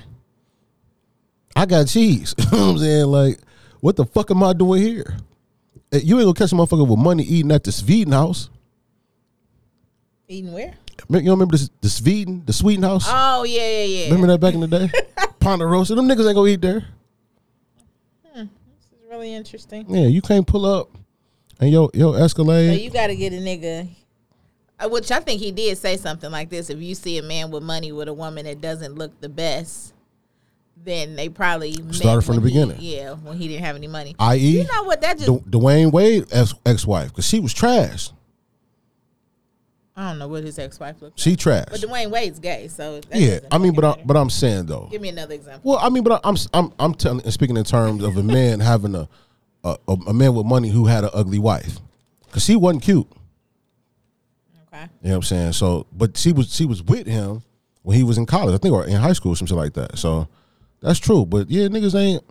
I 1.56 1.66
got 1.66 1.88
cheese. 1.88 2.34
you 2.38 2.46
know 2.46 2.66
what 2.66 2.72
I'm 2.72 2.78
saying? 2.80 3.06
Like, 3.06 3.40
what 3.80 3.96
the 3.96 4.06
fuck 4.06 4.32
am 4.32 4.42
I 4.44 4.54
doing 4.54 4.82
here? 4.82 5.18
Eh, 5.92 6.00
You 6.04 6.18
ain't 6.20 6.26
gonna 6.26 6.34
catch 6.34 6.52
a 6.52 6.56
motherfucker 6.56 6.88
with 6.88 7.00
money 7.00 7.24
eating 7.24 7.52
at 7.52 7.64
the 7.64 7.72
Sweden 7.72 8.14
house. 8.14 8.50
Eating 10.28 10.52
where? 10.54 10.74
You 11.10 11.20
don't 11.22 11.26
remember 11.32 11.58
the, 11.58 11.70
the 11.82 11.90
Sweden, 11.90 12.44
the 12.46 12.54
Sweden 12.54 12.84
house? 12.84 13.06
Oh 13.08 13.44
yeah, 13.44 13.62
yeah, 13.62 13.84
yeah. 13.84 14.06
Remember 14.06 14.28
that 14.28 14.40
back 14.40 14.54
in 14.54 14.62
the 14.62 14.68
day? 14.68 14.90
Ponderosa. 15.40 15.96
Them 15.96 16.08
niggas 16.08 16.26
ain't 16.26 16.36
gonna 16.36 16.50
eat 16.50 16.62
there. 16.62 16.86
This 18.34 18.44
is 18.46 19.10
really 19.12 19.34
interesting. 19.34 19.86
Yeah, 19.94 20.08
you 20.08 20.22
can't 20.22 20.48
pull 20.48 20.66
up 20.66 20.90
and 21.60 21.70
yo 21.72 21.90
yo 21.94 22.14
Escalade. 22.14 22.76
So 22.78 22.82
you 22.84 22.90
got 22.90 23.08
to 23.08 23.16
get 23.16 23.34
a 23.34 23.38
nigga, 23.38 23.90
uh, 24.80 24.90
which 24.90 25.12
I 25.12 25.20
think 25.20 25.40
he 25.42 25.52
did 25.52 25.78
say 25.78 25.98
something 25.98 26.32
like 26.32 26.50
this. 26.50 26.70
If 26.70 26.80
you 26.82 26.96
see 26.96 27.18
a 27.18 27.24
man 27.24 27.52
with 27.52 27.64
money 27.64 27.92
with 27.92 28.08
a 28.08 28.14
woman 28.14 28.46
that 28.46 28.62
doesn't 28.62 28.96
look 28.96 29.20
the 29.22 29.30
best, 29.30 29.94
then 30.84 31.16
they 31.16 31.30
probably 31.30 31.74
Started 31.92 32.24
from 32.24 32.36
the 32.36 32.42
he- 32.42 32.48
beginning. 32.48 32.78
yeah, 32.80 33.14
when 33.14 33.38
he 33.38 33.48
didn't 33.48 33.64
have 33.64 33.76
any 33.76 33.88
money. 33.88 34.16
I.e. 34.20 34.38
You 34.38 34.64
know 34.66 34.84
what? 34.84 35.02
That 35.02 35.18
just 35.18 35.30
Dwyane 35.50 35.92
Wade 35.92 36.26
ex 36.32 36.86
wife 36.86 37.10
because 37.10 37.26
she 37.28 37.40
was 37.40 37.54
trash. 37.54 38.10
I 39.96 40.10
don't 40.10 40.18
know 40.18 40.28
what 40.28 40.44
his 40.44 40.58
ex 40.58 40.80
wife 40.80 41.00
looked 41.04 41.20
like. 41.20 41.24
She 41.24 41.36
trash. 41.36 41.66
But 41.70 41.80
Dwyane 41.82 42.10
Wade's 42.10 42.40
gay, 42.40 42.68
so 42.68 43.00
yeah, 43.14 43.40
I 43.52 43.60
mean, 43.60 43.74
but 43.76 43.86
I, 43.86 44.02
but 44.04 44.18
I'm 44.18 44.30
saying 44.32 44.66
though. 44.66 44.88
give 44.90 45.02
me 45.02 45.10
another 45.10 45.36
example. 45.36 45.70
Well, 45.72 45.80
I 45.80 45.90
mean, 45.90 46.04
but 46.04 46.20
I'm 46.24 46.36
I'm 46.52 46.74
I'm 46.80 46.96
telling 46.96 47.30
speaking 47.30 47.58
in 47.58 47.64
terms 47.64 48.04
of 48.04 48.18
a 48.18 48.24
man 48.24 48.60
having 48.60 48.96
a 48.96 49.08
a, 49.64 49.78
a, 49.88 50.14
man 50.14 50.34
with 50.34 50.46
money 50.46 50.70
who 50.70 50.86
had 50.86 51.04
an 51.04 51.10
ugly 51.14 51.40
wife 51.40 51.80
because 52.26 52.44
she 52.44 52.56
wasn't 52.56 52.84
cute. 52.84 53.08
Okay. 54.68 54.84
You 55.02 55.10
know 55.10 55.12
what 55.12 55.16
I'm 55.16 55.22
saying? 55.24 55.54
So, 55.54 55.88
but 55.92 56.18
she 56.18 56.32
was 56.34 56.54
she 56.54 56.66
was 56.66 56.84
with 56.84 57.08
him 57.08 57.44
when 57.84 57.98
he 57.98 58.04
was 58.04 58.18
in 58.18 58.26
college, 58.26 58.54
I 58.56 58.58
think, 58.58 58.74
or 58.74 58.86
in 58.86 58.96
high 58.96 59.14
school, 59.14 59.34
or 59.34 59.36
some 59.36 59.48
shit 59.48 59.58
like 59.58 59.74
that. 59.74 59.98
So 59.98 60.28
that's 60.82 61.00
true. 61.00 61.26
But 61.26 61.50
yeah, 61.50 61.68
niggas 61.68 61.96
ain't. 61.96 62.24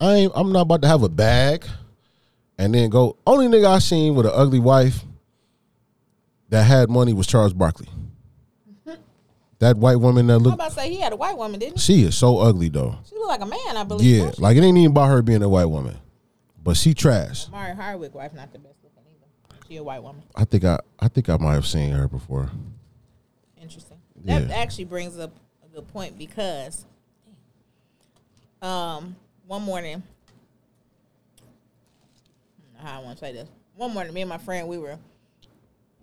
I 0.00 0.14
ain't. 0.14 0.32
I'm 0.34 0.52
not 0.52 0.62
about 0.62 0.82
to 0.82 0.88
have 0.88 1.02
a 1.02 1.08
bag 1.08 1.66
and 2.58 2.74
then 2.74 2.90
go. 2.90 3.16
Only 3.26 3.46
nigga 3.46 3.66
I 3.66 3.78
seen 3.78 4.14
with 4.14 4.26
an 4.26 4.32
ugly 4.34 4.60
wife 4.60 5.04
that 6.48 6.64
had 6.64 6.90
money 6.90 7.12
was 7.12 7.26
Charles 7.26 7.52
Barkley. 7.52 7.88
Mm-hmm. 8.68 9.00
that 9.58 9.76
white 9.76 9.96
woman 9.96 10.26
that 10.28 10.34
I'm 10.34 10.42
looked. 10.42 10.54
about 10.54 10.68
to 10.70 10.74
say 10.74 10.90
he 10.90 11.00
had 11.00 11.12
a 11.12 11.16
white 11.16 11.36
woman, 11.36 11.58
didn't 11.58 11.78
he? 11.78 11.80
She 11.80 12.02
is 12.04 12.16
so 12.16 12.38
ugly 12.38 12.68
though. 12.68 12.96
She 13.08 13.14
looked 13.16 13.28
like 13.28 13.40
a 13.40 13.46
man, 13.46 13.76
I 13.76 13.84
believe. 13.84 14.06
Yeah, 14.06 14.30
like 14.38 14.56
it 14.56 14.62
ain't 14.62 14.78
even 14.78 14.90
about 14.90 15.08
her 15.08 15.22
being 15.22 15.42
a 15.42 15.48
white 15.48 15.66
woman, 15.66 15.96
but 16.62 16.76
she 16.76 16.94
trash. 16.94 17.48
Mari 17.48 17.74
Hardwick 17.74 18.14
wife, 18.14 18.32
not 18.34 18.52
the 18.52 18.58
best 18.58 18.76
looking 18.82 19.02
either. 19.10 19.58
She 19.68 19.76
a 19.76 19.82
white 19.82 20.02
woman. 20.02 20.22
I 20.34 20.44
think 20.44 20.64
I 20.64 20.78
I 20.98 21.08
think 21.08 21.28
I 21.28 21.36
might 21.36 21.54
have 21.54 21.66
seen 21.66 21.90
her 21.92 22.08
before. 22.08 22.50
Interesting. 23.60 23.98
That 24.24 24.48
Yeah. 24.48 24.54
actually 24.56 24.84
brings 24.84 25.18
up 25.18 25.32
a 25.64 25.68
good 25.74 25.88
point 25.88 26.16
because 26.18 26.84
um 28.60 29.16
one 29.46 29.62
morning 29.62 30.02
I 32.80 32.86
how 32.86 33.00
I 33.00 33.04
want 33.04 33.18
to 33.18 33.24
say 33.24 33.32
this. 33.32 33.48
One 33.76 33.92
morning, 33.94 34.12
me 34.12 34.20
and 34.22 34.28
my 34.28 34.38
friend 34.38 34.68
we 34.68 34.78
were 34.78 34.98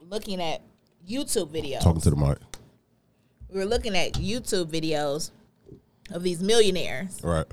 looking 0.10 0.42
at 0.42 0.62
YouTube 1.08 1.48
videos. 1.50 1.82
Talking 1.82 2.02
to 2.02 2.10
the 2.10 2.16
mic. 2.16 2.38
we 3.50 3.60
were 3.60 3.66
looking 3.66 3.96
at 3.96 4.14
YouTube 4.14 4.66
videos 4.68 5.32
of 6.12 6.24
these 6.24 6.42
millionaires. 6.42 7.20
Right. 7.24 7.46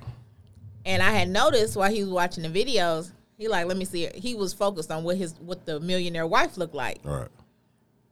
And 0.86 1.02
I 1.02 1.10
had 1.10 1.28
noticed 1.28 1.76
while 1.76 1.90
he 1.90 2.02
was 2.02 2.12
watching 2.12 2.44
the 2.44 2.48
videos, 2.48 3.10
he 3.36 3.48
like, 3.48 3.66
let 3.66 3.76
me 3.76 3.84
see 3.84 4.04
it. 4.04 4.14
He 4.14 4.36
was 4.36 4.54
focused 4.54 4.90
on 4.90 5.02
what 5.02 5.16
his 5.16 5.34
what 5.40 5.66
the 5.66 5.80
millionaire 5.80 6.26
wife 6.26 6.56
looked 6.56 6.74
like. 6.74 7.00
All 7.04 7.12
right. 7.12 7.28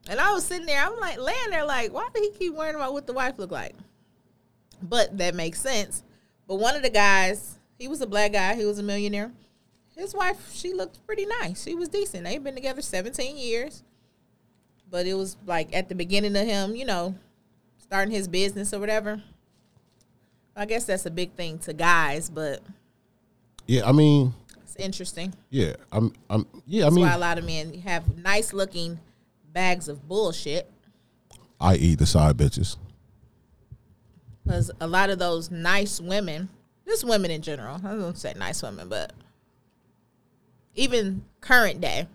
And 0.09 0.21
I 0.21 0.33
was 0.33 0.45
sitting 0.45 0.67
there, 0.67 0.85
I'm 0.85 0.99
like 0.99 1.19
laying 1.19 1.51
there, 1.51 1.65
like, 1.65 1.93
why 1.93 2.09
did 2.13 2.25
he 2.25 2.39
keep 2.39 2.55
worrying 2.55 2.75
about 2.75 2.93
what 2.93 3.07
the 3.07 3.15
wife 3.15 3.39
looked 3.39 3.53
like? 3.53 3.75
But 4.83 5.17
that 5.17 5.35
makes 5.35 5.61
sense. 5.61 6.03
But 6.47 6.57
one 6.57 6.77
of 6.77 6.83
the 6.83 6.91
guys, 6.91 7.59
he 7.79 7.89
was 7.89 8.03
a 8.03 8.07
black 8.07 8.33
guy, 8.33 8.55
he 8.55 8.67
was 8.67 8.79
a 8.79 8.83
millionaire. 8.83 9.33
His 9.97 10.13
wife, 10.13 10.53
she 10.53 10.75
looked 10.75 11.07
pretty 11.07 11.25
nice. 11.41 11.63
She 11.63 11.75
was 11.75 11.89
decent. 11.89 12.25
They've 12.25 12.43
been 12.43 12.57
together 12.57 12.83
17 12.83 13.39
years. 13.39 13.85
But 14.91 15.07
it 15.07 15.15
was 15.15 15.37
like 15.47 15.75
at 15.75 15.89
the 15.89 15.95
beginning 15.95 16.37
of 16.37 16.47
him, 16.47 16.75
you 16.75 16.85
know, 16.85 17.15
starting 17.79 18.13
his 18.13 18.29
business 18.29 18.75
or 18.75 18.81
whatever. 18.81 19.23
I 20.57 20.67
guess 20.67 20.85
that's 20.85 21.07
a 21.07 21.11
big 21.11 21.33
thing 21.33 21.59
to 21.61 21.73
guys, 21.73 22.31
but 22.31 22.61
Yeah, 23.67 23.89
I 23.89 23.93
mean, 23.93 24.35
it's 24.63 24.77
interesting. 24.77 25.35
yeah, 25.51 25.75
I'm, 25.91 26.13
I'm, 26.31 26.47
yeah, 26.67 26.83
I 26.83 26.85
That's 26.87 26.95
mean, 26.97 27.07
why 27.07 27.15
a 27.15 27.19
lot 27.19 27.39
of 27.39 27.45
men 27.45 27.75
have 27.81 28.17
nice 28.19 28.53
looking 28.53 28.99
bags 29.53 29.89
of 29.89 30.07
bullshit. 30.07 30.71
I 31.61 31.77
eat 31.77 31.99
the 31.99 32.07
side 32.07 32.37
bitches. 32.37 32.77
Because 34.45 34.71
a 34.81 34.87
lot 34.87 35.11
of 35.11 35.19
those 35.19 35.51
nice 35.51 36.01
women, 36.01 36.49
just 36.87 37.05
women 37.05 37.31
in 37.31 37.41
general, 37.41 37.81
I 37.85 37.95
don't 37.95 38.19
say 38.19 38.35
nice 38.37 38.63
women, 38.63 38.89
but 38.89 39.13
even 40.75 41.25
current 41.41 41.81
day, 41.81 42.07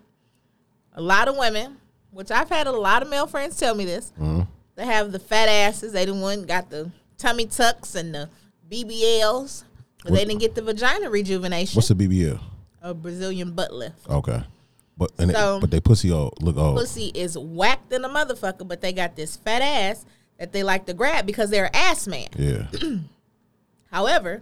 a 0.93 1.01
lot 1.01 1.27
of 1.27 1.37
women, 1.37 1.77
which 2.11 2.29
I've 2.29 2.49
had 2.49 2.67
a 2.67 2.71
lot 2.71 3.01
of 3.01 3.09
male 3.09 3.27
friends 3.27 3.57
tell 3.57 3.73
me 3.73 3.85
this, 3.85 4.11
mm-hmm. 4.19 4.41
they 4.75 4.85
have 4.85 5.11
the 5.11 5.19
fat 5.19 5.47
asses. 5.47 5.93
They 5.93 6.05
didn't 6.05 6.21
want 6.21 6.47
got 6.47 6.69
the 6.69 6.91
tummy 7.19 7.45
tucks 7.45 7.93
and 7.93 8.15
the 8.15 8.29
BBLs, 8.71 9.63
but 10.03 10.13
they 10.13 10.25
didn't 10.25 10.39
get 10.39 10.55
the 10.55 10.61
vagina 10.63 11.09
rejuvenation. 11.11 11.75
What's 11.77 11.91
a 11.91 11.95
BBL? 11.95 12.39
a 12.81 12.93
Brazilian 12.93 13.51
butt 13.51 13.73
lift. 13.73 14.09
Okay, 14.09 14.41
but 14.97 15.11
and 15.19 15.31
So- 15.31 15.55
they, 15.55 15.59
but 15.61 15.69
they 15.71 15.79
pussy 15.81 16.11
old 16.11 16.41
look 16.41 16.57
old. 16.57 16.77
Pussy 16.77 17.11
is 17.13 17.37
whacked 17.37 17.91
in 17.93 18.03
a 18.05 18.09
motherfucker, 18.09 18.67
but 18.67 18.81
they 18.81 18.93
got 18.93 19.15
this 19.17 19.35
fat 19.35 19.61
ass 19.61 20.05
that 20.39 20.53
they 20.53 20.63
like 20.63 20.85
to 20.87 20.93
grab 20.93 21.25
because 21.25 21.49
they're 21.49 21.65
an 21.65 21.75
ass 21.75 22.07
man. 22.07 22.29
Yeah, 22.37 22.67
However, 23.91 24.41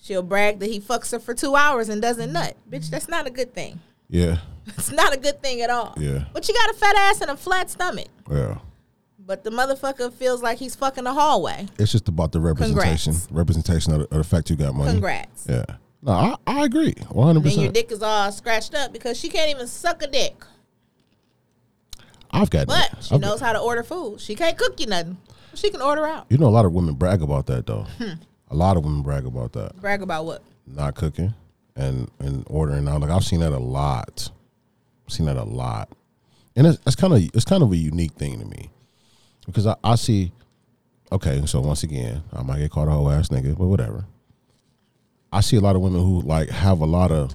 She'll 0.00 0.22
brag 0.22 0.60
that 0.60 0.66
he 0.70 0.78
fucks 0.78 1.10
her 1.10 1.18
for 1.18 1.34
two 1.34 1.56
hours 1.56 1.88
and 1.88 2.00
doesn't 2.00 2.32
nut. 2.32 2.54
Bitch, 2.70 2.88
that's 2.90 3.08
not 3.08 3.26
a 3.26 3.30
good 3.30 3.52
thing. 3.52 3.80
Yeah, 4.08 4.38
It's 4.68 4.92
not 4.92 5.12
a 5.12 5.16
good 5.18 5.42
thing 5.42 5.62
at 5.62 5.70
all. 5.70 5.94
Yeah. 5.96 6.26
But 6.32 6.46
you 6.46 6.54
got 6.54 6.70
a 6.70 6.74
fat 6.74 6.94
ass 6.96 7.20
and 7.22 7.30
a 7.30 7.36
flat 7.36 7.70
stomach. 7.70 8.06
yeah. 8.30 8.58
But 9.26 9.42
the 9.42 9.50
motherfucker 9.50 10.12
feels 10.12 10.40
like 10.40 10.58
he's 10.58 10.76
fucking 10.76 11.02
the 11.04 11.12
hallway. 11.12 11.66
It's 11.80 11.90
just 11.90 12.06
about 12.08 12.30
the 12.30 12.38
representation, 12.40 13.12
Congrats. 13.14 13.32
representation 13.32 13.92
of 13.94 13.98
the, 13.98 14.04
of 14.04 14.18
the 14.18 14.24
fact 14.24 14.50
you 14.50 14.56
got 14.56 14.72
money. 14.74 14.92
Congrats. 14.92 15.46
Yeah. 15.48 15.64
No, 16.02 16.12
I, 16.12 16.36
I 16.46 16.64
agree, 16.64 16.94
one 17.10 17.26
hundred 17.26 17.42
Then 17.42 17.52
your 17.58 17.70
percent. 17.70 17.74
dick 17.74 17.90
is 17.90 18.02
all 18.02 18.30
scratched 18.30 18.74
up 18.76 18.92
because 18.92 19.18
she 19.18 19.28
can't 19.28 19.50
even 19.50 19.66
suck 19.66 20.00
a 20.02 20.06
dick. 20.06 20.44
I've 22.30 22.50
got, 22.50 22.66
But 22.66 23.02
she 23.02 23.14
I've 23.14 23.20
knows 23.20 23.40
how 23.40 23.52
to 23.52 23.58
order 23.58 23.82
food. 23.82 24.20
She 24.20 24.34
can't 24.34 24.56
cook 24.56 24.78
you 24.78 24.86
nothing. 24.86 25.16
She 25.54 25.70
can 25.70 25.80
order 25.80 26.04
out. 26.06 26.26
You 26.28 26.38
know, 26.38 26.46
a 26.46 26.50
lot 26.50 26.64
of 26.66 26.72
women 26.72 26.94
brag 26.94 27.22
about 27.22 27.46
that 27.46 27.66
though. 27.66 27.86
Hmm. 27.98 28.12
A 28.50 28.54
lot 28.54 28.76
of 28.76 28.84
women 28.84 29.02
brag 29.02 29.26
about 29.26 29.52
that, 29.54 29.80
Brag 29.80 30.02
about 30.02 30.24
what? 30.26 30.42
not 30.68 30.94
cooking 30.94 31.34
and 31.74 32.08
and 32.20 32.44
ordering 32.48 32.86
out. 32.88 33.00
Like 33.00 33.10
I've 33.10 33.24
seen 33.24 33.40
that 33.40 33.52
a 33.52 33.58
lot. 33.58 34.30
I've 35.06 35.12
seen 35.12 35.26
that 35.26 35.36
a 35.36 35.42
lot, 35.44 35.88
and 36.54 36.66
it's, 36.66 36.78
it's 36.86 36.94
kind 36.96 37.12
of 37.12 37.22
it's 37.34 37.44
kind 37.44 37.62
of 37.64 37.72
a 37.72 37.76
unique 37.76 38.12
thing 38.12 38.38
to 38.38 38.44
me 38.44 38.70
because 39.46 39.66
I, 39.66 39.76
I 39.82 39.94
see. 39.96 40.32
Okay, 41.12 41.44
so 41.46 41.60
once 41.60 41.82
again, 41.84 42.22
I 42.32 42.42
might 42.42 42.58
get 42.58 42.70
called 42.72 42.88
a 42.88 42.90
whole 42.90 43.10
ass 43.10 43.28
nigga, 43.28 43.56
but 43.56 43.66
whatever. 43.66 44.04
I 45.32 45.40
see 45.40 45.56
a 45.56 45.60
lot 45.60 45.76
of 45.76 45.82
women 45.82 46.00
who 46.00 46.20
like 46.22 46.48
have 46.50 46.80
a 46.80 46.84
lot 46.86 47.12
of 47.12 47.32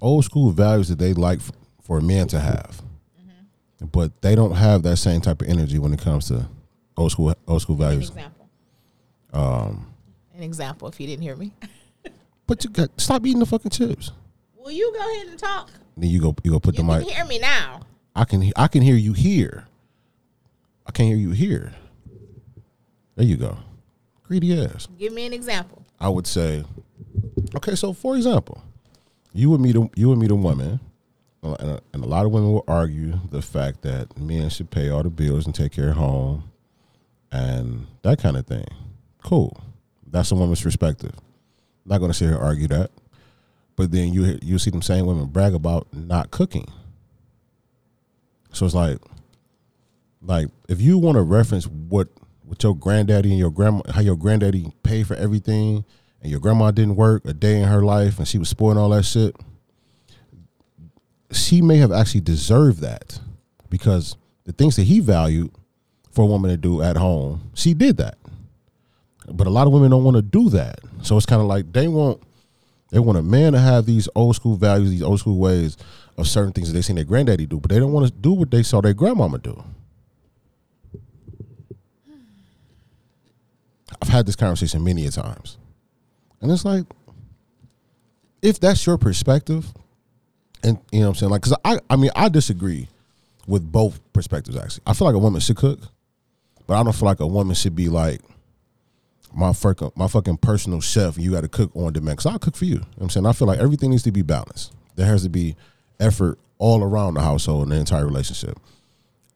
old 0.00 0.24
school 0.24 0.50
values 0.50 0.88
that 0.88 0.98
they 0.98 1.12
like 1.14 1.38
f- 1.38 1.52
for 1.82 1.98
a 1.98 2.02
man 2.02 2.26
to 2.28 2.40
have, 2.40 2.82
but 3.92 4.20
they 4.22 4.34
don't 4.34 4.54
have 4.56 4.82
that 4.82 4.96
same 4.96 5.20
type 5.20 5.42
of 5.42 5.48
energy 5.48 5.78
when 5.78 5.92
it 5.92 6.00
comes 6.00 6.28
to 6.28 6.48
old 6.96 7.12
school 7.12 7.34
old 7.46 7.62
school 7.62 7.76
An 7.76 7.80
values. 7.88 8.08
example. 8.08 8.48
Um, 9.32 9.86
An 10.36 10.42
example. 10.42 10.88
If 10.88 10.98
you 11.00 11.06
didn't 11.06 11.22
hear 11.22 11.36
me, 11.36 11.52
But 12.46 12.64
you 12.64 12.70
got 12.70 12.90
stop 13.00 13.24
eating 13.26 13.40
the 13.40 13.46
fucking 13.46 13.70
chips. 13.70 14.12
will 14.56 14.70
you 14.72 14.92
go 14.92 15.12
ahead 15.12 15.26
and 15.28 15.38
talk? 15.38 15.70
Then 15.96 16.10
you 16.10 16.20
go 16.20 16.34
you 16.42 16.50
go 16.52 16.58
put 16.60 16.76
You 16.76 16.82
the 16.84 16.88
can 16.92 17.00
mic. 17.00 17.08
hear 17.10 17.24
me 17.24 17.38
now. 17.38 17.80
I 18.14 18.24
can 18.24 18.50
I 18.56 18.66
can 18.68 18.82
hear 18.82 18.96
you 18.96 19.12
here. 19.12 19.66
I 20.86 20.92
can't 20.92 21.08
hear 21.08 21.16
you 21.16 21.30
here. 21.30 21.74
There 23.16 23.26
you 23.26 23.36
go. 23.36 23.58
Greedy 24.24 24.62
ass. 24.64 24.88
Give 24.98 25.12
me 25.12 25.26
an 25.26 25.32
example. 25.32 25.84
I 26.00 26.08
would 26.08 26.26
say, 26.26 26.64
okay. 27.54 27.74
So 27.74 27.92
for 27.92 28.16
example, 28.16 28.62
you 29.32 29.50
would 29.50 29.60
meet 29.60 29.76
a 29.76 29.88
you 29.94 30.08
would 30.08 30.18
meet 30.18 30.30
a 30.30 30.36
woman, 30.36 30.80
uh, 31.42 31.54
and 31.60 31.70
a, 31.70 31.80
and 31.92 32.04
a 32.04 32.06
lot 32.06 32.26
of 32.26 32.32
women 32.32 32.52
will 32.52 32.64
argue 32.68 33.20
the 33.30 33.42
fact 33.42 33.82
that 33.82 34.18
men 34.18 34.48
should 34.50 34.70
pay 34.70 34.90
all 34.90 35.02
the 35.02 35.10
bills 35.10 35.46
and 35.46 35.54
take 35.54 35.72
care 35.72 35.90
of 35.90 35.96
home, 35.96 36.50
and 37.32 37.86
that 38.02 38.18
kind 38.18 38.36
of 38.36 38.46
thing. 38.46 38.66
Cool. 39.22 39.56
That's 40.06 40.30
a 40.30 40.34
woman's 40.34 40.62
perspective. 40.62 41.12
I'm 41.14 41.90
Not 41.90 41.98
going 41.98 42.10
to 42.10 42.14
sit 42.14 42.26
here 42.26 42.34
and 42.34 42.44
argue 42.44 42.68
that, 42.68 42.90
but 43.76 43.90
then 43.92 44.12
you 44.12 44.38
you 44.42 44.58
see 44.58 44.70
them 44.70 44.82
same 44.82 45.06
women 45.06 45.26
brag 45.26 45.54
about 45.54 45.86
not 45.92 46.30
cooking. 46.30 46.66
So 48.52 48.64
it's 48.66 48.74
like, 48.74 48.98
like 50.26 50.48
if 50.68 50.80
you 50.80 50.98
want 50.98 51.16
to 51.16 51.22
reference 51.22 51.66
what 51.66 52.08
what 52.44 52.62
your 52.62 52.76
granddaddy 52.76 53.30
and 53.30 53.38
your 53.38 53.50
grandma 53.50 53.80
how 53.92 54.00
your 54.00 54.16
granddaddy 54.16 54.72
paid 54.82 55.06
for 55.06 55.14
everything 55.14 55.84
and 56.20 56.30
your 56.30 56.40
grandma 56.40 56.70
didn't 56.70 56.96
work 56.96 57.24
a 57.24 57.32
day 57.32 57.60
in 57.60 57.68
her 57.68 57.82
life 57.82 58.18
and 58.18 58.28
she 58.28 58.38
was 58.38 58.48
spoiling 58.48 58.78
all 58.78 58.90
that 58.90 59.04
shit 59.04 59.34
she 61.32 61.62
may 61.62 61.76
have 61.78 61.92
actually 61.92 62.20
deserved 62.20 62.80
that 62.80 63.18
because 63.68 64.16
the 64.44 64.52
things 64.52 64.76
that 64.76 64.84
he 64.84 65.00
valued 65.00 65.50
for 66.10 66.22
a 66.22 66.26
woman 66.26 66.50
to 66.50 66.56
do 66.56 66.82
at 66.82 66.96
home 66.96 67.50
she 67.54 67.74
did 67.74 67.96
that. 67.98 68.16
But 69.28 69.46
a 69.46 69.50
lot 69.50 69.66
of 69.66 69.72
women 69.72 69.90
don't 69.90 70.04
want 70.04 70.16
to 70.16 70.22
do 70.22 70.48
that. 70.50 70.78
So 71.02 71.16
it's 71.16 71.26
kind 71.26 71.42
of 71.42 71.48
like 71.48 71.72
they 71.72 71.88
want 71.88 72.22
they 72.90 73.00
want 73.00 73.18
a 73.18 73.22
man 73.22 73.52
to 73.52 73.58
have 73.58 73.84
these 73.84 74.08
old 74.14 74.36
school 74.36 74.56
values 74.56 74.90
these 74.90 75.02
old 75.02 75.18
school 75.18 75.38
ways 75.38 75.76
of 76.16 76.28
certain 76.28 76.52
things 76.52 76.68
that 76.68 76.74
they 76.74 76.82
seen 76.82 76.96
their 76.96 77.04
granddaddy 77.04 77.44
do 77.44 77.58
but 77.58 77.70
they 77.70 77.80
don't 77.80 77.92
want 77.92 78.06
to 78.06 78.12
do 78.12 78.32
what 78.32 78.50
they 78.50 78.62
saw 78.62 78.80
their 78.80 78.94
grandmama 78.94 79.38
do 79.38 79.62
I've 84.02 84.08
had 84.08 84.26
this 84.26 84.36
conversation 84.36 84.84
many 84.84 85.06
a 85.06 85.10
times. 85.10 85.58
And 86.40 86.50
it's 86.50 86.64
like, 86.64 86.84
if 88.42 88.60
that's 88.60 88.84
your 88.86 88.98
perspective, 88.98 89.66
and 90.62 90.78
you 90.90 91.00
know 91.00 91.06
what 91.06 91.08
I'm 91.08 91.14
saying? 91.16 91.30
Like, 91.30 91.42
cause 91.42 91.54
I, 91.64 91.78
I 91.88 91.96
mean, 91.96 92.10
I 92.14 92.28
disagree 92.28 92.88
with 93.46 93.70
both 93.70 94.00
perspectives 94.12 94.56
actually. 94.56 94.82
I 94.86 94.92
feel 94.92 95.06
like 95.06 95.14
a 95.14 95.20
woman 95.20 95.40
should 95.40 95.56
cook, 95.56 95.80
but 96.66 96.74
I 96.78 96.82
don't 96.82 96.94
feel 96.94 97.06
like 97.06 97.20
a 97.20 97.26
woman 97.26 97.54
should 97.54 97.76
be 97.76 97.88
like 97.88 98.20
my 99.32 99.52
fucking, 99.52 99.92
my 99.96 100.08
fucking 100.08 100.38
personal 100.38 100.80
chef. 100.80 101.18
You 101.18 101.30
got 101.30 101.42
to 101.42 101.48
cook 101.48 101.70
on 101.74 101.92
demand. 101.92 102.18
Cause 102.18 102.26
I'll 102.26 102.38
cook 102.38 102.56
for 102.56 102.64
you. 102.64 102.74
you 102.74 102.80
know 102.80 103.02
I'm 103.02 103.10
saying? 103.10 103.26
I 103.26 103.32
feel 103.32 103.48
like 103.48 103.58
everything 103.58 103.90
needs 103.90 104.02
to 104.04 104.12
be 104.12 104.22
balanced. 104.22 104.72
There 104.96 105.06
has 105.06 105.22
to 105.22 105.28
be 105.28 105.56
effort 106.00 106.38
all 106.58 106.82
around 106.82 107.14
the 107.14 107.22
household 107.22 107.64
and 107.64 107.72
the 107.72 107.76
entire 107.76 108.06
relationship. 108.06 108.58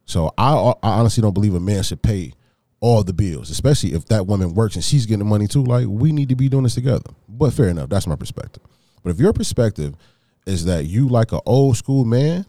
So 0.07 0.33
I, 0.37 0.75
I 0.83 0.99
honestly 0.99 1.21
don't 1.21 1.35
believe 1.35 1.55
a 1.55 1.61
man 1.61 1.83
should 1.83 2.03
pay 2.03 2.33
all 2.81 3.05
the 3.05 3.13
bills, 3.13 3.51
especially 3.51 3.93
if 3.93 4.07
that 4.07 4.27
woman 4.27 4.55
works 4.55 4.75
and 4.75 4.85
she's 4.85 5.07
getting 5.07 5.21
the 5.21 5.25
money 5.25 5.47
too. 5.47 5.63
Like 5.63 5.87
we 5.87 6.13
need 6.13 6.31
to 6.31 6.37
be 6.37 6.49
doing 6.49 6.65
this 6.65 6.75
together. 6.75 7.11
But 7.29 7.53
fair 7.53 7.69
enough, 7.69 7.91
that's 7.91 8.07
my 8.07 8.17
perspective. 8.17 8.63
But 9.03 9.11
if 9.11 9.19
your 9.19 9.33
perspective 9.33 9.95
is 10.47 10.65
that 10.65 10.87
you 10.87 11.09
like 11.09 11.33
an 11.33 11.41
old 11.47 11.77
school 11.77 12.05
man, 12.05 12.47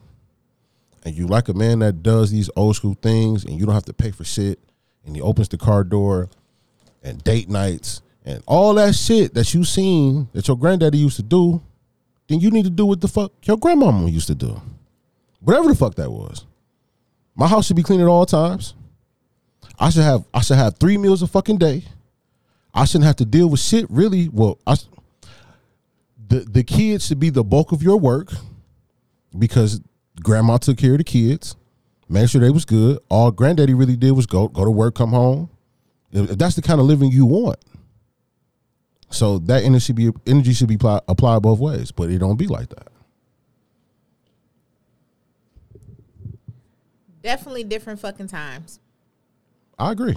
and 1.03 1.15
you 1.15 1.27
like 1.27 1.49
a 1.49 1.53
man 1.53 1.79
that 1.79 2.03
does 2.03 2.31
these 2.31 2.49
old 2.55 2.75
school 2.75 2.95
things, 3.01 3.43
and 3.43 3.59
you 3.59 3.65
don't 3.65 3.73
have 3.73 3.85
to 3.85 3.93
pay 3.93 4.11
for 4.11 4.23
shit, 4.23 4.59
and 5.05 5.15
he 5.15 5.21
opens 5.21 5.49
the 5.49 5.57
car 5.57 5.83
door, 5.83 6.29
and 7.03 7.23
date 7.23 7.49
nights, 7.49 8.01
and 8.23 8.43
all 8.45 8.75
that 8.75 8.93
shit 8.93 9.33
that 9.33 9.53
you 9.53 9.63
seen 9.63 10.29
that 10.33 10.47
your 10.47 10.57
granddaddy 10.57 10.99
used 10.99 11.15
to 11.15 11.23
do, 11.23 11.61
then 12.27 12.39
you 12.39 12.51
need 12.51 12.65
to 12.65 12.69
do 12.69 12.85
what 12.85 13.01
the 13.01 13.07
fuck 13.07 13.31
your 13.43 13.57
grandmama 13.57 14.07
used 14.07 14.27
to 14.27 14.35
do, 14.35 14.61
whatever 15.39 15.69
the 15.69 15.75
fuck 15.75 15.95
that 15.95 16.11
was. 16.11 16.45
My 17.35 17.47
house 17.47 17.65
should 17.65 17.75
be 17.75 17.83
clean 17.83 18.01
at 18.01 18.07
all 18.07 18.25
times. 18.25 18.75
I 19.81 19.89
should 19.89 20.03
have 20.03 20.25
I 20.31 20.41
should 20.41 20.57
have 20.57 20.77
three 20.77 20.97
meals 20.97 21.23
a 21.23 21.27
fucking 21.27 21.57
day. 21.57 21.83
I 22.71 22.85
shouldn't 22.85 23.05
have 23.05 23.15
to 23.17 23.25
deal 23.25 23.49
with 23.49 23.59
shit 23.59 23.87
really. 23.89 24.29
Well, 24.29 24.59
I 24.67 24.75
the 26.27 26.41
the 26.41 26.63
kids 26.63 27.07
should 27.07 27.19
be 27.19 27.31
the 27.31 27.43
bulk 27.43 27.71
of 27.71 27.81
your 27.81 27.97
work 27.97 28.31
because 29.37 29.81
grandma 30.21 30.57
took 30.57 30.77
care 30.77 30.91
of 30.91 30.99
the 30.99 31.03
kids, 31.03 31.55
made 32.07 32.29
sure 32.29 32.39
they 32.39 32.51
was 32.51 32.63
good. 32.63 32.99
All 33.09 33.31
granddaddy 33.31 33.73
really 33.73 33.95
did 33.95 34.11
was 34.11 34.27
go 34.27 34.47
go 34.47 34.63
to 34.63 34.71
work, 34.71 34.93
come 34.93 35.09
home. 35.09 35.49
If 36.11 36.37
that's 36.37 36.55
the 36.55 36.61
kind 36.61 36.79
of 36.79 36.85
living 36.85 37.11
you 37.11 37.25
want, 37.25 37.57
so 39.09 39.39
that 39.39 39.63
energy 39.63 39.85
should 39.85 39.95
be 39.95 40.11
energy 40.27 40.53
should 40.53 40.69
be 40.69 40.77
applied 41.07 41.41
both 41.41 41.59
ways, 41.59 41.91
but 41.91 42.11
it 42.11 42.19
don't 42.19 42.37
be 42.37 42.45
like 42.45 42.69
that. 42.69 42.87
Definitely 47.23 47.63
different 47.63 47.99
fucking 47.99 48.27
times. 48.27 48.79
I 49.81 49.91
agree. 49.91 50.15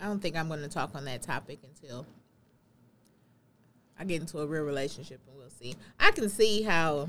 I 0.00 0.04
don't 0.04 0.22
think 0.22 0.36
I'm 0.36 0.46
going 0.46 0.62
to 0.62 0.68
talk 0.68 0.94
on 0.94 1.04
that 1.06 1.20
topic 1.20 1.58
until 1.64 2.06
I 3.98 4.04
get 4.04 4.20
into 4.20 4.38
a 4.38 4.46
real 4.46 4.62
relationship 4.62 5.18
and 5.26 5.36
we'll 5.36 5.50
see. 5.50 5.74
I 5.98 6.12
can 6.12 6.28
see 6.28 6.62
how. 6.62 7.08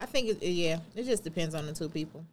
I 0.00 0.06
think 0.06 0.30
it, 0.30 0.42
yeah, 0.42 0.80
it 0.96 1.04
just 1.04 1.22
depends 1.22 1.54
on 1.54 1.64
the 1.66 1.72
two 1.72 1.88
people. 1.88 2.24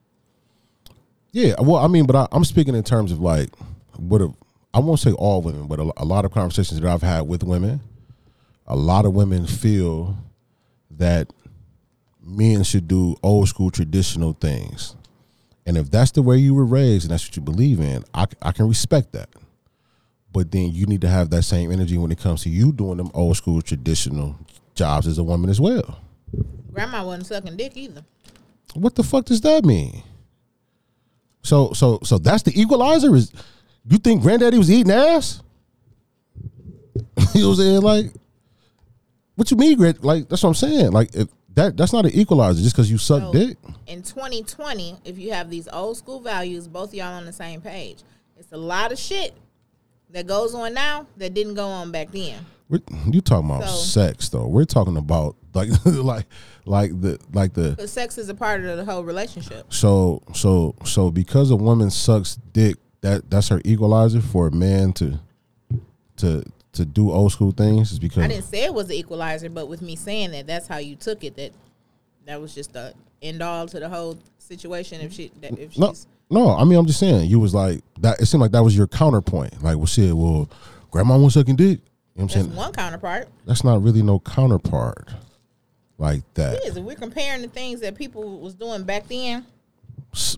Yeah, 1.31 1.53
well, 1.59 1.77
I 1.77 1.87
mean, 1.87 2.07
but 2.07 2.15
I, 2.15 2.27
I'm 2.31 2.43
speaking 2.43 2.73
in 2.73 2.83
terms 2.83 3.11
of 3.11 3.19
like 3.19 3.49
what 3.95 4.21
a, 4.21 4.33
I 4.73 4.79
won't 4.79 4.99
say 4.99 5.11
all 5.11 5.43
women, 5.43 5.67
but 5.67 5.79
a, 5.79 5.91
a 5.97 6.03
lot 6.03 6.25
of 6.25 6.31
conversations 6.31 6.81
that 6.81 6.91
I've 6.91 7.03
had 7.03 7.27
with 7.27 7.43
women, 7.43 7.79
a 8.65 8.75
lot 8.75 9.05
of 9.05 9.13
women 9.13 9.45
feel 9.45 10.17
that 10.97 11.31
men 12.23 12.63
should 12.63 12.87
do 12.87 13.15
old 13.23 13.49
school 13.49 13.71
traditional 13.71 14.33
things, 14.33 14.95
and 15.65 15.77
if 15.77 15.91
that's 15.91 16.11
the 16.11 16.21
way 16.21 16.37
you 16.37 16.53
were 16.53 16.65
raised 16.65 17.05
and 17.05 17.11
that's 17.11 17.27
what 17.27 17.35
you 17.35 17.41
believe 17.41 17.79
in, 17.79 18.03
I, 18.13 18.25
I 18.41 18.51
can 18.51 18.67
respect 18.67 19.13
that. 19.13 19.29
But 20.33 20.51
then 20.51 20.71
you 20.71 20.85
need 20.85 21.01
to 21.01 21.09
have 21.09 21.29
that 21.31 21.43
same 21.43 21.71
energy 21.71 21.97
when 21.97 22.11
it 22.11 22.19
comes 22.19 22.43
to 22.43 22.49
you 22.49 22.71
doing 22.71 22.97
them 22.97 23.11
old 23.13 23.37
school 23.37 23.61
traditional 23.61 24.37
jobs 24.75 25.07
as 25.07 25.17
a 25.17 25.23
woman 25.23 25.49
as 25.49 25.59
well. 25.59 25.99
Grandma 26.71 27.05
wasn't 27.05 27.27
sucking 27.27 27.57
dick 27.57 27.75
either. 27.75 28.03
What 28.73 28.95
the 28.95 29.03
fuck 29.03 29.25
does 29.25 29.41
that 29.41 29.65
mean? 29.65 30.03
So 31.43 31.73
so 31.73 31.99
so 32.03 32.17
that's 32.17 32.43
the 32.43 32.59
equalizer 32.59 33.15
is 33.15 33.31
you 33.85 33.97
think 33.97 34.21
granddaddy 34.21 34.57
was 34.57 34.71
eating 34.71 34.91
ass? 34.93 35.41
you 37.33 37.41
know 37.41 37.49
what 37.49 37.53
I'm 37.53 37.55
saying? 37.55 37.81
Like 37.81 38.05
what 39.35 39.51
you 39.51 39.57
mean, 39.57 39.77
grand 39.77 40.03
like 40.03 40.29
that's 40.29 40.43
what 40.43 40.49
I'm 40.49 40.55
saying. 40.55 40.91
Like 40.91 41.13
if 41.15 41.27
that 41.55 41.75
that's 41.77 41.93
not 41.93 42.05
an 42.05 42.11
equalizer 42.13 42.61
just 42.61 42.75
because 42.75 42.89
you 42.89 42.97
suck 42.97 43.21
So, 43.23 43.31
dick. 43.33 43.57
In 43.87 44.01
2020, 44.03 44.97
if 45.05 45.17
you 45.17 45.31
have 45.33 45.49
these 45.49 45.67
old 45.71 45.97
school 45.97 46.19
values, 46.19 46.67
both 46.67 46.93
y'all 46.93 47.13
on 47.13 47.25
the 47.25 47.33
same 47.33 47.61
page. 47.61 48.03
It's 48.37 48.51
a 48.51 48.57
lot 48.57 48.91
of 48.91 48.97
shit 48.99 49.33
that 50.11 50.27
goes 50.27 50.53
on 50.55 50.73
now 50.73 51.07
that 51.17 51.33
didn't 51.33 51.53
go 51.55 51.67
on 51.67 51.91
back 51.91 52.11
then. 52.11 52.45
We're, 52.69 52.79
you 53.09 53.19
talking 53.21 53.49
about 53.49 53.63
So- 53.67 53.75
sex 53.75 54.29
though. 54.29 54.47
We're 54.47 54.65
talking 54.65 54.95
about 54.97 55.35
like 55.53 55.69
like 55.85 56.25
like 56.65 57.01
the 57.01 57.19
like 57.33 57.53
the 57.53 57.87
sex 57.87 58.17
is 58.17 58.29
a 58.29 58.33
part 58.33 58.63
of 58.63 58.77
the 58.77 58.85
whole 58.85 59.03
relationship. 59.03 59.73
So 59.73 60.21
so 60.33 60.75
so 60.85 61.11
because 61.11 61.51
a 61.51 61.55
woman 61.57 61.89
sucks 61.91 62.35
dick 62.53 62.77
that 63.01 63.29
that's 63.29 63.49
her 63.49 63.61
equalizer 63.65 64.21
for 64.21 64.47
a 64.47 64.51
man 64.51 64.93
to 64.93 65.19
to 66.17 66.43
to 66.73 66.85
do 66.85 67.11
old 67.11 67.31
school 67.31 67.51
things 67.51 67.91
is 67.91 67.99
because 67.99 68.23
I 68.23 68.27
didn't 68.27 68.45
say 68.45 68.63
it 68.63 68.73
was 68.73 68.85
an 68.87 68.93
equalizer, 68.95 69.49
but 69.49 69.67
with 69.67 69.81
me 69.81 69.95
saying 69.95 70.31
that, 70.31 70.47
that's 70.47 70.67
how 70.67 70.77
you 70.77 70.95
took 70.95 71.23
it. 71.23 71.35
That 71.35 71.51
that 72.25 72.39
was 72.41 72.53
just 72.55 72.73
the 72.73 72.93
end 73.21 73.41
all 73.41 73.67
to 73.67 73.79
the 73.79 73.89
whole 73.89 74.17
situation. 74.37 75.01
If 75.01 75.13
she, 75.13 75.31
that 75.41 75.57
if 75.59 75.77
no 75.77 75.89
she's 75.89 76.07
no 76.29 76.55
I 76.55 76.63
mean 76.63 76.77
I'm 76.79 76.85
just 76.85 76.99
saying 76.99 77.29
you 77.29 77.39
was 77.39 77.53
like 77.53 77.81
that. 77.99 78.19
It 78.21 78.27
seemed 78.27 78.41
like 78.41 78.51
that 78.51 78.63
was 78.63 78.75
your 78.77 78.87
counterpoint. 78.87 79.61
Like 79.63 79.77
well 79.77 79.85
shit, 79.85 80.13
well 80.15 80.49
grandma 80.91 81.17
wants 81.17 81.33
sucking 81.35 81.55
dick. 81.57 81.67
You 81.67 81.75
know 81.75 81.81
what 82.13 82.21
I'm 82.23 82.27
that's 82.27 82.33
saying? 82.33 82.55
one 82.55 82.71
counterpart. 82.73 83.27
That's 83.45 83.63
not 83.63 83.81
really 83.83 84.01
no 84.01 84.19
counterpart 84.19 85.09
like 85.97 86.21
that. 86.35 86.55
It 86.55 86.65
is. 86.67 86.77
If 86.77 86.83
we're 86.83 86.95
comparing 86.95 87.41
the 87.41 87.47
things 87.47 87.81
that 87.81 87.95
people 87.95 88.39
was 88.39 88.53
doing 88.53 88.83
back 88.83 89.07
then, 89.07 89.45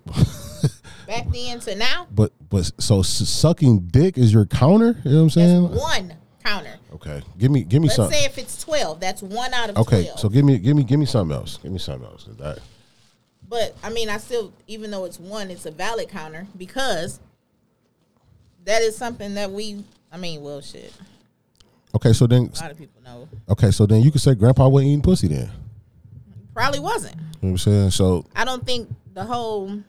back 1.07 1.25
then 1.31 1.59
to 1.61 1.75
now, 1.75 2.07
But 2.13 2.31
but 2.49 2.71
so 2.79 2.99
s- 2.99 3.07
sucking 3.29 3.87
dick 3.91 4.17
is 4.17 4.33
your 4.33 4.45
counter. 4.45 4.97
You 5.03 5.11
know 5.11 5.23
what 5.25 5.35
I'm 5.37 5.69
that's 5.69 5.75
saying? 5.75 6.07
one 6.09 6.13
counter. 6.43 6.75
Okay, 6.93 7.21
give 7.37 7.51
me 7.51 7.63
give 7.63 7.81
me 7.81 7.87
Let's 7.87 7.95
something. 7.97 8.17
say 8.17 8.25
if 8.25 8.37
it's 8.37 8.61
twelve, 8.63 8.99
that's 8.99 9.21
one 9.21 9.53
out 9.53 9.69
of 9.69 9.77
Okay, 9.77 10.03
twelve. 10.05 10.19
so 10.19 10.29
give 10.29 10.43
me 10.45 10.57
give 10.57 10.75
me 10.75 10.83
give 10.83 10.99
me 10.99 11.05
something 11.05 11.35
else. 11.35 11.57
Give 11.57 11.71
me 11.71 11.79
something 11.79 12.05
else. 12.07 12.25
That 12.37 12.59
But 13.47 13.75
I 13.83 13.89
mean, 13.89 14.09
I 14.09 14.17
still, 14.17 14.53
even 14.67 14.91
though 14.91 15.05
it's 15.05 15.19
one, 15.19 15.49
it's 15.51 15.65
a 15.65 15.71
valid 15.71 16.09
counter 16.09 16.47
because 16.57 17.19
that 18.65 18.81
is 18.81 18.95
something 18.95 19.33
that 19.35 19.51
we. 19.51 19.83
I 20.11 20.17
mean, 20.17 20.41
well, 20.41 20.61
shit. 20.61 20.93
okay. 21.95 22.13
So 22.13 22.27
then 22.27 22.51
A 22.57 22.61
lot 22.61 22.71
of 22.71 22.77
people 22.77 23.01
know. 23.03 23.27
okay. 23.49 23.71
So 23.71 23.85
then 23.85 24.01
you 24.01 24.11
could 24.11 24.21
say 24.21 24.35
grandpa 24.35 24.67
wasn't 24.67 24.89
eating 24.89 25.01
pussy. 25.01 25.27
Then 25.27 25.49
Probably 26.53 26.79
wasn't. 26.79 27.15
what 27.41 27.49
I'm 27.49 27.57
saying. 27.57 27.91
So 27.91 28.25
I 28.35 28.45
don't 28.45 28.63
think 28.65 28.87
the 29.13 29.23
whole 29.23 29.79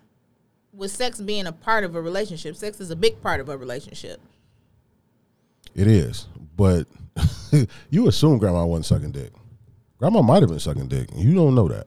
with 0.72 0.90
sex 0.90 1.20
being 1.20 1.46
a 1.46 1.52
part 1.52 1.84
of 1.84 1.94
a 1.94 2.00
relationship. 2.00 2.57
Sex 2.57 2.80
is 2.80 2.90
a 2.90 2.96
big 2.96 3.20
part 3.22 3.38
of 3.40 3.48
a 3.48 3.57
relationship. 3.57 4.18
it 5.74 5.86
is, 5.86 6.26
but 6.57 6.86
you 7.90 8.09
assume 8.09 8.38
grandma 8.38 8.64
wasn't 8.64 8.86
sucking 8.86 9.12
dick. 9.12 9.32
Grandma 9.98 10.22
might 10.22 10.42
have 10.42 10.50
been 10.50 10.61
sucking 10.61 10.88
dick. 10.88 11.11
And 11.12 11.20
You 11.20 11.34
don't 11.34 11.55
know 11.55 11.68
that. 11.68 11.86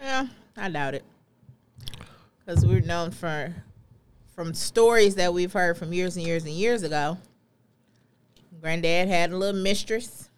Yeah, 0.00 0.26
I 0.56 0.68
doubt 0.68 0.94
it. 0.94 1.04
Because 2.44 2.64
we're 2.64 2.80
known 2.80 3.10
for 3.10 3.54
from 4.34 4.52
stories 4.52 5.14
that 5.14 5.32
we've 5.32 5.52
heard 5.52 5.78
from 5.78 5.92
years 5.92 6.16
and 6.16 6.26
years 6.26 6.44
and 6.44 6.52
years 6.52 6.82
ago. 6.82 7.18
Granddad 8.60 9.08
had 9.08 9.32
a 9.32 9.36
little 9.36 9.60
mistress. 9.60 10.28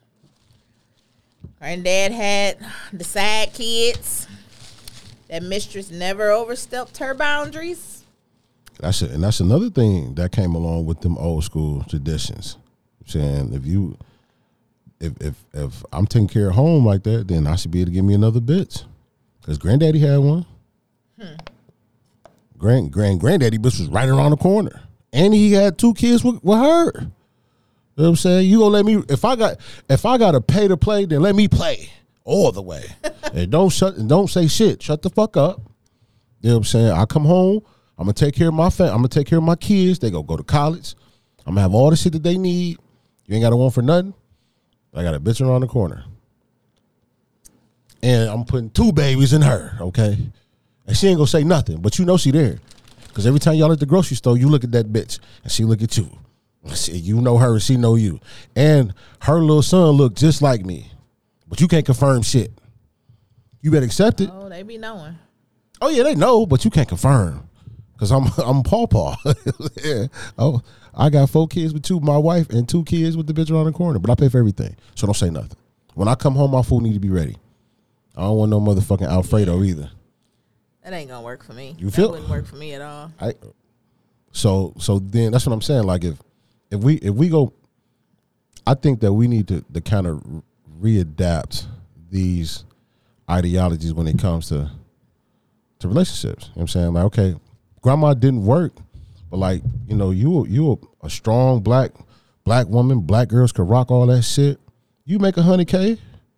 Granddad 1.59 2.11
had 2.13 2.57
the 2.93 3.03
side 3.03 3.53
kids. 3.53 4.27
That 5.27 5.43
mistress 5.43 5.91
never 5.91 6.31
overstepped 6.31 6.97
her 6.97 7.13
boundaries. 7.13 7.98
That's 8.79 9.01
it, 9.01 9.11
and 9.11 9.23
that's 9.23 9.41
another 9.41 9.69
thing 9.69 10.15
that 10.15 10.31
came 10.31 10.55
along 10.55 10.85
with 10.85 11.01
them 11.01 11.17
old 11.17 11.43
school 11.43 11.83
traditions. 11.89 12.57
Saying 13.05 13.53
if 13.53 13.65
you, 13.65 13.97
if 14.99 15.13
if 15.19 15.35
if 15.53 15.83
I'm 15.91 16.05
taking 16.05 16.27
care 16.27 16.49
of 16.49 16.55
home 16.55 16.85
like 16.85 17.03
that, 17.03 17.27
then 17.27 17.47
I 17.47 17.55
should 17.55 17.71
be 17.71 17.81
able 17.81 17.87
to 17.87 17.93
give 17.93 18.05
me 18.05 18.13
another 18.13 18.39
bitch, 18.39 18.85
because 19.41 19.57
granddaddy 19.57 19.99
had 19.99 20.19
one. 20.19 20.45
Hmm. 21.19 21.35
Grand 22.57 22.91
grand 22.91 23.19
granddaddy 23.19 23.57
bitch 23.57 23.79
was 23.79 23.87
right 23.87 24.07
around 24.07 24.31
the 24.31 24.37
corner, 24.37 24.81
and 25.11 25.33
he 25.33 25.51
had 25.53 25.77
two 25.77 25.93
kids 25.93 26.23
with, 26.23 26.43
with 26.43 26.59
her. 26.59 26.91
You 27.99 28.03
know 28.03 28.03
what 28.03 28.07
I'm 28.11 28.15
saying? 28.15 28.49
You 28.49 28.59
gonna 28.59 28.69
let 28.69 28.85
me 28.85 29.03
if 29.09 29.25
I 29.25 29.35
got 29.35 29.57
if 29.89 30.05
I 30.05 30.17
gotta 30.17 30.39
pay 30.39 30.69
to 30.69 30.77
play, 30.77 31.05
then 31.05 31.21
let 31.21 31.35
me 31.35 31.49
play 31.49 31.89
all 32.23 32.51
the 32.53 32.61
way. 32.61 32.85
and 33.33 33.51
don't 33.51 33.69
shut 33.69 33.97
and 33.97 34.07
don't 34.07 34.29
say 34.29 34.47
shit. 34.47 34.81
Shut 34.81 35.01
the 35.01 35.09
fuck 35.09 35.35
up. 35.35 35.61
You 36.41 36.49
know 36.49 36.55
what 36.55 36.57
I'm 36.59 36.63
saying? 36.63 36.91
I 36.91 37.05
come 37.05 37.25
home, 37.25 37.61
I'm 37.99 38.05
gonna 38.05 38.13
take 38.13 38.33
care 38.33 38.47
of 38.47 38.53
my 38.53 38.69
family. 38.69 38.93
I'm 38.93 38.99
gonna 38.99 39.09
take 39.09 39.27
care 39.27 39.37
of 39.37 39.43
my 39.43 39.57
kids. 39.57 39.99
They 39.99 40.09
go 40.09 40.23
go 40.23 40.37
to 40.37 40.43
college. 40.43 40.95
I'm 41.45 41.53
gonna 41.53 41.61
have 41.61 41.73
all 41.73 41.89
the 41.89 41.97
shit 41.97 42.13
that 42.13 42.23
they 42.23 42.37
need. 42.37 42.77
You 43.25 43.35
ain't 43.35 43.43
got 43.43 43.49
to 43.49 43.57
want 43.57 43.73
for 43.73 43.81
nothing. 43.81 44.13
I 44.93 45.03
got 45.03 45.13
a 45.15 45.19
bitch 45.19 45.45
around 45.45 45.61
the 45.61 45.67
corner. 45.67 46.05
And 48.01 48.29
I'm 48.29 48.45
putting 48.45 48.69
two 48.69 48.93
babies 48.93 49.33
in 49.33 49.41
her, 49.41 49.77
okay? 49.81 50.17
And 50.87 50.95
she 50.97 51.07
ain't 51.07 51.17
gonna 51.17 51.27
say 51.27 51.43
nothing, 51.43 51.81
but 51.81 51.99
you 51.99 52.05
know 52.05 52.15
she 52.15 52.31
there. 52.31 52.59
Cause 53.13 53.27
every 53.27 53.39
time 53.39 53.55
y'all 53.55 53.71
at 53.71 53.81
the 53.81 53.85
grocery 53.85 54.15
store, 54.15 54.37
you 54.37 54.47
look 54.47 54.63
at 54.63 54.71
that 54.71 54.93
bitch 54.93 55.19
and 55.43 55.51
she 55.51 55.65
look 55.65 55.81
at 55.81 55.97
you. 55.97 56.09
See, 56.73 56.97
You 56.97 57.19
know 57.19 57.37
her 57.37 57.53
and 57.53 57.61
she 57.61 57.75
know 57.75 57.95
you. 57.95 58.21
And 58.55 58.93
her 59.23 59.39
little 59.39 59.61
son 59.61 59.89
look 59.91 60.15
just 60.15 60.41
like 60.41 60.65
me. 60.65 60.89
But 61.47 61.59
you 61.59 61.67
can't 61.67 61.85
confirm 61.85 62.21
shit. 62.21 62.51
You 63.61 63.71
better 63.71 63.85
accept 63.85 64.21
it. 64.21 64.29
Oh, 64.31 64.47
they 64.47 64.63
be 64.63 64.77
knowing. 64.77 65.17
Oh 65.81 65.89
yeah, 65.89 66.03
they 66.03 66.15
know, 66.15 66.45
but 66.45 66.63
you 66.63 66.71
can't 66.71 66.87
confirm. 66.87 67.48
Cause 67.99 68.11
I'm 68.11 68.25
I'm 68.45 68.63
Paw 68.63 68.87
Paw. 68.87 69.15
yeah. 69.83 70.07
Oh, 70.37 70.61
I 70.95 71.09
got 71.09 71.29
four 71.29 71.47
kids 71.47 71.73
with 71.73 71.83
two, 71.83 71.99
my 71.99 72.17
wife, 72.17 72.49
and 72.49 72.67
two 72.67 72.83
kids 72.85 73.17
with 73.17 73.27
the 73.27 73.33
bitch 73.33 73.51
around 73.51 73.65
the 73.65 73.71
corner. 73.73 73.99
But 73.99 74.09
I 74.09 74.15
pay 74.15 74.29
for 74.29 74.39
everything, 74.39 74.75
so 74.95 75.05
don't 75.05 75.13
say 75.13 75.29
nothing. 75.29 75.57
When 75.95 76.07
I 76.07 76.15
come 76.15 76.35
home, 76.35 76.51
my 76.51 76.61
food 76.61 76.83
need 76.83 76.93
to 76.93 76.99
be 76.99 77.09
ready. 77.09 77.35
I 78.15 78.21
don't 78.21 78.37
want 78.37 78.51
no 78.51 78.59
motherfucking 78.59 79.07
Alfredo 79.07 79.63
either. 79.63 79.91
That 80.83 80.93
ain't 80.93 81.09
gonna 81.09 81.23
work 81.23 81.43
for 81.43 81.53
me. 81.53 81.75
You 81.77 81.89
feel- 81.91 82.07
that 82.07 82.11
wouldn't 82.13 82.29
work 82.29 82.45
for 82.45 82.55
me 82.55 82.73
at 82.73 82.81
all. 82.81 83.11
I 83.19 83.33
so 84.31 84.73
so 84.77 84.99
then 84.99 85.31
that's 85.31 85.45
what 85.45 85.53
I'm 85.53 85.61
saying. 85.61 85.83
Like 85.83 86.03
if 86.03 86.17
if 86.71 86.79
we 86.79 86.95
if 86.95 87.13
we 87.13 87.29
go, 87.29 87.53
I 88.65 88.75
think 88.75 89.01
that 89.01 89.11
we 89.11 89.27
need 89.27 89.47
to 89.49 89.61
to 89.73 89.81
kind 89.81 90.07
of 90.07 90.23
readapt 90.81 91.65
these 92.09 92.63
ideologies 93.29 93.93
when 93.93 94.07
it 94.07 94.17
comes 94.17 94.47
to 94.49 94.71
to 95.79 95.87
relationships. 95.87 96.45
You 96.45 96.49
know 96.49 96.53
what 96.55 96.61
I'm 96.61 96.67
saying? 96.69 96.93
Like, 96.93 97.03
okay, 97.05 97.35
grandma 97.81 98.13
didn't 98.13 98.45
work, 98.45 98.73
but 99.29 99.37
like, 99.37 99.61
you 99.87 99.95
know, 99.95 100.11
you 100.11 100.45
you 100.47 100.79
a 101.01 101.09
strong 101.09 101.61
black 101.61 101.91
black 102.43 102.67
woman, 102.67 103.01
black 103.01 103.27
girls 103.27 103.51
could 103.51 103.69
rock 103.69 103.91
all 103.91 104.07
that 104.07 104.23
shit. 104.23 104.59
You 105.05 105.19
make 105.19 105.37
a 105.37 105.41
hundred 105.41 105.67
K, 105.67 105.89
you 105.89 105.95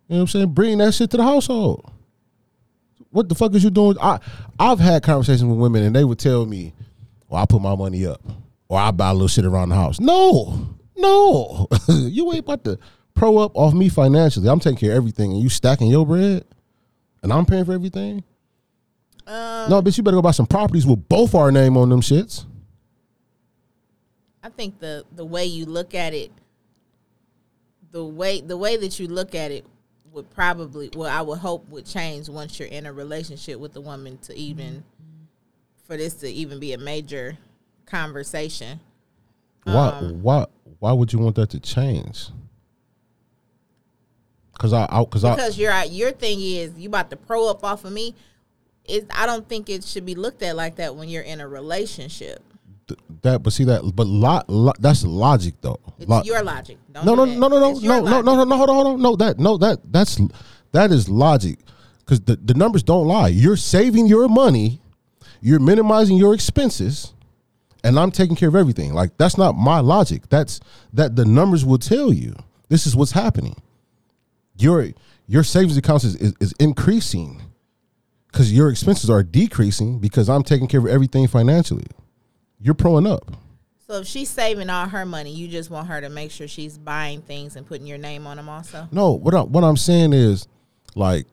know 0.08 0.16
what 0.16 0.20
I'm 0.20 0.26
saying? 0.28 0.48
Bring 0.54 0.78
that 0.78 0.94
shit 0.94 1.10
to 1.10 1.16
the 1.16 1.22
household. 1.22 1.90
What 3.10 3.28
the 3.28 3.34
fuck 3.34 3.54
is 3.54 3.62
you 3.62 3.70
doing? 3.70 3.96
I 4.00 4.18
I've 4.58 4.80
had 4.80 5.02
conversations 5.02 5.44
with 5.44 5.58
women 5.58 5.82
and 5.82 5.94
they 5.94 6.04
would 6.04 6.18
tell 6.18 6.46
me, 6.46 6.72
Well, 7.28 7.42
I 7.42 7.46
put 7.46 7.60
my 7.60 7.76
money 7.76 8.06
up. 8.06 8.20
Or 8.68 8.78
I 8.78 8.90
buy 8.90 9.10
a 9.10 9.12
little 9.12 9.28
shit 9.28 9.44
around 9.44 9.68
the 9.68 9.74
house. 9.74 10.00
No, 10.00 10.76
no. 10.96 11.68
you 11.88 12.32
ain't 12.32 12.40
about 12.40 12.64
to 12.64 12.78
pro 13.14 13.36
up 13.38 13.52
off 13.54 13.74
me 13.74 13.90
financially. 13.90 14.48
I'm 14.48 14.60
taking 14.60 14.78
care 14.78 14.92
of 14.92 14.96
everything 14.96 15.32
and 15.32 15.42
you 15.42 15.50
stacking 15.50 15.88
your 15.88 16.06
bread 16.06 16.44
and 17.22 17.32
I'm 17.32 17.44
paying 17.44 17.64
for 17.64 17.72
everything. 17.72 18.24
Um, 19.32 19.70
No, 19.70 19.80
bitch, 19.82 19.96
you 19.96 20.02
better 20.02 20.16
go 20.18 20.22
buy 20.22 20.32
some 20.32 20.46
properties 20.46 20.86
with 20.86 21.08
both 21.08 21.34
our 21.34 21.50
name 21.50 21.76
on 21.78 21.88
them 21.88 22.02
shits. 22.02 22.44
I 24.42 24.50
think 24.50 24.78
the 24.78 25.04
the 25.14 25.24
way 25.24 25.46
you 25.46 25.64
look 25.64 25.94
at 25.94 26.12
it, 26.12 26.30
the 27.92 28.04
way 28.04 28.40
the 28.40 28.56
way 28.56 28.76
that 28.76 28.98
you 29.00 29.08
look 29.08 29.34
at 29.34 29.50
it 29.50 29.64
would 30.12 30.28
probably 30.30 30.90
well, 30.94 31.08
I 31.08 31.22
would 31.22 31.38
hope 31.38 31.66
would 31.70 31.86
change 31.86 32.28
once 32.28 32.58
you're 32.58 32.68
in 32.68 32.84
a 32.84 32.92
relationship 32.92 33.58
with 33.58 33.72
the 33.72 33.80
woman 33.80 34.18
to 34.18 34.36
even 34.36 34.84
for 35.86 35.96
this 35.96 36.14
to 36.14 36.28
even 36.28 36.58
be 36.58 36.72
a 36.74 36.78
major 36.78 37.38
conversation. 37.86 38.80
Why 39.64 39.88
Um, 39.88 40.22
why 40.22 40.46
why 40.80 40.92
would 40.92 41.12
you 41.12 41.20
want 41.20 41.36
that 41.36 41.50
to 41.50 41.60
change? 41.60 42.28
Cause 44.58 44.72
I, 44.72 44.84
I 44.90 45.04
cause 45.04 45.24
I 45.24 45.34
Because 45.34 45.56
your 45.56 45.72
your 45.84 46.10
thing 46.10 46.40
is 46.40 46.72
you 46.76 46.88
about 46.88 47.10
to 47.10 47.16
pro 47.16 47.48
up 47.48 47.64
off 47.64 47.84
of 47.84 47.92
me. 47.92 48.14
It, 48.84 49.06
I 49.14 49.26
don't 49.26 49.48
think 49.48 49.70
it 49.70 49.84
should 49.84 50.04
be 50.04 50.14
looked 50.14 50.42
at 50.42 50.56
like 50.56 50.76
that 50.76 50.96
when 50.96 51.08
you're 51.08 51.22
in 51.22 51.40
a 51.40 51.48
relationship. 51.48 52.42
th- 52.88 52.98
that 53.22 53.42
but 53.42 53.52
see 53.52 53.64
that 53.64 53.82
but 53.94 54.06
lot, 54.06 54.48
lo, 54.48 54.72
that's 54.78 55.04
logic 55.04 55.54
though. 55.60 55.78
It's 55.98 56.08
Lo- 56.08 56.22
your 56.24 56.42
logic. 56.42 56.78
Don't 56.90 57.06
no, 57.06 57.14
do 57.14 57.26
no, 57.26 57.48
no, 57.48 57.58
no, 57.58 57.72
no, 57.72 57.78
no, 57.78 58.00
no, 58.00 58.20
no, 58.20 58.34
no, 58.34 58.44
no, 58.44 58.56
hold 58.56 58.70
on, 58.70 58.74
hold 58.74 58.86
on. 58.88 59.02
No, 59.02 59.16
that, 59.16 59.38
no, 59.38 59.56
that, 59.58 59.78
that's, 59.92 60.20
that 60.72 60.90
is 60.90 61.08
logic. 61.08 61.58
Because 62.00 62.20
the, 62.22 62.36
the 62.36 62.54
numbers 62.54 62.82
don't 62.82 63.06
lie. 63.06 63.28
You're 63.28 63.56
saving 63.56 64.08
your 64.08 64.28
money, 64.28 64.80
you're 65.40 65.60
minimizing 65.60 66.16
your 66.16 66.34
expenses, 66.34 67.14
and 67.84 67.98
I'm 67.98 68.10
taking 68.10 68.34
care 68.34 68.48
of 68.48 68.56
everything. 68.56 68.92
Like 68.92 69.16
that's 69.16 69.38
not 69.38 69.52
my 69.52 69.78
logic. 69.78 70.28
That's 70.28 70.58
that 70.92 71.14
the 71.14 71.24
numbers 71.24 71.64
will 71.64 71.78
tell 71.78 72.12
you 72.12 72.34
this 72.68 72.86
is 72.86 72.96
what's 72.96 73.12
happening. 73.12 73.54
Your 74.56 74.88
your 75.28 75.44
savings 75.44 75.76
accounts 75.76 76.04
is, 76.04 76.16
is, 76.16 76.34
is 76.40 76.52
increasing 76.58 77.40
because 78.32 78.52
your 78.52 78.70
expenses 78.70 79.10
are 79.10 79.22
decreasing 79.22 79.98
because 79.98 80.28
I'm 80.30 80.42
taking 80.42 80.66
care 80.66 80.80
of 80.80 80.86
everything 80.86 81.28
financially. 81.28 81.86
You're 82.58 82.74
proing 82.74 83.06
up. 83.06 83.30
So 83.86 83.98
if 83.98 84.06
she's 84.06 84.30
saving 84.30 84.70
all 84.70 84.88
her 84.88 85.04
money, 85.04 85.34
you 85.34 85.48
just 85.48 85.68
want 85.68 85.88
her 85.88 86.00
to 86.00 86.08
make 86.08 86.30
sure 86.30 86.48
she's 86.48 86.78
buying 86.78 87.20
things 87.20 87.56
and 87.56 87.66
putting 87.66 87.86
your 87.86 87.98
name 87.98 88.26
on 88.26 88.38
them 88.38 88.48
also. 88.48 88.88
No, 88.90 89.12
what 89.12 89.34
I, 89.34 89.42
what 89.42 89.64
I'm 89.64 89.76
saying 89.76 90.14
is, 90.14 90.48
like, 90.94 91.26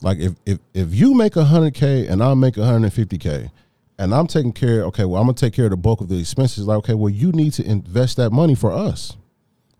like 0.00 0.18
if 0.18 0.34
if 0.46 0.58
if 0.74 0.94
you 0.94 1.14
make 1.14 1.34
a 1.34 1.44
hundred 1.44 1.74
k 1.74 2.06
and 2.06 2.22
I 2.22 2.34
make 2.34 2.56
a 2.56 2.64
hundred 2.64 2.84
and 2.84 2.92
fifty 2.92 3.18
k, 3.18 3.50
and 3.98 4.14
I'm 4.14 4.28
taking 4.28 4.52
care, 4.52 4.84
okay, 4.84 5.04
well 5.04 5.20
I'm 5.20 5.26
gonna 5.26 5.34
take 5.34 5.54
care 5.54 5.64
of 5.64 5.72
the 5.72 5.76
bulk 5.76 6.00
of 6.00 6.08
the 6.08 6.20
expenses. 6.20 6.66
Like, 6.66 6.78
okay, 6.78 6.94
well 6.94 7.10
you 7.10 7.32
need 7.32 7.52
to 7.54 7.64
invest 7.64 8.16
that 8.18 8.30
money 8.30 8.54
for 8.54 8.70
us. 8.70 9.16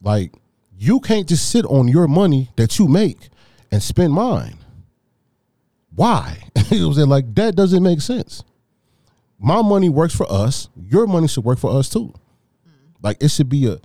Like, 0.01 0.32
you 0.76 0.99
can't 0.99 1.28
just 1.28 1.51
sit 1.51 1.64
on 1.66 1.86
your 1.86 2.09
money 2.09 2.51
that 2.57 2.80
you 2.80 2.88
make 2.88 3.28
and 3.70 3.80
spend 3.80 4.12
mine. 4.12 4.59
Why? 5.95 6.38
you 6.70 6.80
know 6.80 6.88
what 6.88 6.93
I'm 6.93 6.95
saying? 6.95 7.09
Like 7.09 7.34
that 7.34 7.55
doesn't 7.55 7.82
make 7.82 8.01
sense. 8.01 8.45
My 9.38 9.61
money 9.62 9.88
works 9.88 10.14
for 10.14 10.30
us. 10.30 10.68
Your 10.76 11.07
money 11.07 11.28
should 11.28 11.45
work 11.45 11.59
for 11.59 11.76
us 11.76 11.88
too. 11.88 12.14
Like 13.03 13.22
it 13.22 13.30
should 13.30 13.49
be 13.49 13.66
a 13.66 13.78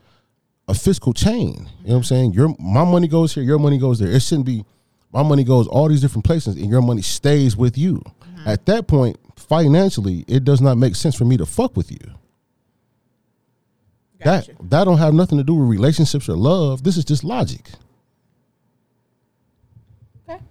a 0.67 0.73
fiscal 0.73 1.13
chain. 1.13 1.53
You 1.55 1.55
know 1.55 1.67
what 1.83 1.95
I'm 1.95 2.03
saying? 2.03 2.33
Your 2.33 2.55
my 2.59 2.83
money 2.83 3.07
goes 3.07 3.33
here, 3.33 3.43
your 3.43 3.59
money 3.59 3.77
goes 3.77 3.99
there. 3.99 4.09
It 4.09 4.21
shouldn't 4.21 4.45
be 4.45 4.65
my 5.11 5.23
money 5.23 5.43
goes 5.43 5.67
all 5.67 5.87
these 5.87 6.01
different 6.01 6.25
places 6.25 6.55
and 6.55 6.69
your 6.69 6.81
money 6.81 7.01
stays 7.01 7.55
with 7.55 7.77
you. 7.77 8.03
Mm-hmm. 8.21 8.49
At 8.49 8.65
that 8.65 8.87
point, 8.87 9.17
financially, 9.35 10.25
it 10.27 10.43
does 10.43 10.61
not 10.61 10.77
make 10.77 10.95
sense 10.95 11.15
for 11.15 11.25
me 11.25 11.37
to 11.37 11.45
fuck 11.45 11.75
with 11.77 11.91
you. 11.91 11.99
Gotcha. 14.23 14.51
That 14.51 14.69
that 14.69 14.83
don't 14.85 14.97
have 14.97 15.13
nothing 15.13 15.37
to 15.37 15.43
do 15.43 15.53
with 15.53 15.69
relationships 15.69 16.27
or 16.27 16.35
love. 16.35 16.83
This 16.83 16.97
is 16.97 17.05
just 17.05 17.23
logic. 17.23 17.69
Okay. 20.27 20.41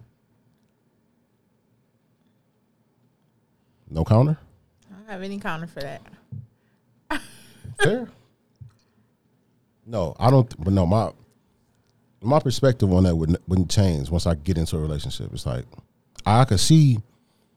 No 3.96 4.04
counter? 4.04 4.36
I 4.90 4.94
don't 4.94 5.08
have 5.08 5.22
any 5.22 5.40
counter 5.40 5.66
for 5.66 5.80
that. 5.80 6.02
Fair. 7.82 8.06
No, 9.86 10.14
I 10.20 10.30
don't. 10.30 10.54
But 10.62 10.74
no, 10.74 10.84
my 10.84 11.12
my 12.20 12.38
perspective 12.38 12.92
on 12.92 13.04
that 13.04 13.16
wouldn't, 13.16 13.40
wouldn't 13.48 13.70
change 13.70 14.10
once 14.10 14.26
I 14.26 14.34
get 14.34 14.58
into 14.58 14.76
a 14.76 14.80
relationship. 14.80 15.32
It's 15.32 15.46
like 15.46 15.64
I 16.26 16.44
could 16.44 16.60
see 16.60 16.98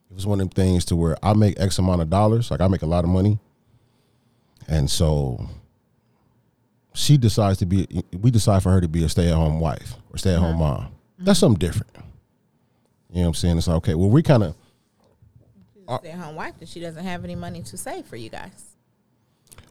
it 0.09 0.13
was 0.13 0.25
one 0.25 0.39
of 0.39 0.49
them 0.49 0.55
things 0.55 0.85
to 0.85 0.95
where 0.95 1.17
I 1.21 1.33
make 1.33 1.59
X 1.59 1.77
amount 1.77 2.01
of 2.01 2.09
dollars, 2.09 2.51
like 2.51 2.61
I 2.61 2.69
make 2.69 2.83
a 2.83 2.87
lot 2.87 3.03
of 3.03 3.09
money, 3.09 3.37
and 4.65 4.89
so 4.89 5.49
she 6.93 7.17
decides 7.17 7.57
to 7.59 7.65
be. 7.65 7.85
We 8.17 8.31
decide 8.31 8.63
for 8.63 8.71
her 8.71 8.79
to 8.79 8.87
be 8.87 9.03
a 9.03 9.09
stay 9.09 9.27
at 9.27 9.35
home 9.35 9.59
wife 9.59 9.95
or 10.09 10.17
stay 10.17 10.35
at 10.35 10.39
home 10.39 10.61
uh-huh. 10.61 10.83
mom. 10.83 10.91
That's 11.17 11.39
something 11.39 11.59
different. 11.59 11.91
You 13.09 13.15
know 13.15 13.21
what 13.21 13.27
I'm 13.27 13.33
saying? 13.33 13.57
It's 13.57 13.67
like 13.67 13.77
okay, 13.77 13.95
well 13.95 14.09
we 14.09 14.23
kind 14.23 14.43
of 14.43 14.55
She's 15.89 15.95
a 15.95 15.99
stay-at-home 15.99 16.35
wife, 16.35 16.53
and 16.59 16.69
she 16.69 16.79
doesn't 16.79 17.03
have 17.03 17.23
any 17.23 17.35
money 17.35 17.61
to 17.63 17.77
save 17.77 18.05
for 18.05 18.15
you 18.15 18.29
guys. 18.29 18.65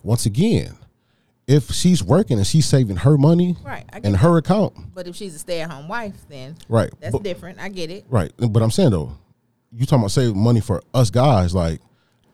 once 0.02 0.26
again, 0.26 0.76
if 1.46 1.70
she's 1.72 2.02
working 2.04 2.36
and 2.38 2.46
she's 2.46 2.66
saving 2.66 2.96
her 2.96 3.16
money 3.18 3.56
Right. 3.64 3.84
Get 3.92 4.04
in 4.04 4.12
that. 4.12 4.18
her 4.18 4.36
account, 4.38 4.74
But 4.94 5.08
if 5.08 5.16
she's 5.16 5.34
a 5.34 5.38
stay-at-home 5.38 5.88
wife, 5.88 6.14
then 6.28 6.56
right? 6.68 6.90
that's 7.00 7.12
but- 7.12 7.22
different. 7.22 7.58
I 7.58 7.68
get 7.68 7.90
it. 7.90 8.04
Right. 8.08 8.32
But 8.36 8.62
I'm 8.62 8.70
saying 8.70 8.90
though, 8.90 9.12
you 9.72 9.84
talking 9.86 10.00
about 10.00 10.10
saving 10.12 10.38
money 10.38 10.60
for 10.60 10.82
us 10.94 11.10
guys, 11.10 11.54
like 11.54 11.80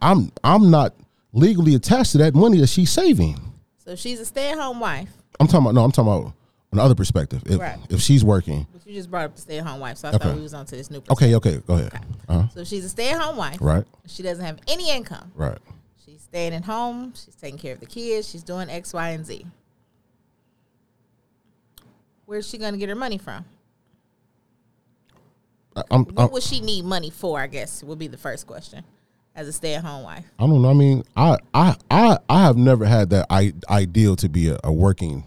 I'm 0.03 0.31
I'm 0.43 0.71
not 0.71 0.95
legally 1.33 1.75
attached 1.75 2.13
to 2.13 2.19
that 2.19 2.35
money 2.35 2.59
that 2.61 2.67
she's 2.69 2.91
saving. 2.91 3.41
So 3.79 3.97
she's 3.97 4.21
a 4.21 4.25
stay-at-home 4.27 4.81
wife, 4.81 5.11
I'm 5.41 5.47
talking 5.47 5.63
about 5.67 5.75
no, 5.75 5.85
I'm 5.85 5.93
talking 5.93 6.13
about 6.13 6.25
on 6.73 6.79
the 6.79 6.83
other 6.83 6.95
perspective. 6.95 7.43
If 7.47 7.61
Right. 7.61 7.79
if 7.89 8.01
she's 8.01 8.23
working, 8.25 8.67
but 8.73 8.87
you 8.87 8.95
just 8.95 9.11
brought 9.11 9.25
up 9.27 9.37
the 9.37 9.41
stay-at-home 9.43 9.81
wife, 9.81 9.99
so 9.99 10.09
I 10.09 10.13
Okay. 10.15 10.25
thought 10.25 10.37
we 10.37 10.43
was 10.43 10.55
on 10.55 10.67
to 10.67 10.77
this 10.77 10.91
new. 10.91 11.03
okay, 11.11 11.35
okay, 11.37 11.61
go 11.67 11.75
ahead. 11.75 11.93
Uh-huh. 12.29 12.49
So 12.55 12.65
she's 12.65 12.85
a 12.85 12.89
stay-at-home 12.89 13.37
wife, 13.37 13.59
Right, 13.61 13.85
she 14.07 14.23
doesn't 14.23 14.45
have 14.45 14.59
any 14.69 14.91
income. 14.91 15.31
right. 15.35 15.59
She's 16.05 16.21
staying 16.23 16.53
at 16.55 16.65
home. 16.65 17.13
She's 17.17 17.35
taking 17.35 17.59
care 17.59 17.73
of 17.75 17.81
the 17.81 17.87
kids. 17.87 18.29
She's 18.29 18.43
doing 18.43 18.69
X, 18.69 18.93
Y, 18.93 19.09
and 19.11 19.25
Z. 19.25 19.47
Where's 22.27 22.49
she 22.49 22.59
gonna 22.59 22.77
get 22.77 22.89
her 22.89 22.95
money 22.95 23.19
from? 23.19 23.45
I'm, 25.91 26.05
What 26.05 26.25
I'm 26.25 26.31
would 26.33 26.43
she 26.43 26.61
need 26.61 26.85
money 26.85 27.11
for? 27.11 27.41
I 27.41 27.47
guess 27.47 27.83
would 27.83 27.99
be 27.99 28.07
the 28.07 28.17
first 28.17 28.47
question. 28.47 28.85
As 29.37 29.49
a 29.49 29.53
stay-at-home 29.53 30.05
wife, 30.05 30.25
I 30.39 30.47
don't 30.47 30.63
know. 30.63 30.71
I 30.71 30.75
mean, 30.75 31.03
I 31.17 31.39
I 31.53 31.75
I 31.91 32.19
I 32.29 32.43
have 32.45 32.57
never 32.57 32.85
had 32.85 33.11
that 33.11 33.27
I, 33.31 33.53
ideal 33.69 34.15
to 34.17 34.29
be 34.29 34.49
a, 34.49 34.59
a 34.63 34.73
working 34.73 35.25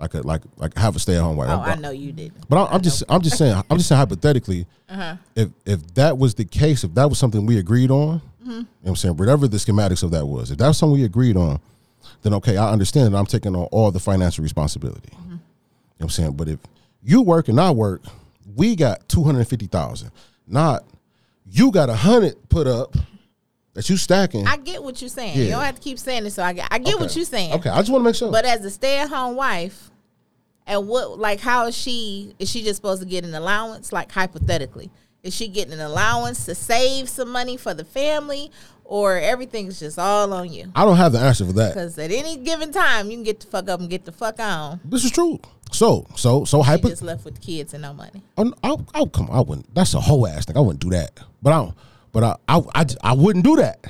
like 0.00 0.14
a 0.14 0.20
like 0.22 0.42
like 0.56 0.76
have 0.76 0.94
a 0.96 0.98
stay 0.98 1.16
at 1.16 1.22
home 1.22 1.36
wife. 1.36 1.48
oh, 1.50 1.60
I- 1.60 1.72
I 1.72 1.74
know 1.76 1.90
you 1.90 2.12
did. 2.12 2.32
But 2.48 2.64
I, 2.66 2.74
I'm 2.74 2.82
just 2.82 3.02
I'm 3.08 3.20
just 3.22 3.36
saying 3.38 3.60
I'm 3.70 3.76
just 3.78 3.88
saying 3.88 3.98
hypothetically, 3.98 4.66
Uh-huh. 4.88 5.16
if 5.34 5.48
if 5.66 5.94
that 5.94 6.18
was 6.18 6.34
the 6.34 6.44
case, 6.44 6.84
if 6.84 6.94
that 6.94 7.08
was 7.08 7.18
something 7.18 7.46
we 7.46 7.58
agreed 7.58 7.90
on, 7.90 8.20
Mm-hmm. 8.42 8.50
you 8.50 8.56
know 8.60 8.66
what 8.82 8.90
I'm 8.90 8.96
saying, 8.96 9.16
whatever 9.16 9.46
the 9.48 9.56
schematics 9.58 10.02
of 10.02 10.10
that 10.12 10.26
was, 10.26 10.50
if 10.50 10.58
that's 10.58 10.78
something 10.78 10.94
we 10.98 11.04
agreed 11.04 11.36
on, 11.36 11.60
then 12.22 12.32
okay, 12.34 12.56
I 12.56 12.70
understand 12.72 13.12
that 13.12 13.18
I'm 13.18 13.26
taking 13.26 13.54
on 13.54 13.64
all 13.72 13.90
the 13.90 14.00
financial 14.00 14.42
responsibility. 14.42 15.10
Mm-hmm. 15.12 15.32
You 15.32 15.34
know 15.34 15.40
what 15.98 16.04
I'm 16.04 16.10
saying? 16.10 16.32
But 16.32 16.48
if 16.48 16.58
you 17.02 17.20
work 17.22 17.48
and 17.48 17.60
I 17.60 17.70
work, 17.72 18.02
we 18.56 18.74
got 18.76 19.06
two 19.08 19.24
hundred 19.24 19.46
fifty 19.48 19.66
thousand. 19.66 20.12
Not 20.46 20.84
you 21.50 21.70
got 21.72 21.90
a 21.90 21.94
hundred 21.96 22.36
put 22.48 22.66
up 22.66 22.94
that 23.78 23.88
you 23.88 23.96
stacking. 23.96 24.44
I 24.46 24.56
get 24.56 24.82
what 24.82 25.00
you're 25.00 25.08
saying. 25.08 25.38
You 25.38 25.44
Yeah. 25.44 25.50
don't 25.52 25.64
have 25.64 25.76
to 25.76 25.80
keep 25.80 26.00
saying 26.00 26.26
it. 26.26 26.32
So 26.32 26.42
I 26.42 26.52
get, 26.52 26.66
I 26.68 26.78
get 26.78 26.98
what 26.98 27.14
you're 27.14 27.24
saying. 27.24 27.52
Okay, 27.54 27.70
I 27.70 27.78
just 27.78 27.90
want 27.90 28.02
to 28.02 28.04
make 28.06 28.16
sure. 28.16 28.32
But 28.32 28.44
as 28.44 28.64
a 28.64 28.70
stay-at-home 28.70 29.36
wife, 29.36 29.90
and 30.66 30.88
what 30.88 31.18
like 31.18 31.38
how 31.40 31.66
is 31.66 31.76
she? 31.76 32.34
Is 32.40 32.50
she 32.50 32.62
just 32.62 32.76
supposed 32.76 33.00
to 33.02 33.08
get 33.08 33.24
an 33.24 33.34
allowance? 33.34 33.92
Like 33.92 34.10
hypothetically, 34.10 34.90
is 35.22 35.32
she 35.32 35.46
getting 35.46 35.72
an 35.74 35.80
allowance 35.80 36.44
to 36.46 36.54
save 36.56 37.08
some 37.08 37.30
money 37.30 37.56
for 37.56 37.72
the 37.72 37.84
family, 37.84 38.50
or 38.84 39.16
everything's 39.16 39.78
just 39.78 39.96
all 39.98 40.32
on 40.32 40.52
you? 40.52 40.72
I 40.74 40.84
don't 40.84 40.96
have 40.96 41.12
the 41.12 41.20
answer 41.20 41.46
for 41.46 41.52
that. 41.52 41.74
Because 41.74 41.96
at 41.98 42.10
any 42.10 42.36
given 42.36 42.72
time, 42.72 43.10
you 43.10 43.16
can 43.16 43.22
get 43.24 43.38
the 43.40 43.46
fuck 43.46 43.68
up 43.68 43.78
and 43.80 43.88
get 43.88 44.04
the 44.04 44.12
fuck 44.12 44.40
on. 44.40 44.80
This 44.84 45.04
is 45.04 45.10
true. 45.12 45.38
So 45.70 46.06
so 46.16 46.44
so 46.44 46.62
hypo- 46.62 46.88
just 46.88 47.02
left 47.02 47.24
with 47.24 47.36
the 47.36 47.40
kids 47.40 47.72
and 47.74 47.82
no 47.82 47.92
money. 47.94 48.22
Oh, 48.36 48.52
I, 48.64 48.70
I, 48.70 49.00
I 49.02 49.04
come. 49.06 49.28
I 49.30 49.40
wouldn't. 49.40 49.72
That's 49.74 49.94
a 49.94 50.00
whole 50.00 50.26
ass 50.26 50.46
thing. 50.46 50.56
I 50.56 50.60
wouldn't 50.60 50.80
do 50.80 50.90
that. 50.90 51.20
But 51.40 51.52
I, 51.52 51.56
don't, 51.58 51.74
but 52.18 52.40
I, 52.48 52.56
I, 52.56 52.62
I, 52.74 52.86
I 53.04 53.12
wouldn't 53.12 53.44
do 53.44 53.54
that. 53.56 53.86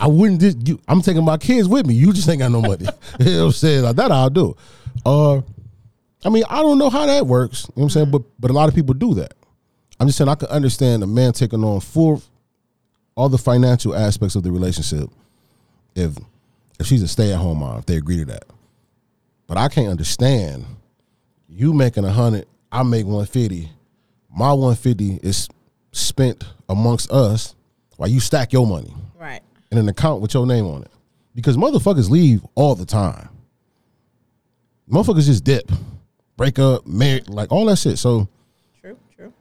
I 0.00 0.06
wouldn't. 0.06 0.40
Just, 0.40 0.66
you, 0.66 0.80
I'm 0.88 1.02
taking 1.02 1.22
my 1.22 1.36
kids 1.36 1.68
with 1.68 1.84
me. 1.86 1.92
You 1.92 2.14
just 2.14 2.26
ain't 2.26 2.38
got 2.38 2.50
no 2.50 2.62
money. 2.62 2.86
you 3.20 3.26
know 3.26 3.38
what 3.40 3.46
I'm 3.46 3.52
saying? 3.52 3.82
Like 3.82 3.96
that, 3.96 4.10
I'll 4.10 4.30
do. 4.30 4.56
Uh, 5.04 5.42
I 6.24 6.30
mean, 6.30 6.44
I 6.48 6.62
don't 6.62 6.78
know 6.78 6.88
how 6.88 7.04
that 7.04 7.26
works. 7.26 7.64
You 7.64 7.68
know 7.68 7.72
what 7.74 7.84
I'm 7.84 7.90
saying? 7.90 8.10
But 8.10 8.22
but 8.40 8.50
a 8.50 8.54
lot 8.54 8.70
of 8.70 8.74
people 8.74 8.94
do 8.94 9.12
that. 9.16 9.34
I'm 10.00 10.06
just 10.06 10.16
saying 10.16 10.30
I 10.30 10.34
can 10.34 10.48
understand 10.48 11.02
a 11.02 11.06
man 11.06 11.34
taking 11.34 11.62
on 11.62 11.80
full, 11.80 12.22
all 13.14 13.28
the 13.28 13.36
financial 13.36 13.94
aspects 13.94 14.34
of 14.34 14.44
the 14.44 14.50
relationship, 14.50 15.10
if 15.94 16.16
if 16.80 16.86
she's 16.86 17.02
a 17.02 17.08
stay 17.08 17.34
at 17.34 17.38
home 17.38 17.58
mom, 17.58 17.80
if 17.80 17.84
they 17.84 17.96
agree 17.96 18.16
to 18.16 18.24
that. 18.26 18.44
But 19.46 19.58
I 19.58 19.68
can't 19.68 19.88
understand 19.88 20.64
you 21.50 21.74
making 21.74 22.06
a 22.06 22.12
hundred, 22.12 22.46
I 22.72 22.82
make 22.82 23.04
one 23.04 23.26
fifty. 23.26 23.68
My 24.34 24.54
one 24.54 24.74
fifty 24.74 25.20
is 25.22 25.50
spent 25.92 26.44
amongst 26.66 27.10
us 27.10 27.54
while 27.98 28.08
you 28.08 28.18
stack 28.20 28.52
your 28.52 28.66
money 28.66 28.94
Right. 29.20 29.42
in 29.70 29.76
an 29.78 29.88
account 29.88 30.22
with 30.22 30.32
your 30.32 30.46
name 30.46 30.66
on 30.66 30.82
it. 30.82 30.90
Because 31.34 31.56
motherfuckers 31.56 32.08
leave 32.08 32.44
all 32.54 32.74
the 32.74 32.86
time. 32.86 33.28
Motherfuckers 34.90 35.26
just 35.26 35.44
dip, 35.44 35.70
break 36.36 36.58
up, 36.58 36.86
marry, 36.86 37.20
like 37.28 37.52
all 37.52 37.66
that 37.66 37.76
shit. 37.76 37.98
So 37.98 38.26
True. 38.80 38.96
True. 39.14 39.32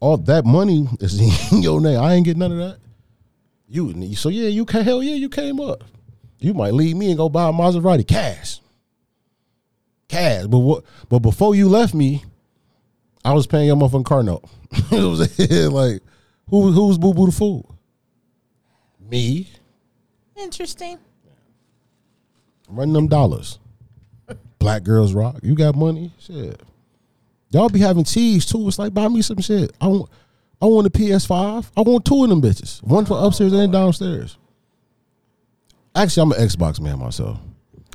all 0.00 0.16
that 0.16 0.44
money 0.46 0.88
is 1.00 1.20
in 1.52 1.60
your 1.62 1.80
name. 1.80 2.00
I 2.00 2.14
ain't 2.14 2.24
get 2.24 2.36
none 2.38 2.52
of 2.52 2.58
that. 2.58 2.78
You 3.68 4.14
so 4.14 4.28
yeah, 4.28 4.48
you 4.48 4.64
can 4.64 4.84
hell 4.84 5.02
yeah, 5.02 5.14
you 5.14 5.28
came 5.28 5.60
up. 5.60 5.82
You 6.38 6.54
might 6.54 6.74
leave 6.74 6.96
me 6.96 7.08
and 7.08 7.16
go 7.16 7.28
buy 7.28 7.48
a 7.48 7.52
Maserati 7.52 8.06
cash. 8.06 8.60
Cash. 10.08 10.46
But 10.46 10.58
what 10.58 10.84
but 11.08 11.18
before 11.20 11.54
you 11.54 11.68
left 11.68 11.94
me, 11.94 12.24
I 13.24 13.32
was 13.32 13.46
paying 13.46 13.66
your 13.66 13.76
motherfucking 13.76 14.04
car 14.04 14.22
note. 14.22 14.44
it 14.90 15.02
was 15.04 15.38
like 15.72 16.02
who 16.48 16.70
who's 16.72 16.98
boo 16.98 17.14
boo 17.14 17.26
the 17.26 17.32
fool? 17.32 17.71
Me. 19.12 19.46
Interesting. 20.38 20.98
Running 22.66 22.94
them 22.94 23.08
dollars. 23.08 23.58
Black 24.58 24.84
girls 24.84 25.12
rock. 25.12 25.38
You 25.42 25.54
got 25.54 25.76
money? 25.76 26.12
Shit. 26.18 26.58
Y'all 27.50 27.68
be 27.68 27.80
having 27.80 28.04
cheese 28.04 28.46
too. 28.46 28.66
It's 28.66 28.78
like 28.78 28.94
buy 28.94 29.08
me 29.08 29.20
some 29.20 29.42
shit. 29.42 29.70
I 29.82 29.88
want 29.88 30.10
I 30.62 30.64
want 30.64 30.86
a 30.86 30.90
PS5. 30.90 31.72
I 31.76 31.80
want 31.82 32.06
two 32.06 32.24
of 32.24 32.30
them 32.30 32.40
bitches. 32.40 32.82
One 32.82 33.04
for 33.04 33.22
upstairs 33.22 33.52
and 33.52 33.70
downstairs. 33.70 34.38
Actually, 35.94 36.22
I'm 36.22 36.32
an 36.32 36.48
Xbox 36.48 36.80
man 36.80 36.98
myself. 36.98 37.38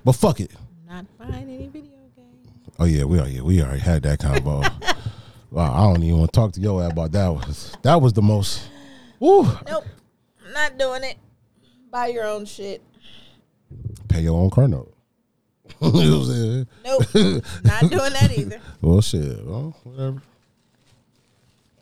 But 0.05 0.11
fuck 0.11 0.39
it. 0.39 0.51
Not 0.88 1.05
buying 1.18 1.49
any 1.49 1.68
video 1.68 1.97
games. 2.15 2.47
Oh 2.78 2.86
yeah, 2.86 3.05
we 3.05 3.20
are 3.20 3.28
yeah, 3.28 3.41
we 3.41 3.63
already 3.63 3.80
had 3.80 4.03
that 4.03 4.20
combo. 4.20 4.61
wow, 5.49 5.74
I 5.74 5.91
don't 5.91 6.03
even 6.03 6.20
want 6.20 6.32
to 6.32 6.39
talk 6.39 6.51
to 6.51 6.61
your 6.61 6.84
ass 6.84 6.91
about 6.91 7.11
that 7.13 7.30
was 7.30 7.76
that 7.82 7.99
was 7.99 8.13
the 8.13 8.22
most 8.22 8.70
woo. 9.20 9.47
Nope. 9.68 9.84
Not 10.54 10.78
doing 10.78 11.04
it. 11.04 11.18
Buy 11.91 12.08
your 12.08 12.26
own 12.26 12.45
shit. 12.45 12.82
Pay 14.08 14.22
your 14.22 14.39
own 14.39 14.50
car 14.50 14.68
note. 14.68 14.93
you 15.82 15.91
know 15.91 16.20
what 16.20 16.30
I'm 16.30 16.34
saying? 16.34 16.68
Nope. 16.86 17.43
Not 17.64 17.82
doing 17.82 18.14
that 18.14 18.32
either. 18.38 18.62
Well 18.82 19.02
shit. 19.02 19.45
Well, 19.45 19.76
whatever. 19.84 20.22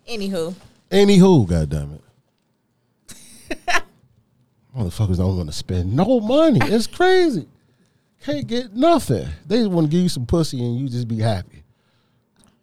Anywho. 0.07 0.55
Anywho, 0.91 1.47
goddamn 1.47 1.99
it. 3.09 3.67
Motherfuckers 4.77 5.17
don't 5.17 5.37
want 5.37 5.49
to 5.49 5.55
spend 5.55 5.95
no 5.95 6.19
money. 6.19 6.59
It's 6.63 6.87
crazy. 6.87 7.47
Can't 8.23 8.47
get 8.47 8.73
nothing. 8.73 9.27
They 9.45 9.57
just 9.57 9.71
want 9.71 9.87
to 9.87 9.91
give 9.91 10.01
you 10.01 10.09
some 10.09 10.25
pussy 10.25 10.59
and 10.59 10.79
you 10.79 10.89
just 10.89 11.07
be 11.07 11.19
happy. 11.19 11.63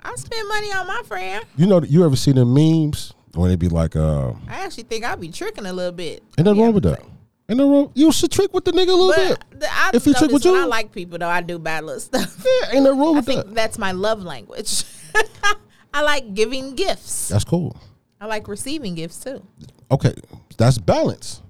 I 0.02 0.14
spend 0.16 0.48
money 0.48 0.72
on 0.72 0.86
my 0.86 1.02
friend. 1.06 1.44
You 1.56 1.66
know, 1.66 1.82
you 1.82 2.04
ever 2.04 2.16
see 2.16 2.32
the 2.32 2.44
memes 2.44 3.14
where 3.34 3.48
they 3.48 3.56
be 3.56 3.68
like, 3.68 3.96
uh, 3.96 4.30
I 4.48 4.64
actually 4.64 4.84
think 4.84 5.04
I'll 5.04 5.16
be 5.16 5.30
tricking 5.30 5.66
a 5.66 5.72
little 5.72 5.92
bit. 5.92 6.22
ain't 6.38 6.44
nothing 6.46 6.60
wrong 6.62 6.72
with 6.74 6.84
that. 6.84 7.00
Ain't 7.48 7.58
nothing 7.58 7.70
wrong. 7.72 7.90
You 7.94 8.12
should 8.12 8.30
trick 8.30 8.52
with 8.54 8.64
the 8.64 8.72
nigga 8.72 8.88
a 8.88 8.92
little 8.92 9.14
bit. 9.14 9.38
But 9.50 9.60
the, 9.60 9.66
I 9.70 9.90
If 9.94 10.06
you 10.06 10.14
trick 10.14 10.30
with 10.30 10.44
you- 10.44 10.56
I 10.56 10.64
like 10.64 10.92
people 10.92 11.18
though, 11.18 11.28
I 11.28 11.40
do 11.40 11.58
bad 11.58 11.84
little 11.84 12.00
stuff. 12.00 12.44
Yeah, 12.62 12.74
ain't 12.74 12.84
nothing 12.84 12.98
wrong 13.00 13.14
I 13.14 13.16
with 13.18 13.26
think 13.26 13.44
that. 13.46 13.54
that's 13.54 13.78
my 13.78 13.92
love 13.92 14.22
language. 14.22 14.84
I 15.94 16.02
like 16.02 16.34
giving 16.34 16.74
gifts. 16.74 17.28
That's 17.28 17.44
cool. 17.44 17.76
I 18.20 18.26
like 18.26 18.46
receiving 18.48 18.94
gifts 18.94 19.18
too. 19.20 19.44
Okay, 19.90 20.14
that's 20.56 20.78
balance. 20.78 21.42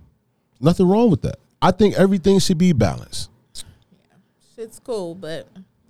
Nothing 0.61 0.89
wrong 0.89 1.11
with 1.11 1.23
that. 1.23 1.37
I 1.61 1.71
think 1.71 1.95
everything 1.97 2.39
should 2.39 2.59
be 2.59 2.73
balanced. 2.73 3.31
Yeah, 3.55 3.63
Shit's 4.57 4.81
cool, 4.83 5.15
but 5.15 5.49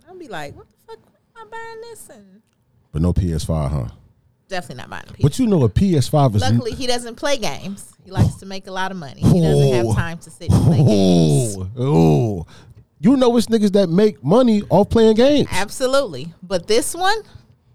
I'll 0.08 0.18
be 0.18 0.28
like, 0.28 0.54
what 0.56 0.66
the 0.68 0.76
fuck? 0.86 0.98
Am 1.38 1.46
I 1.46 1.50
buying 1.50 1.80
this? 1.82 2.08
And 2.10 2.42
But 2.90 3.00
no 3.02 3.12
PS5, 3.12 3.70
huh? 3.70 3.88
Definitely 4.52 4.82
not 4.82 4.90
buying 4.90 5.04
a 5.08 5.12
PS. 5.14 5.22
But 5.22 5.38
you 5.38 5.46
know 5.46 5.64
a 5.64 5.68
PS5 5.68 6.36
is 6.36 6.42
Luckily, 6.42 6.72
he 6.72 6.86
doesn't 6.86 7.16
play 7.16 7.36
games. 7.38 7.92
He 8.04 8.10
likes 8.10 8.34
to 8.36 8.46
make 8.46 8.66
a 8.66 8.70
lot 8.70 8.90
of 8.90 8.96
money. 8.96 9.20
He 9.20 9.40
doesn't 9.40 9.68
Oh. 9.68 9.72
have 9.72 9.96
time 9.96 10.18
to 10.18 10.30
sit 10.30 10.50
and 10.50 10.64
play 10.64 10.78
oh. 10.80 10.86
games. 10.86 11.56
Oh, 11.56 11.70
oh. 11.78 12.46
You 13.00 13.16
know 13.16 13.36
it's 13.36 13.48
niggas 13.48 13.72
that 13.72 13.88
make 13.88 14.22
money 14.22 14.62
off 14.70 14.90
playing 14.90 15.16
games. 15.16 15.48
Absolutely. 15.50 16.32
But 16.42 16.68
this 16.68 16.94
one, 16.94 17.18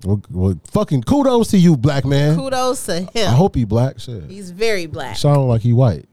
Well, 0.05 0.21
well, 0.29 0.59
fucking 0.71 1.03
kudos 1.03 1.49
to 1.49 1.57
you, 1.57 1.75
black 1.75 2.05
man. 2.05 2.37
kudos 2.37 2.85
to 2.85 3.01
him. 3.01 3.27
I 3.27 3.31
hope 3.31 3.55
he 3.55 3.65
black. 3.65 3.99
Shit. 3.99 4.29
He's 4.29 4.51
very 4.51 4.85
black. 4.85 5.17
Sound 5.17 5.49
like 5.49 5.61
he 5.61 5.73
white. 5.73 6.05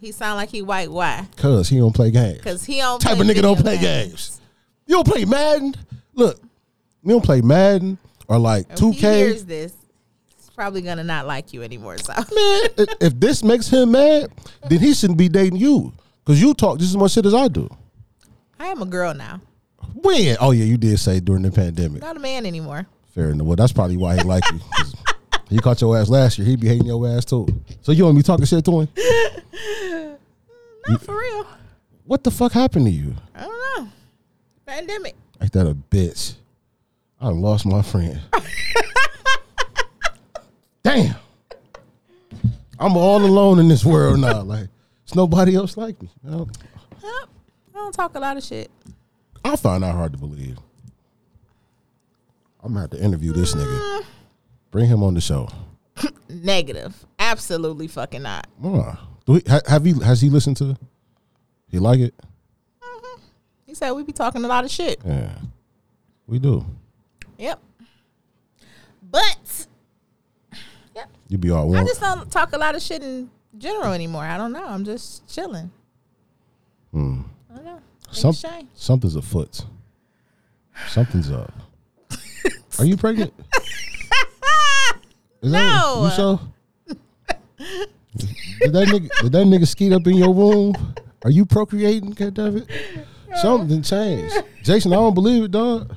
He 0.00 0.12
sound 0.12 0.36
like 0.36 0.50
he 0.50 0.62
white. 0.62 0.90
Why? 0.90 1.26
Cause 1.36 1.68
he 1.68 1.78
don't 1.78 1.94
play 1.94 2.10
games. 2.10 2.38
Because 2.38 2.64
he 2.64 2.78
don't 2.78 3.00
Type 3.00 3.18
of 3.18 3.26
nigga 3.26 3.42
don't 3.42 3.58
play 3.60 3.78
games. 3.78 4.40
You 4.86 4.96
don't 4.96 5.06
play 5.06 5.24
Madden. 5.24 5.74
Look, 6.14 6.40
you 7.02 7.10
don't 7.10 7.24
play 7.24 7.40
Madden 7.40 7.98
or 8.28 8.38
like 8.38 8.74
two 8.76 8.92
he 8.92 8.98
K. 9.00 9.18
hears 9.18 9.44
this, 9.44 9.72
he's 10.36 10.50
probably 10.50 10.82
gonna 10.82 11.04
not 11.04 11.26
like 11.26 11.52
you 11.52 11.62
anymore. 11.62 11.98
So 11.98 12.12
Man, 12.14 12.86
if- 13.00 13.18
this 13.18 13.42
makes 13.42 13.68
him 13.68 13.92
mad, 13.92 14.30
then 14.68 14.78
he 14.80 14.94
shouldn't 14.94 15.18
be 15.18 15.28
dating 15.28 15.56
you. 15.58 15.92
Cause 16.24 16.40
you 16.40 16.52
talk 16.54 16.78
just 16.78 16.90
as 16.90 16.96
much 16.96 17.12
shit 17.12 17.24
as 17.26 17.34
I 17.34 17.48
do. 17.48 17.68
I 18.60 18.66
am 18.66 18.82
a 18.82 18.86
girl 18.86 19.14
now, 19.14 19.40
When? 19.94 20.36
Oh 20.40 20.50
yeah, 20.50 20.64
you 20.64 20.76
did 20.76 20.98
say 21.00 21.20
during 21.20 21.42
the 21.42 21.50
pandemic. 21.50 22.02
not 22.02 22.16
a 22.16 22.20
man 22.20 22.44
anymore. 22.44 22.86
Fair 23.14 23.30
enough. 23.30 23.46
Well, 23.46 23.56
that's 23.56 23.72
probably 23.72 23.96
why 23.96 24.16
he 24.16 24.22
like 24.22 24.44
you. 24.52 24.60
He 25.48 25.58
caught 25.58 25.80
your 25.80 25.96
ass 25.96 26.10
last 26.10 26.36
year. 26.38 26.46
He 26.46 26.56
be 26.56 26.68
hating 26.68 26.86
your 26.86 27.08
ass 27.08 27.24
too. 27.24 27.46
So 27.80 27.92
you 27.92 28.04
want 28.04 28.16
me 28.16 28.22
talking 28.22 28.44
shit 28.44 28.62
to 28.66 28.80
him? 28.80 28.88
Not 30.88 31.02
for 31.02 31.18
real. 31.18 31.46
What 32.04 32.24
the 32.24 32.30
fuck 32.30 32.52
happened 32.52 32.86
to 32.86 32.90
you? 32.92 33.14
I 33.34 33.40
don't 33.40 33.84
know. 33.84 33.88
Pandemic. 34.66 35.14
Like 35.40 35.50
that 35.52 35.66
a 35.66 35.74
bitch. 35.74 36.34
I 37.20 37.28
lost 37.28 37.66
my 37.66 37.82
friend. 37.82 38.20
Damn. 40.82 41.16
I'm 42.78 42.96
all 42.96 43.24
alone 43.24 43.58
in 43.58 43.68
this 43.68 43.84
world 43.84 44.20
now. 44.20 44.42
Like, 44.42 44.68
it's 45.02 45.14
nobody 45.14 45.56
else 45.56 45.76
like 45.76 46.00
me. 46.00 46.10
Know? 46.22 46.48
Yep. 47.02 47.28
I 47.74 47.78
don't 47.78 47.92
talk 47.92 48.14
a 48.14 48.20
lot 48.20 48.36
of 48.36 48.44
shit. 48.44 48.70
I 49.44 49.56
find 49.56 49.82
that 49.82 49.94
hard 49.94 50.12
to 50.12 50.18
believe. 50.18 50.58
I'm 52.62 52.70
gonna 52.70 52.82
have 52.82 52.90
to 52.90 53.02
interview 53.02 53.32
this 53.32 53.54
nigga. 53.54 54.04
Bring 54.70 54.86
him 54.88 55.02
on 55.02 55.14
the 55.14 55.20
show. 55.20 55.48
Negative. 56.28 56.94
Absolutely 57.18 57.88
fucking 57.88 58.22
not. 58.22 58.46
Uh, 58.62 58.94
do 59.26 59.32
we, 59.34 59.42
ha, 59.48 59.60
have 59.66 59.84
he 59.84 59.92
has 60.04 60.20
he 60.20 60.28
listened 60.28 60.56
to? 60.58 60.76
He 61.68 61.78
like 61.78 62.00
it? 62.00 62.14
He 63.66 63.74
said 63.74 63.92
we 63.92 64.02
be 64.02 64.12
talking 64.12 64.44
a 64.44 64.48
lot 64.48 64.64
of 64.64 64.70
shit. 64.70 65.00
Yeah, 65.04 65.38
we 66.26 66.38
do. 66.38 66.64
Yep. 67.38 67.60
But 69.10 69.66
yep. 70.94 71.08
You 71.28 71.38
be 71.38 71.50
all 71.50 71.74
I 71.74 71.84
just 71.84 72.00
don't 72.00 72.30
talk 72.30 72.52
a 72.52 72.58
lot 72.58 72.74
of 72.74 72.82
shit 72.82 73.02
in 73.02 73.30
general 73.56 73.92
anymore. 73.92 74.24
I 74.24 74.36
don't 74.36 74.52
know. 74.52 74.66
I'm 74.66 74.84
just 74.84 75.26
chilling. 75.32 75.70
Hmm. 76.92 77.22
I 77.50 77.54
don't 77.56 77.64
know. 77.64 77.80
Some, 78.10 78.34
something's 78.74 79.16
afoot. 79.16 79.64
Something's 80.88 81.30
up. 81.30 81.52
Are 82.78 82.84
you 82.84 82.96
pregnant? 82.96 83.32
Is 85.42 85.52
No. 85.52 86.04
you 86.04 86.10
so? 86.10 86.40
did 87.66 88.72
that 88.72 88.88
nigga 88.88 89.08
did 89.22 89.32
that 89.32 89.46
nigga 89.46 89.66
skeet 89.66 89.92
up 89.92 90.06
in 90.06 90.14
your 90.16 90.32
womb? 90.34 90.74
Are 91.24 91.30
you 91.30 91.44
procreating, 91.46 92.14
goddammit? 92.14 92.68
Something 93.36 93.82
changed. 93.82 94.34
Jason, 94.62 94.92
I 94.92 94.96
don't 94.96 95.14
believe 95.14 95.44
it, 95.44 95.50
dog. 95.50 95.94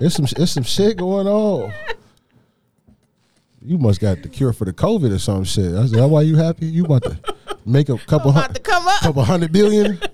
There's 0.00 0.14
some 0.14 0.26
there's 0.36 0.50
some 0.52 0.62
shit 0.64 0.96
going 0.96 1.26
on. 1.26 1.72
You 3.62 3.78
must 3.78 4.00
got 4.00 4.22
the 4.22 4.28
cure 4.28 4.52
for 4.52 4.64
the 4.64 4.72
COVID 4.72 5.14
or 5.14 5.18
some 5.18 5.44
shit. 5.44 5.72
That's 5.72 5.92
that 5.92 6.08
why 6.08 6.22
you 6.22 6.36
happy? 6.36 6.66
You 6.66 6.84
about 6.84 7.02
to 7.04 7.18
make 7.64 7.88
a 7.88 7.96
couple 7.98 8.30
I'm 8.30 8.36
about 8.36 8.42
hundred 8.48 8.54
to 8.56 8.70
come 8.70 8.88
up. 8.88 9.00
couple 9.00 9.24
hundred 9.24 9.52
billion? 9.52 10.00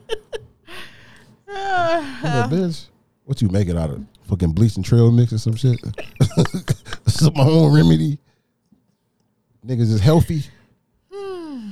Yeah, 1.53 2.46
bitch. 2.51 2.86
What 3.24 3.42
you 3.42 3.48
make 3.48 3.68
it 3.68 3.76
out 3.76 3.90
of? 3.90 4.05
Fucking 4.28 4.53
bleach 4.53 4.76
and 4.76 4.84
trail 4.84 5.11
mix 5.11 5.32
or 5.32 5.38
some 5.38 5.57
shit? 5.57 5.78
some 7.07 7.32
own 7.36 7.74
remedy. 7.74 8.18
Niggas 9.66 9.92
is 9.92 10.01
healthy. 10.01 10.44
Hmm. 11.12 11.70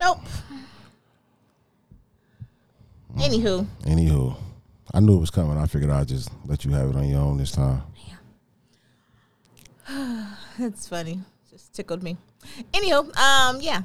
Nope. 0.00 0.20
Anywho, 3.20 3.66
Anywho, 3.82 4.36
I 4.94 5.00
knew 5.00 5.16
it 5.16 5.20
was 5.20 5.30
coming. 5.30 5.58
I 5.58 5.66
figured 5.66 5.90
I'd 5.90 6.08
just 6.08 6.30
let 6.46 6.64
you 6.64 6.70
have 6.72 6.90
it 6.90 6.96
on 6.96 7.08
your 7.08 7.20
own 7.20 7.36
this 7.36 7.52
time. 7.52 7.82
it's 10.58 10.88
funny. 10.88 11.20
Just 11.50 11.74
tickled 11.74 12.02
me. 12.02 12.16
Anywho, 12.72 13.14
um, 13.16 13.60
yeah. 13.60 13.82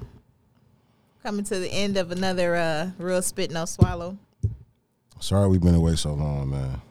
Coming 1.23 1.43
to 1.45 1.59
the 1.59 1.69
end 1.69 1.97
of 1.97 2.11
another 2.11 2.55
uh 2.55 2.91
real 2.97 3.21
spit 3.21 3.51
no 3.51 3.65
swallow. 3.65 4.17
Sorry 5.19 5.47
we've 5.49 5.61
been 5.61 5.75
away 5.75 5.95
so 5.95 6.13
long, 6.13 6.51
man. 6.51 6.81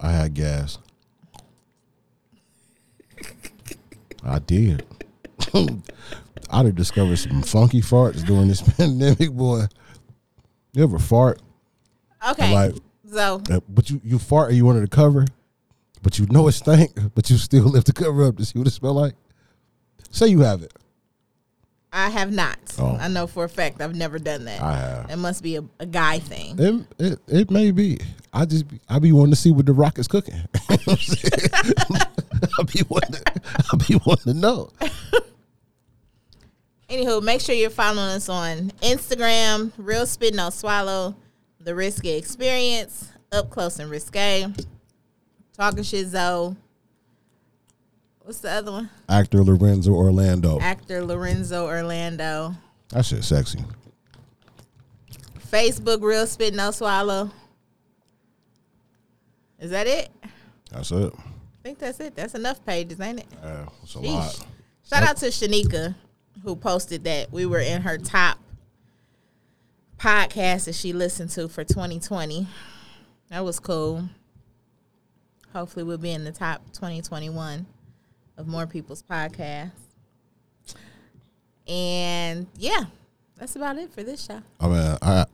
I 0.00 0.10
had 0.12 0.34
gas. 0.34 0.78
I 4.24 4.38
did. 4.40 4.84
I'd 5.54 6.66
have 6.66 6.74
discovered 6.74 7.16
some 7.16 7.42
funky 7.42 7.80
farts 7.80 8.24
during 8.24 8.48
this 8.48 8.60
pandemic, 8.76 9.30
boy. 9.30 9.66
You 10.72 10.82
ever 10.82 10.98
fart? 10.98 11.40
Okay. 12.28 12.52
Like, 12.52 12.74
so 13.10 13.42
uh, 13.50 13.60
but 13.68 13.90
you, 13.90 14.00
you 14.04 14.18
fart 14.18 14.48
and 14.48 14.56
you 14.56 14.64
wanted 14.64 14.82
to 14.82 14.88
cover, 14.88 15.26
but 16.02 16.18
you 16.18 16.26
know 16.26 16.48
it 16.48 16.52
stank, 16.52 16.90
but 17.14 17.30
you 17.30 17.36
still 17.36 17.64
lift 17.64 17.86
the 17.86 17.92
cover 17.92 18.24
up 18.24 18.36
to 18.36 18.44
see 18.44 18.58
what 18.58 18.68
it 18.68 18.72
smell 18.72 18.94
like? 18.94 19.14
Say 20.10 20.28
you 20.28 20.40
have 20.40 20.62
it. 20.62 20.72
I 21.92 22.08
have 22.08 22.32
not. 22.32 22.58
Oh. 22.78 22.96
I 23.00 23.08
know 23.08 23.26
for 23.26 23.44
a 23.44 23.48
fact 23.48 23.80
I've 23.80 23.96
never 23.96 24.18
done 24.18 24.44
that. 24.44 24.62
I 24.62 24.76
have. 24.76 25.10
It 25.10 25.16
must 25.16 25.42
be 25.42 25.56
a, 25.56 25.64
a 25.80 25.86
guy 25.86 26.20
thing. 26.20 26.56
It, 26.58 26.86
it 26.98 27.18
it 27.26 27.50
may 27.50 27.72
be. 27.72 27.98
I 28.32 28.44
just 28.44 28.68
be, 28.68 28.80
I 28.88 29.00
be 29.00 29.10
wanting 29.10 29.32
to 29.32 29.36
see 29.36 29.50
what 29.50 29.66
the 29.66 29.72
rock 29.72 29.98
is 29.98 30.06
cooking. 30.06 30.36
I 30.54 30.76
be 32.62 32.82
wanting 32.88 33.12
to, 33.12 33.22
I 33.72 33.76
be 33.88 34.00
wanting 34.06 34.34
to 34.34 34.34
know. 34.34 34.70
Anywho, 36.88 37.22
make 37.22 37.40
sure 37.40 37.54
you're 37.54 37.70
following 37.70 38.10
us 38.10 38.28
on 38.28 38.70
Instagram, 38.82 39.72
Real 39.76 40.06
Spit 40.06 40.34
No 40.34 40.50
Swallow, 40.50 41.14
The 41.60 41.74
Risky 41.74 42.12
Experience, 42.12 43.10
Up 43.32 43.50
Close 43.50 43.78
and 43.78 43.90
Risque, 43.90 44.46
Talking 45.52 45.82
Shit 45.82 46.06
Zoe. 46.08 46.56
What's 48.20 48.40
the 48.40 48.50
other 48.50 48.72
one? 48.72 48.90
Actor 49.08 49.42
Lorenzo 49.44 49.92
Orlando. 49.92 50.58
Actor 50.60 51.04
Lorenzo 51.04 51.66
Orlando. 51.66 52.54
That 52.90 53.04
shit 53.04 53.24
sexy. 53.24 53.58
Facebook, 55.50 56.02
Real 56.02 56.26
Spit 56.26 56.54
No 56.54 56.70
Swallow. 56.70 57.30
Is 59.58 59.70
that 59.70 59.86
it? 59.86 60.10
That's 60.70 60.90
it. 60.92 61.12
I 61.14 61.62
think 61.62 61.78
that's 61.78 62.00
it. 62.00 62.14
That's 62.14 62.34
enough 62.34 62.64
pages, 62.64 63.00
ain't 63.00 63.20
it? 63.20 63.26
Yeah, 63.42 63.66
it's 63.82 63.94
a 63.94 63.98
Sheesh. 63.98 64.14
lot. 64.14 64.46
Shout 64.88 65.02
out 65.02 65.16
to 65.18 65.26
Shanika 65.26 65.94
who 66.42 66.56
posted 66.56 67.04
that 67.04 67.30
we 67.30 67.44
were 67.44 67.58
in 67.58 67.82
her 67.82 67.98
top 67.98 68.38
podcast 70.00 70.64
that 70.64 70.74
she 70.74 70.92
listened 70.92 71.30
to 71.30 71.48
for 71.48 71.62
2020. 71.62 72.46
That 73.28 73.44
was 73.44 73.60
cool. 73.60 74.08
Hopefully, 75.52 75.84
we'll 75.84 75.98
be 75.98 76.12
in 76.12 76.24
the 76.24 76.32
top 76.32 76.64
2021 76.72 77.66
of 78.38 78.46
more 78.46 78.66
people's 78.66 79.02
podcasts. 79.02 79.72
And 81.68 82.46
yeah, 82.56 82.84
that's 83.36 83.56
about 83.56 83.76
it 83.76 83.92
for 83.92 84.02
this 84.02 84.24
show. 84.24 84.40
I 84.58 84.68
mean, 84.68 84.96
I 85.02 85.26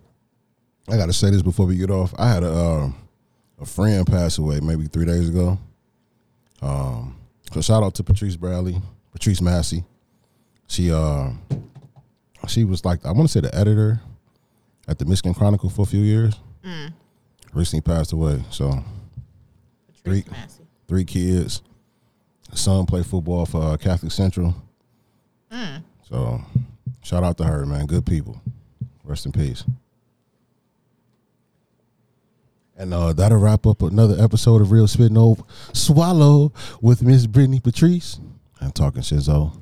I 0.88 0.96
gotta 0.96 1.12
say 1.12 1.30
this 1.30 1.42
before 1.42 1.66
we 1.66 1.76
get 1.76 1.90
off. 1.90 2.14
I 2.18 2.28
had 2.28 2.42
a 2.42 2.52
um, 2.52 2.94
a 3.60 3.66
friend 3.66 4.06
pass 4.06 4.38
away 4.38 4.60
maybe 4.60 4.86
three 4.86 5.06
days 5.06 5.28
ago. 5.28 5.58
Um, 6.60 7.16
so 7.52 7.60
shout 7.60 7.82
out 7.82 7.94
to 7.94 8.02
Patrice 8.02 8.36
Bradley, 8.36 8.80
Patrice 9.12 9.40
Massey. 9.40 9.84
She 10.66 10.90
uh, 10.90 11.30
she 12.48 12.64
was 12.64 12.84
like 12.84 13.04
I 13.06 13.12
want 13.12 13.28
to 13.28 13.32
say 13.32 13.40
the 13.40 13.54
editor 13.54 14.00
at 14.88 14.98
the 14.98 15.04
Michigan 15.04 15.34
Chronicle 15.34 15.68
for 15.70 15.82
a 15.82 15.86
few 15.86 16.00
years. 16.00 16.34
Recently 17.52 17.80
passed 17.80 18.12
away. 18.12 18.42
So 18.50 18.68
Patrice 18.70 20.02
Three. 20.04 20.24
Massey. 20.30 20.62
three 20.88 21.04
kids. 21.04 21.62
Son 22.52 22.86
played 22.86 23.06
football 23.06 23.46
for 23.46 23.62
uh, 23.62 23.76
Catholic 23.76 24.12
Central. 24.12 24.54
So 26.08 26.40
shout 27.02 27.24
out 27.24 27.36
to 27.38 27.44
her, 27.44 27.66
man. 27.66 27.86
Good 27.86 28.06
people. 28.06 28.40
Rest 29.04 29.26
in 29.26 29.32
peace. 29.32 29.64
And 32.76 32.92
uh, 32.92 33.12
that'll 33.14 33.38
wrap 33.38 33.66
up 33.66 33.80
another 33.82 34.22
episode 34.22 34.60
of 34.60 34.70
Real 34.70 34.86
Spit 34.86 35.10
No 35.10 35.36
Swallow 35.72 36.52
with 36.80 37.02
Miss 37.02 37.26
Brittany 37.26 37.58
Patrice. 37.58 38.20
I'm 38.60 38.70
talking 38.70 39.02
Shinzo. 39.02 39.58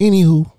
Anywho, 0.00 0.50